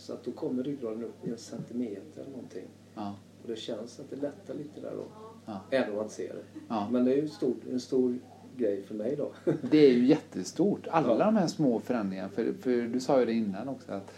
så 0.03 0.13
att 0.13 0.25
då 0.25 0.31
kommer 0.31 0.63
ryggraden 0.63 1.05
upp 1.05 1.27
i 1.27 1.31
en 1.31 1.39
centimeter 1.39 2.21
eller 2.21 2.31
någonting. 2.31 2.67
Ja. 2.95 3.15
Och 3.43 3.49
det 3.49 3.57
känns 3.57 4.01
att 4.01 4.11
det 4.11 4.17
lättar 4.17 4.55
lite 4.55 4.81
där 4.81 4.93
då. 4.97 5.05
Ja. 5.47 5.61
Även 5.71 5.91
om 5.91 5.97
man 5.97 6.05
inte 6.05 6.15
ser 6.15 6.29
det. 6.35 6.61
Ja. 6.69 6.89
Men 6.91 7.05
det 7.05 7.13
är 7.13 7.17
ju 7.17 7.29
stor, 7.29 7.55
en 7.71 7.81
stor 7.81 8.19
grej 8.57 8.83
för 8.83 8.95
mig 8.95 9.17
då. 9.17 9.33
Det 9.71 9.79
är 9.79 9.93
ju 9.93 10.07
jättestort. 10.07 10.87
Alla 10.91 11.09
ja. 11.09 11.25
de 11.25 11.37
här 11.37 11.47
små 11.47 11.81
förändringarna. 11.81 12.29
För, 12.29 12.53
för 12.53 12.83
du 12.83 13.01
sa 13.01 13.21
ju 13.21 13.27
det 13.27 13.33
innan 13.33 13.69
också 13.69 13.93
att 13.93 14.13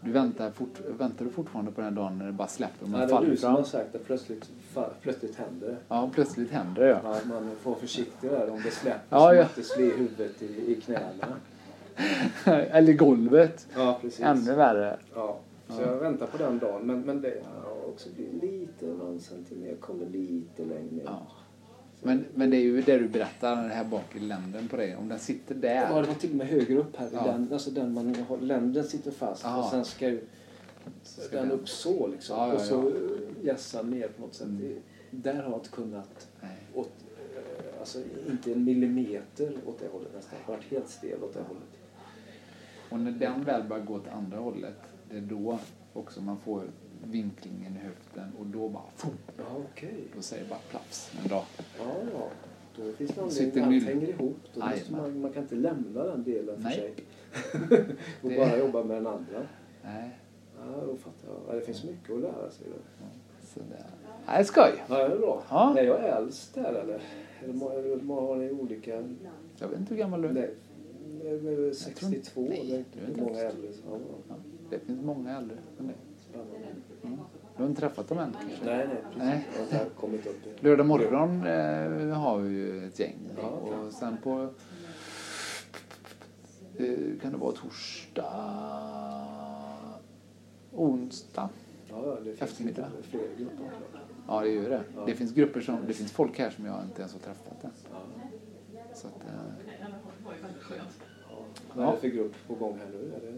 du 0.00 0.12
väntar, 0.12 0.50
fort, 0.50 0.80
väntar 0.98 1.24
du 1.24 1.30
fortfarande 1.30 1.70
på 1.72 1.80
den 1.80 1.94
dagen 1.94 2.18
när 2.18 2.26
det 2.26 2.32
bara 2.32 2.48
släpper 2.48 2.84
och 2.84 2.88
man 2.88 3.08
faller 3.08 3.14
fram? 3.14 3.24
Det 3.24 3.28
är 3.28 3.30
du 3.30 3.36
som 3.36 3.54
har 3.54 3.62
sagt 3.62 3.94
att 3.94 4.04
plötsligt, 4.04 4.50
plötsligt 5.00 5.36
händer 5.36 5.68
det. 5.68 5.76
Ja, 5.88 6.10
plötsligt 6.14 6.50
händer 6.50 6.82
det 6.82 7.00
ja. 7.04 7.20
man 7.24 7.50
får 7.60 7.70
vara 7.70 7.80
försiktig 7.80 8.30
där 8.30 8.50
om 8.50 8.62
det 8.64 8.70
släpper 8.70 9.16
ja, 9.16 9.28
så 9.28 9.34
ja. 9.34 9.40
man 9.42 9.48
inte 9.48 9.62
slår 9.62 9.98
huvudet 9.98 10.42
i, 10.42 10.72
i 10.72 10.80
knäna. 10.80 11.26
Eller 12.44 12.92
golvet. 12.92 13.66
Ja, 13.76 13.98
precis. 14.02 14.20
Ännu 14.20 14.54
värre. 14.54 14.98
Ja, 15.14 15.38
så 15.68 15.82
jag 15.82 15.96
väntar 15.96 16.26
på 16.26 16.38
den 16.38 16.58
dagen. 16.58 16.86
Men, 16.86 17.00
men 17.00 17.20
det 17.20 17.42
också 17.98 18.08
blivit 18.10 18.42
lite, 18.42 18.86
någon 18.86 19.20
centimeter, 19.20 19.70
jag 19.70 19.80
kommer 19.80 20.06
lite 20.06 20.64
längre. 20.64 21.02
Ja. 21.04 21.26
Men, 22.02 22.24
men 22.34 22.50
det 22.50 22.56
är 22.56 22.60
ju 22.60 22.82
det 22.82 22.98
du 22.98 23.08
berättar 23.08 23.56
här 23.56 23.84
bak 23.84 24.16
i 24.16 24.20
länden 24.20 24.68
på 24.68 24.76
dig. 24.76 24.96
Om 24.96 25.08
den 25.08 25.18
sitter 25.18 25.54
där. 25.54 25.90
Ja, 25.90 26.00
det 26.00 26.06
var 26.06 26.14
till 26.14 26.30
och 26.30 26.36
med 26.36 26.46
högre 26.46 26.78
upp 26.78 26.96
här. 26.96 27.08
Ja. 27.12 27.24
Den, 27.24 27.52
alltså 27.52 27.70
den 27.70 27.92
man 27.92 28.14
har, 28.28 28.38
länden 28.38 28.84
sitter 28.84 29.10
fast 29.10 29.44
Aha. 29.44 29.62
och 29.62 29.70
sen 29.70 29.84
ska 29.84 30.08
ju 30.08 30.20
ska 31.02 31.36
den 31.36 31.50
upp 31.50 31.68
så 31.68 32.06
liksom. 32.06 32.36
Ja, 32.36 32.48
ja, 32.48 32.54
och 32.54 32.60
så 32.60 32.92
gässa 33.42 33.82
ner 33.82 34.08
på 34.08 34.22
något 34.22 34.34
sätt. 34.34 34.46
Mm. 34.46 34.78
Där 35.10 35.34
har 35.34 35.50
jag 35.50 35.58
inte 35.58 35.70
kunnat 35.70 36.28
åt, 36.74 36.92
eh, 37.36 37.80
alltså 37.80 37.98
inte 38.30 38.52
en 38.52 38.64
millimeter 38.64 39.52
åt 39.66 39.80
det 39.80 39.88
hållet 39.92 40.14
nästan. 40.14 40.38
Jag 40.40 40.52
har 40.52 40.58
varit 40.58 40.70
helt 40.70 40.88
stel 40.88 41.22
åt 41.22 41.34
det 41.34 41.40
hållet. 41.40 41.77
Och 42.90 43.00
när 43.00 43.10
den 43.10 43.44
väl 43.44 43.62
börjar 43.68 43.84
gå 43.84 43.94
åt 43.94 44.08
andra 44.08 44.38
hållet, 44.38 44.78
det 45.10 45.16
är 45.16 45.20
då 45.20 45.58
också 45.92 46.22
man 46.22 46.38
får 46.38 46.62
vinklingen 47.04 47.76
i 47.76 47.78
höften 47.78 48.32
och 48.38 48.46
då 48.46 48.68
bara 48.68 48.82
fum, 48.96 49.10
ja, 49.36 49.44
okay. 49.72 50.00
Då 50.16 50.22
säger 50.22 50.42
det 50.42 50.48
bara 50.48 50.58
plafs 50.70 51.12
en 51.22 51.28
dag. 51.28 51.44
Ja, 51.78 51.94
ja. 52.12 52.28
Då 52.76 52.92
finns 52.92 53.10
det 53.10 53.22
anledning 53.22 53.64
allt 53.64 53.84
hänger 53.84 54.08
ihop. 54.08 54.36
Då 54.54 54.60
måste 54.60 54.92
man, 54.92 55.20
man 55.20 55.32
kan 55.32 55.42
inte 55.42 55.54
lämna 55.54 56.04
den 56.04 56.24
delen 56.24 56.56
för 56.56 56.62
Nej. 56.62 56.74
sig. 56.74 56.94
och 58.22 58.30
det... 58.30 58.36
bara 58.36 58.58
jobba 58.58 58.84
med 58.84 58.96
den 58.96 59.06
andra. 59.06 59.46
Nej. 59.84 60.18
Ja, 60.58 60.86
då 60.86 60.96
fattar 60.96 61.28
jag. 61.28 61.40
Ja, 61.48 61.54
det 61.54 61.60
finns 61.60 61.84
mycket 61.84 62.10
att 62.10 62.20
lära 62.20 62.50
sig. 62.50 62.66
Då. 62.66 62.80
Ja, 63.00 63.06
så 63.54 63.60
det... 63.60 63.84
Ja, 64.26 64.32
det 64.32 64.38
är 64.38 64.44
skoj. 64.44 64.84
Ja, 64.88 65.08
det 65.08 65.14
är 65.14 65.18
bra. 65.18 65.42
Ja. 65.50 65.72
Nej, 65.74 65.84
jag 65.84 66.00
är 66.00 66.16
äldst 66.16 66.56
här 66.56 66.72
eller? 66.72 67.00
Eller 67.44 67.54
har 68.14 68.36
ni 68.36 68.50
olika? 68.50 69.04
Jag 69.58 69.68
vet 69.68 69.78
inte 69.78 69.94
hur 69.94 70.00
gammal 70.00 70.22
du 70.22 70.28
är. 70.28 70.50
Nej, 71.24 71.74
62. 71.74 72.40
Nej, 72.48 72.84
det 72.92 73.00
är 73.00 73.16
många 73.16 73.40
äldre. 73.40 73.68
Ja. 73.86 73.98
Ja, 74.28 74.34
det 74.70 74.78
finns 74.78 75.04
många 75.04 75.36
äldre 75.36 75.56
än 75.78 75.86
dig. 75.86 75.96
Mm. 77.02 77.18
Du 77.56 77.62
har 77.62 77.68
inte 77.68 77.80
träffat 77.80 78.08
dem 78.08 78.18
än 78.18 78.32
kanske? 78.32 78.64
Nej, 78.64 78.88
nej. 78.88 78.96
Precis. 79.02 79.18
nej. 79.18 79.46
Jag 79.70 79.78
har 79.78 79.88
kommit 79.88 80.26
upp. 80.26 80.36
Lördag 80.60 80.86
morgon 80.86 81.46
eh, 81.46 82.18
har 82.18 82.38
vi 82.38 82.50
ju 82.50 82.84
ett 82.86 83.00
gäng. 83.00 83.16
Ja, 83.36 83.48
och 83.48 83.92
sen 83.92 84.16
på 84.22 84.48
eh, 86.76 87.20
kan 87.22 87.32
det 87.32 87.38
vara 87.38 87.52
torsdag, 87.52 88.32
onsdag, 90.72 91.48
ja, 91.90 92.18
det 92.24 92.42
eftermiddag. 92.42 92.88
Fler 93.02 93.20
grupper. 93.38 93.70
Ja, 94.28 94.40
det 94.40 94.50
gör 94.50 94.70
det. 94.70 94.82
Ja. 94.96 95.04
Det 95.06 95.14
finns 95.14 95.32
grupper 95.32 95.60
som, 95.60 95.78
det 95.86 95.94
finns 95.94 96.12
folk 96.12 96.38
här 96.38 96.50
som 96.50 96.66
jag 96.66 96.82
inte 96.84 97.00
ens 97.00 97.12
har 97.12 97.20
träffat 97.20 97.64
än. 97.64 97.70
Ja. 97.92 97.98
Så 98.94 99.06
att, 99.06 99.24
eh, 99.26 99.68
vad 101.78 101.88
är 101.88 101.92
det 101.92 101.98
för 101.98 102.08
grupp 102.08 102.34
på 102.46 102.54
gång 102.54 102.78
här 102.78 102.86
nu? 102.92 103.12
Är 103.14 103.20
det... 103.20 103.32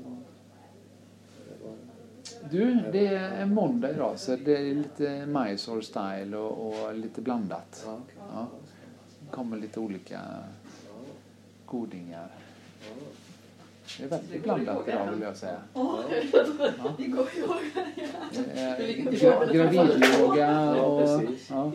Du, 2.51 2.78
det 2.93 3.07
är 3.07 3.47
måndag 3.47 3.91
idag 3.91 4.18
så 4.18 4.36
det 4.36 4.57
är 4.57 4.74
lite 4.74 5.26
Mysore 5.26 5.82
style 5.82 6.36
och, 6.36 6.86
och 6.86 6.95
lite 6.95 7.20
blandat. 7.20 7.82
Ja, 7.86 7.95
okay. 7.95 8.14
ja. 8.34 8.47
Det 9.20 9.30
kommer 9.30 9.57
lite 9.57 9.80
olika 9.80 10.20
godingar. 11.66 12.28
Det 13.99 14.05
är 14.05 14.09
väldigt 14.09 14.43
blandat 14.43 14.88
idag 14.88 15.11
vill 15.11 15.22
jag 15.22 15.36
säga. 15.36 15.62
Ja. 15.74 16.03
Gravidyoga 19.53 20.82
och... 20.84 21.22
Ja. 21.49 21.72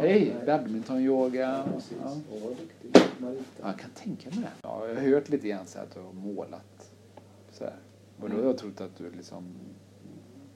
Hej, 0.00 0.34
badmintonyoga. 0.46 1.64
Ja. 2.02 2.16
Ja, 2.92 3.00
Jag 3.60 3.78
kan 3.78 3.90
tänka 3.90 4.30
mig 4.30 4.38
det. 4.38 4.50
Ja, 4.62 4.88
jag 4.88 4.94
har 4.94 5.02
hört 5.02 5.28
lite 5.28 5.48
grann 5.48 5.66
så 5.66 5.78
att 5.78 5.94
du 5.94 6.00
har 6.00 6.12
målat. 6.12 6.90
Så 7.50 7.64
här. 7.64 7.76
Och 8.20 8.30
då 8.30 8.36
har 8.36 8.42
jag 8.42 8.58
trott 8.58 8.80
att 8.80 8.96
du 8.96 9.10
liksom 9.10 9.54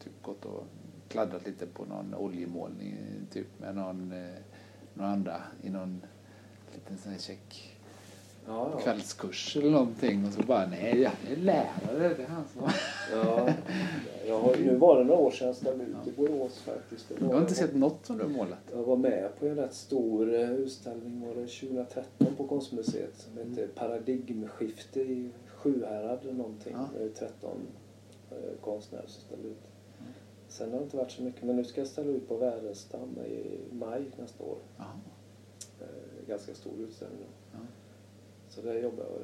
typ 0.04 0.22
gått 0.22 0.44
och 0.44 0.64
kladdat 1.08 1.46
lite 1.46 1.66
på 1.66 1.84
någon 1.84 2.14
oljemålning 2.14 2.96
typ 3.30 3.46
med 3.60 3.76
någon, 3.76 4.12
eh, 4.12 4.34
någon 4.94 5.06
andra 5.06 5.42
i 5.62 5.70
någon 5.70 6.00
liten 6.74 6.98
sån 6.98 7.12
här 7.12 7.18
check 7.18 7.73
ja, 8.46 8.70
ja. 8.72 8.78
kvällskurs 8.78 9.56
eller 9.56 9.70
någonting 9.70 10.26
och 10.26 10.32
så 10.32 10.42
bara 10.42 10.66
nej, 10.66 11.00
jag 11.00 11.12
är 11.32 11.36
lärare. 11.36 12.14
Det 12.16 12.22
är 12.22 12.26
han 12.26 12.44
som... 12.52 12.70
ja, 13.12 13.48
jag 14.26 14.40
har, 14.40 14.56
nu 14.56 14.76
var 14.76 14.98
det 14.98 15.04
några 15.04 15.20
år 15.20 15.30
sedan 15.30 15.46
jag 15.46 15.56
ställde 15.56 15.84
ut 15.84 16.06
i 16.06 16.12
Borås 16.12 16.58
faktiskt. 16.58 17.12
Jag 17.20 17.28
har 17.28 17.40
inte 17.40 17.54
sett 17.54 17.74
något 17.74 18.06
som 18.06 18.18
du 18.18 18.24
har 18.24 18.30
målat. 18.30 18.58
Jag 18.72 18.82
var 18.82 18.96
med 18.96 19.28
på 19.40 19.46
en 19.46 19.56
rätt 19.56 19.74
stor 19.74 20.34
eh, 20.34 20.50
utställning 20.50 21.20
var 21.20 21.34
det 21.34 21.46
2013 21.46 22.36
på 22.36 22.46
Konstmuseet 22.46 23.18
som 23.18 23.38
hette 23.38 23.62
mm. 23.62 23.74
Paradigmskifte 23.74 25.00
i 25.00 25.30
Sjuhärad 25.46 26.18
eller 26.22 26.32
någonting. 26.32 26.72
Ja. 26.76 26.88
Det 26.98 27.04
är 27.04 27.08
13 27.08 27.50
eh, 28.30 28.36
konstnärer 28.60 29.06
som 29.06 29.22
ställde 29.22 29.48
ut. 29.48 29.70
Mm. 30.00 30.12
Sen 30.48 30.70
har 30.70 30.78
det 30.78 30.84
inte 30.84 30.96
varit 30.96 31.10
så 31.10 31.22
mycket 31.22 31.42
men 31.42 31.56
nu 31.56 31.64
ska 31.64 31.80
jag 31.80 31.88
ställa 31.88 32.10
ut 32.10 32.28
på 32.28 32.36
Wärenstam 32.36 33.18
i 33.18 33.58
maj 33.74 34.04
nästa 34.18 34.44
år. 34.44 34.58
Ja. 34.76 34.84
Eh, 35.80 36.28
ganska 36.28 36.54
stor 36.54 36.72
utställning. 36.80 37.28
Ja. 37.52 37.58
Så 38.54 38.60
det 38.60 38.78
jobbar 38.78 39.04
jag 39.04 39.20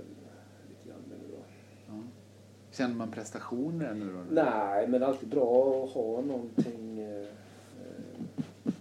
lite 0.69 0.89
grann 0.89 1.03
med 1.09 1.19
nu 1.19 1.37
då. 1.37 1.43
Ja. 1.87 2.03
Känner 2.71 2.95
man 2.95 3.11
prestationer 3.11 3.95
nu 3.95 4.13
då? 4.13 4.25
Nej, 4.31 4.89
men 4.89 5.01
det 5.01 5.07
är 5.07 5.11
alltid 5.11 5.29
bra 5.29 5.85
att 5.85 5.91
ha 5.91 6.21
någonting. 6.21 6.99
Eh, 6.99 7.29
eh, 7.81 8.73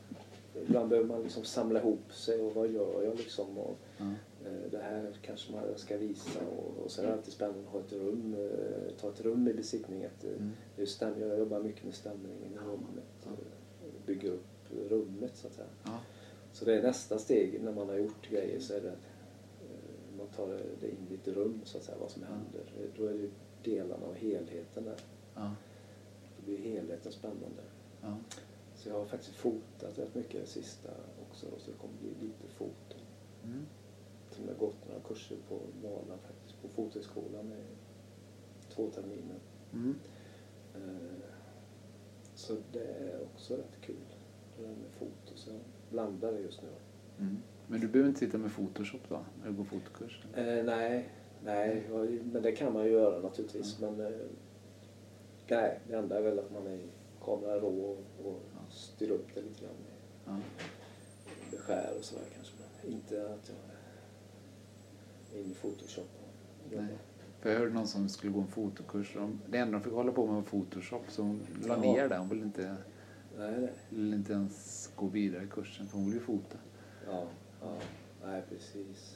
ibland 0.68 0.90
behöver 0.90 1.08
man 1.08 1.24
liksom 1.24 1.44
samla 1.44 1.80
ihop 1.80 2.14
sig 2.14 2.42
och 2.42 2.56
vad 2.56 2.72
gör 2.72 3.04
jag 3.04 3.18
liksom. 3.18 3.58
Och, 3.58 3.78
ja. 3.98 4.06
eh, 4.46 4.72
det 4.72 4.78
här 4.78 5.18
kanske 5.22 5.52
man 5.52 5.62
ska 5.76 5.98
visa 5.98 6.40
och, 6.40 6.84
och 6.84 6.92
sen 6.92 7.06
är 7.06 7.10
det 7.10 7.16
alltid 7.16 7.34
spännande 7.34 7.62
att 7.68 7.74
ha 7.74 7.80
ett 7.80 7.94
rum, 7.94 8.36
eh, 8.40 8.94
ta 9.02 9.10
ett 9.10 9.22
rum 9.22 9.48
i 9.48 9.54
besiktning. 9.54 10.04
Eh, 10.04 10.10
mm. 10.24 10.52
just 10.78 10.96
stäm, 10.96 11.20
jag 11.20 11.40
jobbar 11.40 11.60
mycket 11.60 11.84
med 11.84 11.94
stämningen 11.94 12.54
i 12.54 12.58
rummet. 12.58 13.26
Ja. 13.26 13.32
Bygga 14.06 14.30
upp 14.30 14.46
rummet 14.90 15.32
så 15.36 15.48
att 15.48 15.54
säga. 15.54 15.68
Ja. 15.84 16.00
Så 16.54 16.66
det 16.66 16.78
är 16.78 16.82
nästa 16.82 17.18
steg 17.18 17.62
när 17.64 17.72
man 17.72 17.90
har 17.90 17.96
gjort 17.96 18.30
grejer 18.30 18.60
så 18.60 18.74
är 18.74 18.82
det 18.82 18.94
man 20.20 20.28
tar 20.28 20.48
det 20.80 20.90
in 20.90 21.08
i 21.12 21.14
ett 21.14 21.28
rum 21.28 21.62
så 21.64 21.78
att 21.78 21.84
säga, 21.84 21.98
vad 21.98 22.12
som 22.12 22.24
händer. 22.24 22.92
Då 22.98 23.06
är 23.06 23.14
det 23.14 23.30
delarna 23.72 24.06
och 24.06 24.16
helheten 24.16 24.84
där. 24.84 25.00
Ja. 25.36 25.56
Då 26.38 26.46
blir 26.46 26.58
helheten 26.58 27.12
spännande. 27.12 27.64
Ja. 28.02 28.18
Så 28.76 28.90
jag 28.90 28.96
har 28.96 29.06
faktiskt 29.06 29.36
fotat 29.36 29.98
rätt 29.98 30.16
mycket 30.16 30.48
sista 30.48 30.90
också 31.30 31.48
så 31.58 31.72
det 31.72 31.78
kommer 31.78 31.94
bli 32.02 32.28
lite 32.28 32.48
foton. 32.48 33.02
Mm. 33.44 33.66
Till 34.32 34.42
och 34.42 34.48
med 34.48 34.58
gått 34.58 34.88
några 34.88 35.02
kurser 35.02 35.38
på 35.48 35.60
Vala 35.84 36.18
faktiskt, 36.18 36.62
på 36.62 36.68
Fotohögskolan 36.68 37.54
i 37.54 37.64
två 38.74 38.90
terminer. 38.90 39.40
Mm. 39.74 39.96
Eh, 40.76 41.30
så 42.36 42.56
det 42.72 42.84
är 42.84 43.22
också 43.24 43.56
rätt 43.56 43.82
kul, 43.82 43.96
det 44.58 44.64
där 44.64 44.70
med 44.70 44.92
foto. 44.92 45.36
Så 45.36 45.50
jag 45.50 45.60
blandar 45.90 46.32
det 46.32 46.40
just 46.40 46.62
nu. 46.62 46.70
Mm. 47.20 47.38
Men 47.72 47.80
du 47.80 47.88
behöver 47.88 48.10
inte 48.10 48.20
sitta 48.20 48.38
med 48.38 48.52
Photoshop 48.52 49.02
då, 49.10 49.26
när 49.42 49.50
du 49.50 49.54
går 49.54 49.64
fotokurs? 49.64 50.24
Eh, 50.36 50.64
nej, 50.66 51.10
nej, 51.44 51.84
men 52.32 52.44
det 52.44 52.52
kan 52.52 52.74
man 52.74 52.86
ju 52.86 52.92
göra 52.92 53.20
naturligtvis. 53.20 53.80
Mm. 53.80 53.96
Men 53.96 54.06
eh, 54.06 54.20
nej, 55.48 55.80
det 55.88 55.96
enda 55.96 56.18
är 56.18 56.22
väl 56.22 56.40
att 56.40 56.52
man 56.54 56.68
är 56.68 56.80
kamera 57.26 57.60
rå 57.60 57.68
och, 57.68 58.26
och 58.26 58.40
ja. 58.54 58.72
styr 58.72 59.10
upp 59.12 59.28
det 59.36 59.42
lite 59.42 59.62
grann. 59.62 59.76
Ja. 60.26 60.38
Beskär 61.52 61.94
och 61.98 62.04
sådär 62.04 62.26
kanske. 62.36 62.54
Men 62.84 62.94
inte 62.94 63.34
att 63.34 63.52
jag 65.30 65.40
är 65.40 65.44
inne 65.44 65.52
i 65.52 65.56
Photoshop. 65.56 66.10
Nej. 66.72 66.98
För 67.40 67.50
jag 67.50 67.60
hörde 67.60 67.74
någon 67.74 67.88
som 67.88 68.10
skulle 68.10 68.32
gå 68.32 68.40
en 68.40 68.48
fotokurs. 68.48 69.18
Det 69.48 69.58
enda 69.58 69.72
de 69.72 69.84
fick 69.84 69.94
hålla 69.94 70.12
på 70.12 70.26
med 70.26 70.36
var 70.36 70.42
Photoshop 70.42 71.04
så 71.08 71.22
hon 71.22 71.48
la 71.66 71.76
ja. 71.76 71.82
ner 71.82 72.10
det. 72.10 72.18
Hon 72.18 72.30
ville 72.30 72.44
inte, 72.44 72.76
nej, 73.38 73.60
nej. 73.60 73.74
ville 73.90 74.16
inte 74.16 74.34
ens 74.34 74.90
gå 74.96 75.08
vidare 75.08 75.44
i 75.44 75.48
kursen 75.48 75.88
för 75.88 75.98
hon 75.98 76.06
ville 76.06 76.18
ju 76.18 76.24
fota. 76.26 76.58
Ja. 77.06 77.28
Ja, 77.62 77.78
nej 78.26 78.42
precis. 78.50 79.16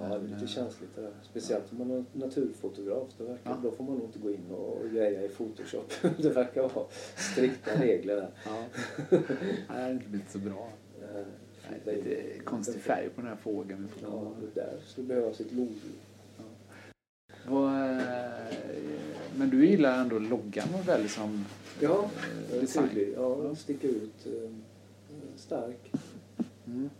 Ja, 0.00 0.06
det 0.08 0.14
är 0.14 0.20
lite 0.20 0.46
känsligt 0.46 0.90
det 0.94 1.00
där. 1.02 1.12
Speciellt 1.22 1.72
om 1.72 1.78
man 1.78 1.90
är 1.90 2.04
naturfotograf. 2.12 3.08
Det 3.18 3.24
verkar, 3.24 3.50
ja. 3.50 3.58
Då 3.62 3.70
får 3.70 3.84
man 3.84 3.94
nog 3.94 4.04
inte 4.04 4.18
gå 4.18 4.30
in 4.30 4.50
och 4.50 4.90
greja 4.92 5.24
i 5.24 5.28
Photoshop. 5.28 5.92
Det 6.18 6.30
verkar 6.30 6.62
vara 6.62 6.86
strikta 7.16 7.70
regler 7.80 8.16
där. 8.16 8.30
Ja. 8.46 8.64
det 9.68 9.82
har 9.82 9.90
inte 9.90 10.08
blivit 10.08 10.30
så 10.30 10.38
bra. 10.38 10.68
Nej, 11.70 11.96
lite 11.96 12.38
konstig 12.44 12.80
färg 12.80 13.08
på 13.08 13.20
den 13.20 13.30
här 13.30 13.36
fågeln. 13.36 13.88
Ja, 14.02 14.32
det 14.40 14.60
där 14.60 14.76
skulle 14.86 15.06
behövas 15.06 15.40
ett 15.40 15.52
lodjur. 15.52 15.92
Ja. 16.36 16.44
Men 19.36 19.50
du 19.50 19.66
gillar 19.66 20.00
ändå 20.00 20.18
loggan 20.18 20.68
väldigt 20.86 21.10
som 21.10 21.44
Ja, 21.80 22.10
design. 22.50 22.88
tydlig. 22.88 23.14
Ja, 23.16 23.54
sticker 23.56 23.88
ut. 23.88 24.26
Stark. 25.36 25.92
Mm. 26.68 26.90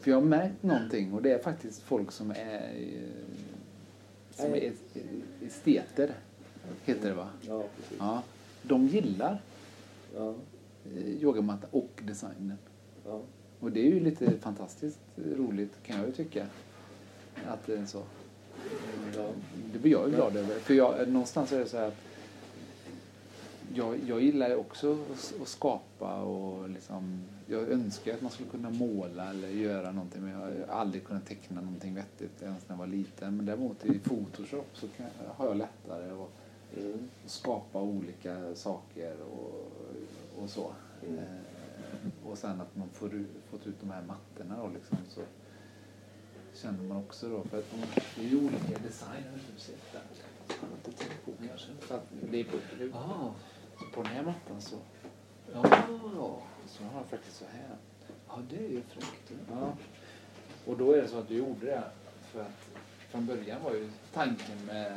För 0.00 0.10
jag 0.10 0.16
har 0.20 0.24
märkt 0.26 0.62
någonting 0.62 1.12
och 1.12 1.22
det 1.22 1.32
är 1.32 1.38
faktiskt 1.38 1.82
folk 1.82 2.12
som 2.12 2.30
är, 2.30 2.72
som 4.30 4.54
är 4.54 4.72
esteter, 5.46 6.14
heter 6.84 7.08
det 7.08 7.14
va? 7.14 7.28
Ja, 7.40 7.64
precis. 7.76 7.96
Ja. 7.98 8.22
De 8.62 8.86
gillar 8.86 9.42
Ja, 10.16 10.34
eh, 10.84 11.08
yogamatta 11.08 11.66
och 11.70 11.90
designen. 12.02 12.58
ja. 13.04 13.20
Och 13.60 13.72
det 13.72 13.80
är 13.80 13.90
ju 13.90 14.00
lite 14.00 14.38
fantastiskt 14.38 14.98
roligt 15.16 15.72
kan 15.82 15.96
jag 15.96 16.06
ju 16.06 16.12
tycka. 16.12 16.46
Att 17.48 17.66
det 17.66 17.76
är 17.76 17.86
så. 17.86 18.02
Det 19.72 19.78
blir 19.78 19.92
jag 19.92 20.08
ju 20.08 20.14
glad 20.14 20.36
över. 20.36 20.58
För 20.58 20.74
jag, 20.74 21.08
någonstans 21.08 21.52
är 21.52 21.58
det 21.58 21.66
så 21.66 21.76
här 21.76 21.86
att 21.86 21.96
jag, 23.74 23.98
jag 24.06 24.22
gillar 24.22 24.56
också 24.56 24.92
att, 25.12 25.34
att 25.42 25.48
skapa 25.48 26.22
och 26.22 26.68
liksom, 26.68 27.24
jag 27.46 27.68
önskar 27.68 28.14
att 28.14 28.22
man 28.22 28.30
skulle 28.30 28.50
kunna 28.50 28.70
måla 28.70 29.30
eller 29.30 29.48
göra 29.48 29.92
någonting 29.92 30.22
men 30.22 30.30
jag 30.32 30.38
har 30.38 30.66
aldrig 30.80 31.04
kunnat 31.04 31.26
teckna 31.26 31.60
någonting 31.60 31.94
vettigt 31.94 32.42
ens 32.42 32.68
när 32.68 32.74
jag 32.76 32.78
var 32.78 32.86
liten. 32.86 33.36
Men 33.36 33.46
däremot 33.46 33.84
i 33.84 33.98
Photoshop 33.98 34.66
så 34.72 34.88
kan, 34.88 35.06
har 35.36 35.46
jag 35.46 35.56
lättare 35.56 36.10
att, 36.10 36.28
Mm. 36.78 37.08
skapa 37.26 37.82
olika 37.82 38.54
saker 38.54 39.16
och, 39.22 39.72
och 40.42 40.50
så. 40.50 40.72
Mm. 41.06 41.18
Eh, 41.18 41.24
och 42.30 42.38
sen 42.38 42.60
att 42.60 42.76
man 42.76 42.88
får 42.88 43.14
ut, 43.14 43.28
fått 43.50 43.66
ut 43.66 43.80
de 43.80 43.90
här 43.90 44.02
mattorna 44.02 44.56
då 44.62 44.68
liksom 44.74 44.98
så 45.08 45.20
känner 46.54 46.82
man 46.82 46.96
också 46.96 47.28
då 47.28 47.42
för 47.42 47.58
att 47.58 47.70
de, 47.70 47.76
det 48.16 48.26
är 48.26 48.30
ju 48.30 48.36
olika 48.38 48.78
designer 48.82 49.38
du 49.54 49.60
ser 49.60 49.74
där. 49.92 50.00
Det 50.48 50.54
har 50.60 50.68
jag 50.68 50.78
inte 50.78 51.04
tänkt 51.04 51.24
på 51.24 51.32
kanske. 51.48 51.72
För 51.80 51.94
att 51.94 52.06
det 52.30 52.40
är 52.40 52.46
Ah, 52.94 53.34
på 53.94 54.02
den 54.02 54.12
här 54.12 54.22
mattan 54.22 54.60
så, 54.60 54.76
ja. 55.52 55.62
så 56.66 56.84
har 56.84 57.00
jag 57.00 57.06
faktiskt 57.10 57.36
så 57.36 57.44
här. 57.44 57.76
ja, 58.28 58.38
det 58.50 58.56
är 58.56 58.68
ju 58.68 58.82
fräckt. 58.82 59.32
Ja. 59.50 59.72
Och 60.66 60.78
då 60.78 60.92
är 60.92 61.02
det 61.02 61.08
så 61.08 61.18
att 61.18 61.28
du 61.28 61.36
gjorde 61.36 61.66
det 61.66 61.82
för 62.32 62.40
att 62.40 62.68
från 63.10 63.26
början 63.26 63.62
var 63.62 63.72
ju 63.72 63.90
tanken 64.14 64.66
med 64.66 64.92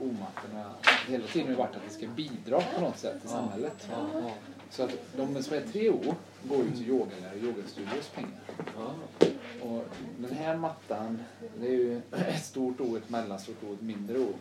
omattorna 0.00 0.70
hela 1.08 1.26
tiden 1.26 1.48
har 1.48 1.54
varit 1.54 1.76
att 1.76 1.82
det 1.88 1.94
ska 1.94 2.06
bidra 2.06 2.60
på 2.60 2.80
något 2.80 2.98
sätt 2.98 3.20
till 3.20 3.30
samhället. 3.30 3.88
Ja, 3.90 4.06
ja. 4.14 4.30
Så 4.70 4.82
att 4.82 4.90
de 5.16 5.42
som 5.42 5.56
är 5.56 5.60
tre 5.60 5.90
år 5.90 6.14
går 6.44 6.64
ju 6.64 6.70
till 6.70 6.88
yogalärare 6.88 7.34
och 7.36 7.42
yogastudios 7.42 8.08
pengar. 8.14 8.40
Och 9.62 9.84
den 10.18 10.36
här 10.36 10.56
mattan, 10.56 11.22
det 11.60 11.66
är 11.66 11.72
ju 11.72 12.02
ett 12.10 12.44
stort 12.44 12.80
O, 12.80 12.96
ett 12.96 13.10
mellanstort 13.10 13.62
O, 13.62 13.72
ett 13.74 13.80
mindre 13.80 14.18
O. 14.18 14.32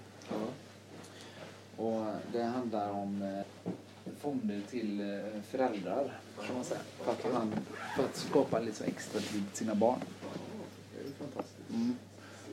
Och 1.77 2.05
det 2.33 2.43
handlar 2.43 2.91
om 2.91 3.21
eh, 3.21 3.71
fonder 4.19 4.61
till 4.69 5.01
eh, 5.01 5.41
föräldrar 5.43 6.19
kan 6.47 6.55
man 6.55 6.65
säga. 6.65 6.79
För 7.03 7.11
att, 7.11 7.33
han, 7.33 7.53
för 7.95 8.03
att 8.03 8.15
skapa 8.15 8.59
lite 8.59 8.85
extra 8.85 9.19
tid 9.19 9.43
till 9.49 9.57
sina 9.57 9.75
barn. 9.75 9.99
Mm. 11.69 11.95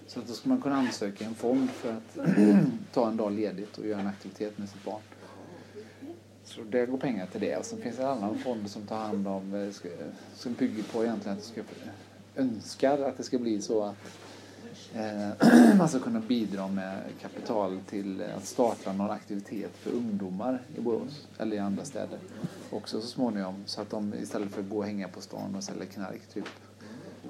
Så 0.06 0.20
att 0.20 0.26
då 0.26 0.32
ska 0.32 0.48
man 0.48 0.60
kunna 0.60 0.76
ansöka 0.76 1.24
en 1.24 1.34
fond 1.34 1.70
för 1.70 1.92
att 1.92 2.18
ta 2.92 3.08
en 3.08 3.16
dag 3.16 3.32
ledigt 3.32 3.78
och 3.78 3.86
göra 3.86 4.00
en 4.00 4.06
aktivitet 4.06 4.58
med 4.58 4.68
sitt 4.68 4.84
barn. 4.84 5.00
Så 6.44 6.60
det 6.62 6.86
går 6.86 6.98
pengar 6.98 7.26
till 7.26 7.40
det. 7.40 7.56
Och 7.56 7.64
sen 7.64 7.80
finns 7.80 7.96
det 7.96 8.02
en 8.02 8.08
annan 8.08 8.38
fond 8.38 8.70
som 8.70 8.86
tar 8.86 8.96
hand 8.96 9.28
om, 9.28 9.54
eh, 9.54 9.90
som 10.34 10.52
bygger 10.52 10.82
på 10.82 11.04
egentligen 11.04 11.38
att 11.38 11.44
det 11.44 11.50
ska, 11.50 11.62
önskar 12.36 12.98
att 12.98 13.16
det 13.16 13.22
ska 13.22 13.38
bli 13.38 13.62
så 13.62 13.82
att 13.82 13.96
eh, 14.94 15.74
man 15.78 15.88
ska 15.88 15.98
kunna 15.98 16.20
bidra 16.20 16.68
med 16.68 17.02
kapital 17.20 17.80
till 17.86 18.22
att 18.36 18.44
starta 18.44 18.92
någon 18.92 19.10
aktivitet 19.10 19.70
för 19.76 19.90
ungdomar 19.90 20.62
i 20.76 20.80
Borås 20.80 21.26
eller 21.38 21.56
i 21.56 21.58
andra 21.58 21.84
städer 21.84 22.18
också 22.70 23.00
så 23.00 23.06
småningom. 23.06 23.54
Så 23.66 23.80
att 23.80 23.90
de 23.90 24.14
istället 24.14 24.52
för 24.52 24.60
att 24.60 24.68
gå 24.68 24.76
och 24.76 24.84
hänga 24.84 25.08
på 25.08 25.20
stan 25.20 25.54
och 25.56 25.64
sälja 25.64 25.86
knark 25.86 26.20
typ 26.34 26.48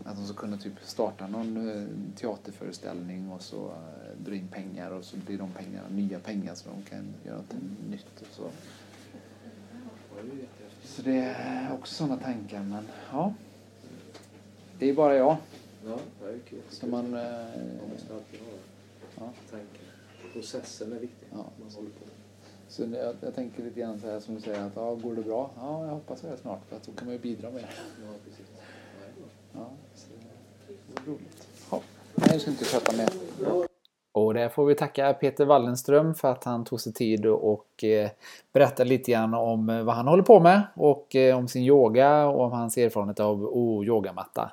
att 0.04 0.16
de 0.16 0.26
ska 0.26 0.34
kunna 0.34 0.56
typ 0.56 0.72
starta 0.82 1.26
någon 1.26 1.70
eh, 1.70 1.88
teaterföreställning 2.16 3.32
och 3.32 3.42
så 3.42 3.66
eh, 3.66 4.24
dra 4.24 4.34
in 4.34 4.48
pengar 4.48 4.90
och 4.90 5.04
så 5.04 5.16
blir 5.16 5.38
de 5.38 5.50
pengarna 5.50 5.88
nya 5.88 6.18
pengar 6.18 6.54
så 6.54 6.68
de 6.68 6.82
kan 6.82 7.14
göra 7.24 7.36
något 7.36 7.54
nytt 7.90 8.20
och 8.20 8.26
så. 8.30 8.42
Det 10.14 10.20
är. 10.20 10.48
Så 10.84 11.02
det 11.02 11.18
är 11.18 11.72
också 11.72 11.94
sådana 11.94 12.16
tankar 12.16 12.62
men 12.62 12.88
ja. 13.12 13.34
Det 14.78 14.90
är 14.90 14.94
bara 14.94 15.14
jag. 15.14 15.36
Ja, 15.86 15.98
det 16.20 16.26
är 16.26 16.38
kul. 16.38 16.58
Så 16.70 16.86
man, 16.86 17.10
Man 17.10 17.20
eh, 17.20 17.90
måste 17.92 18.14
alltid 18.14 18.40
ha 18.40 18.46
ja. 19.14 19.32
tankar. 19.50 19.82
Processen 20.32 20.92
är 20.92 20.98
viktig. 20.98 21.26
Ja. 21.30 21.36
Man 21.36 21.70
håller 21.74 21.90
på. 21.90 22.04
Så 22.68 22.82
jag, 22.82 23.14
jag 23.20 23.34
tänker 23.34 23.62
lite 23.62 23.80
grann 23.80 24.00
så 24.00 24.06
här 24.06 24.20
som 24.20 24.34
du 24.34 24.40
säger 24.40 24.66
att 24.66 24.72
ja, 24.76 24.94
går 24.94 25.14
det 25.14 25.22
bra? 25.22 25.50
Ja, 25.56 25.86
jag 25.86 25.94
hoppas 25.94 26.20
det 26.20 26.36
snart 26.36 26.60
för 26.68 26.76
att 26.76 26.82
då 26.82 26.92
kan 26.92 27.06
man 27.06 27.12
ju 27.12 27.20
bidra 27.20 27.50
med 27.50 27.62
det. 27.62 27.68
Ja, 28.04 28.12
precis. 28.24 28.46
Ja, 29.52 29.70
så 29.94 30.06
det 30.66 31.00
var 31.00 31.12
roligt. 31.12 31.48
Ja. 31.70 31.80
Nej, 32.14 32.28
jag 32.32 32.40
ska 32.40 32.50
inte 32.50 32.64
prata 32.64 32.96
mer. 32.96 33.08
Och 34.12 34.34
där 34.34 34.48
får 34.48 34.66
vi 34.66 34.74
tacka 34.74 35.12
Peter 35.12 35.44
Wallenström 35.44 36.14
för 36.14 36.28
att 36.28 36.44
han 36.44 36.64
tog 36.64 36.80
sig 36.80 36.92
tid 36.92 37.26
och 37.26 37.84
eh, 37.84 38.10
berättade 38.52 38.88
lite 38.88 39.10
grann 39.10 39.34
om 39.34 39.68
eh, 39.70 39.82
vad 39.82 39.94
han 39.94 40.08
håller 40.08 40.22
på 40.22 40.40
med 40.40 40.62
och 40.74 41.16
eh, 41.16 41.38
om 41.38 41.48
sin 41.48 41.62
yoga 41.62 42.26
och 42.26 42.44
om 42.44 42.52
hans 42.52 42.76
erfarenhet 42.76 43.20
av 43.20 43.44
oh, 43.44 43.86
yogamatta. 43.86 44.42
Eh, 44.42 44.48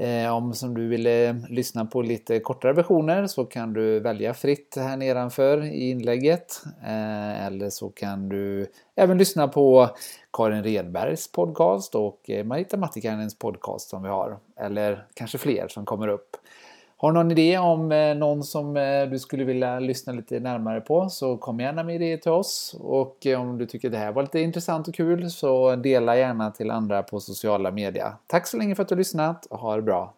Eh, 0.00 0.36
om 0.36 0.54
som 0.54 0.74
du 0.74 0.88
ville 0.88 1.32
lyssna 1.32 1.84
på 1.84 2.02
lite 2.02 2.40
kortare 2.40 2.72
versioner 2.72 3.26
så 3.26 3.44
kan 3.44 3.72
du 3.72 4.00
välja 4.00 4.34
fritt 4.34 4.76
här 4.76 4.96
nedanför 4.96 5.64
i 5.64 5.90
inlägget. 5.90 6.62
Eh, 6.82 7.46
eller 7.46 7.70
så 7.70 7.88
kan 7.88 8.28
du 8.28 8.66
även 8.96 9.18
lyssna 9.18 9.48
på 9.48 9.88
Karin 10.32 10.64
Redbergs 10.64 11.32
podcast 11.32 11.94
och 11.94 12.30
eh, 12.30 12.44
Marita 12.44 12.76
Mattikanens 12.76 13.38
podcast 13.38 13.88
som 13.88 14.02
vi 14.02 14.08
har. 14.08 14.38
Eller 14.56 15.06
kanske 15.14 15.38
fler 15.38 15.68
som 15.68 15.84
kommer 15.84 16.08
upp. 16.08 16.36
Har 17.00 17.12
du 17.12 17.14
någon 17.14 17.30
idé 17.30 17.58
om 17.58 17.92
eh, 17.92 18.14
någon 18.14 18.44
som 18.44 18.76
eh, 18.76 19.06
du 19.10 19.18
skulle 19.18 19.44
vilja 19.44 19.78
lyssna 19.78 20.12
lite 20.12 20.40
närmare 20.40 20.80
på 20.80 21.08
så 21.08 21.36
kom 21.36 21.60
gärna 21.60 21.82
med 21.82 21.94
idéer 21.94 22.16
till 22.16 22.30
oss. 22.30 22.76
Och 22.80 23.26
eh, 23.26 23.40
om 23.40 23.58
du 23.58 23.66
tycker 23.66 23.90
det 23.90 23.98
här 23.98 24.12
var 24.12 24.22
lite 24.22 24.40
intressant 24.40 24.88
och 24.88 24.94
kul 24.94 25.30
så 25.30 25.76
dela 25.76 26.16
gärna 26.16 26.50
till 26.50 26.70
andra 26.70 27.02
på 27.02 27.20
sociala 27.20 27.70
medier. 27.70 28.12
Tack 28.26 28.46
så 28.46 28.56
länge 28.56 28.74
för 28.74 28.82
att 28.82 28.88
du 28.88 28.94
har 28.94 28.98
lyssnat 28.98 29.46
och 29.46 29.58
ha 29.58 29.76
det 29.76 29.82
bra. 29.82 30.14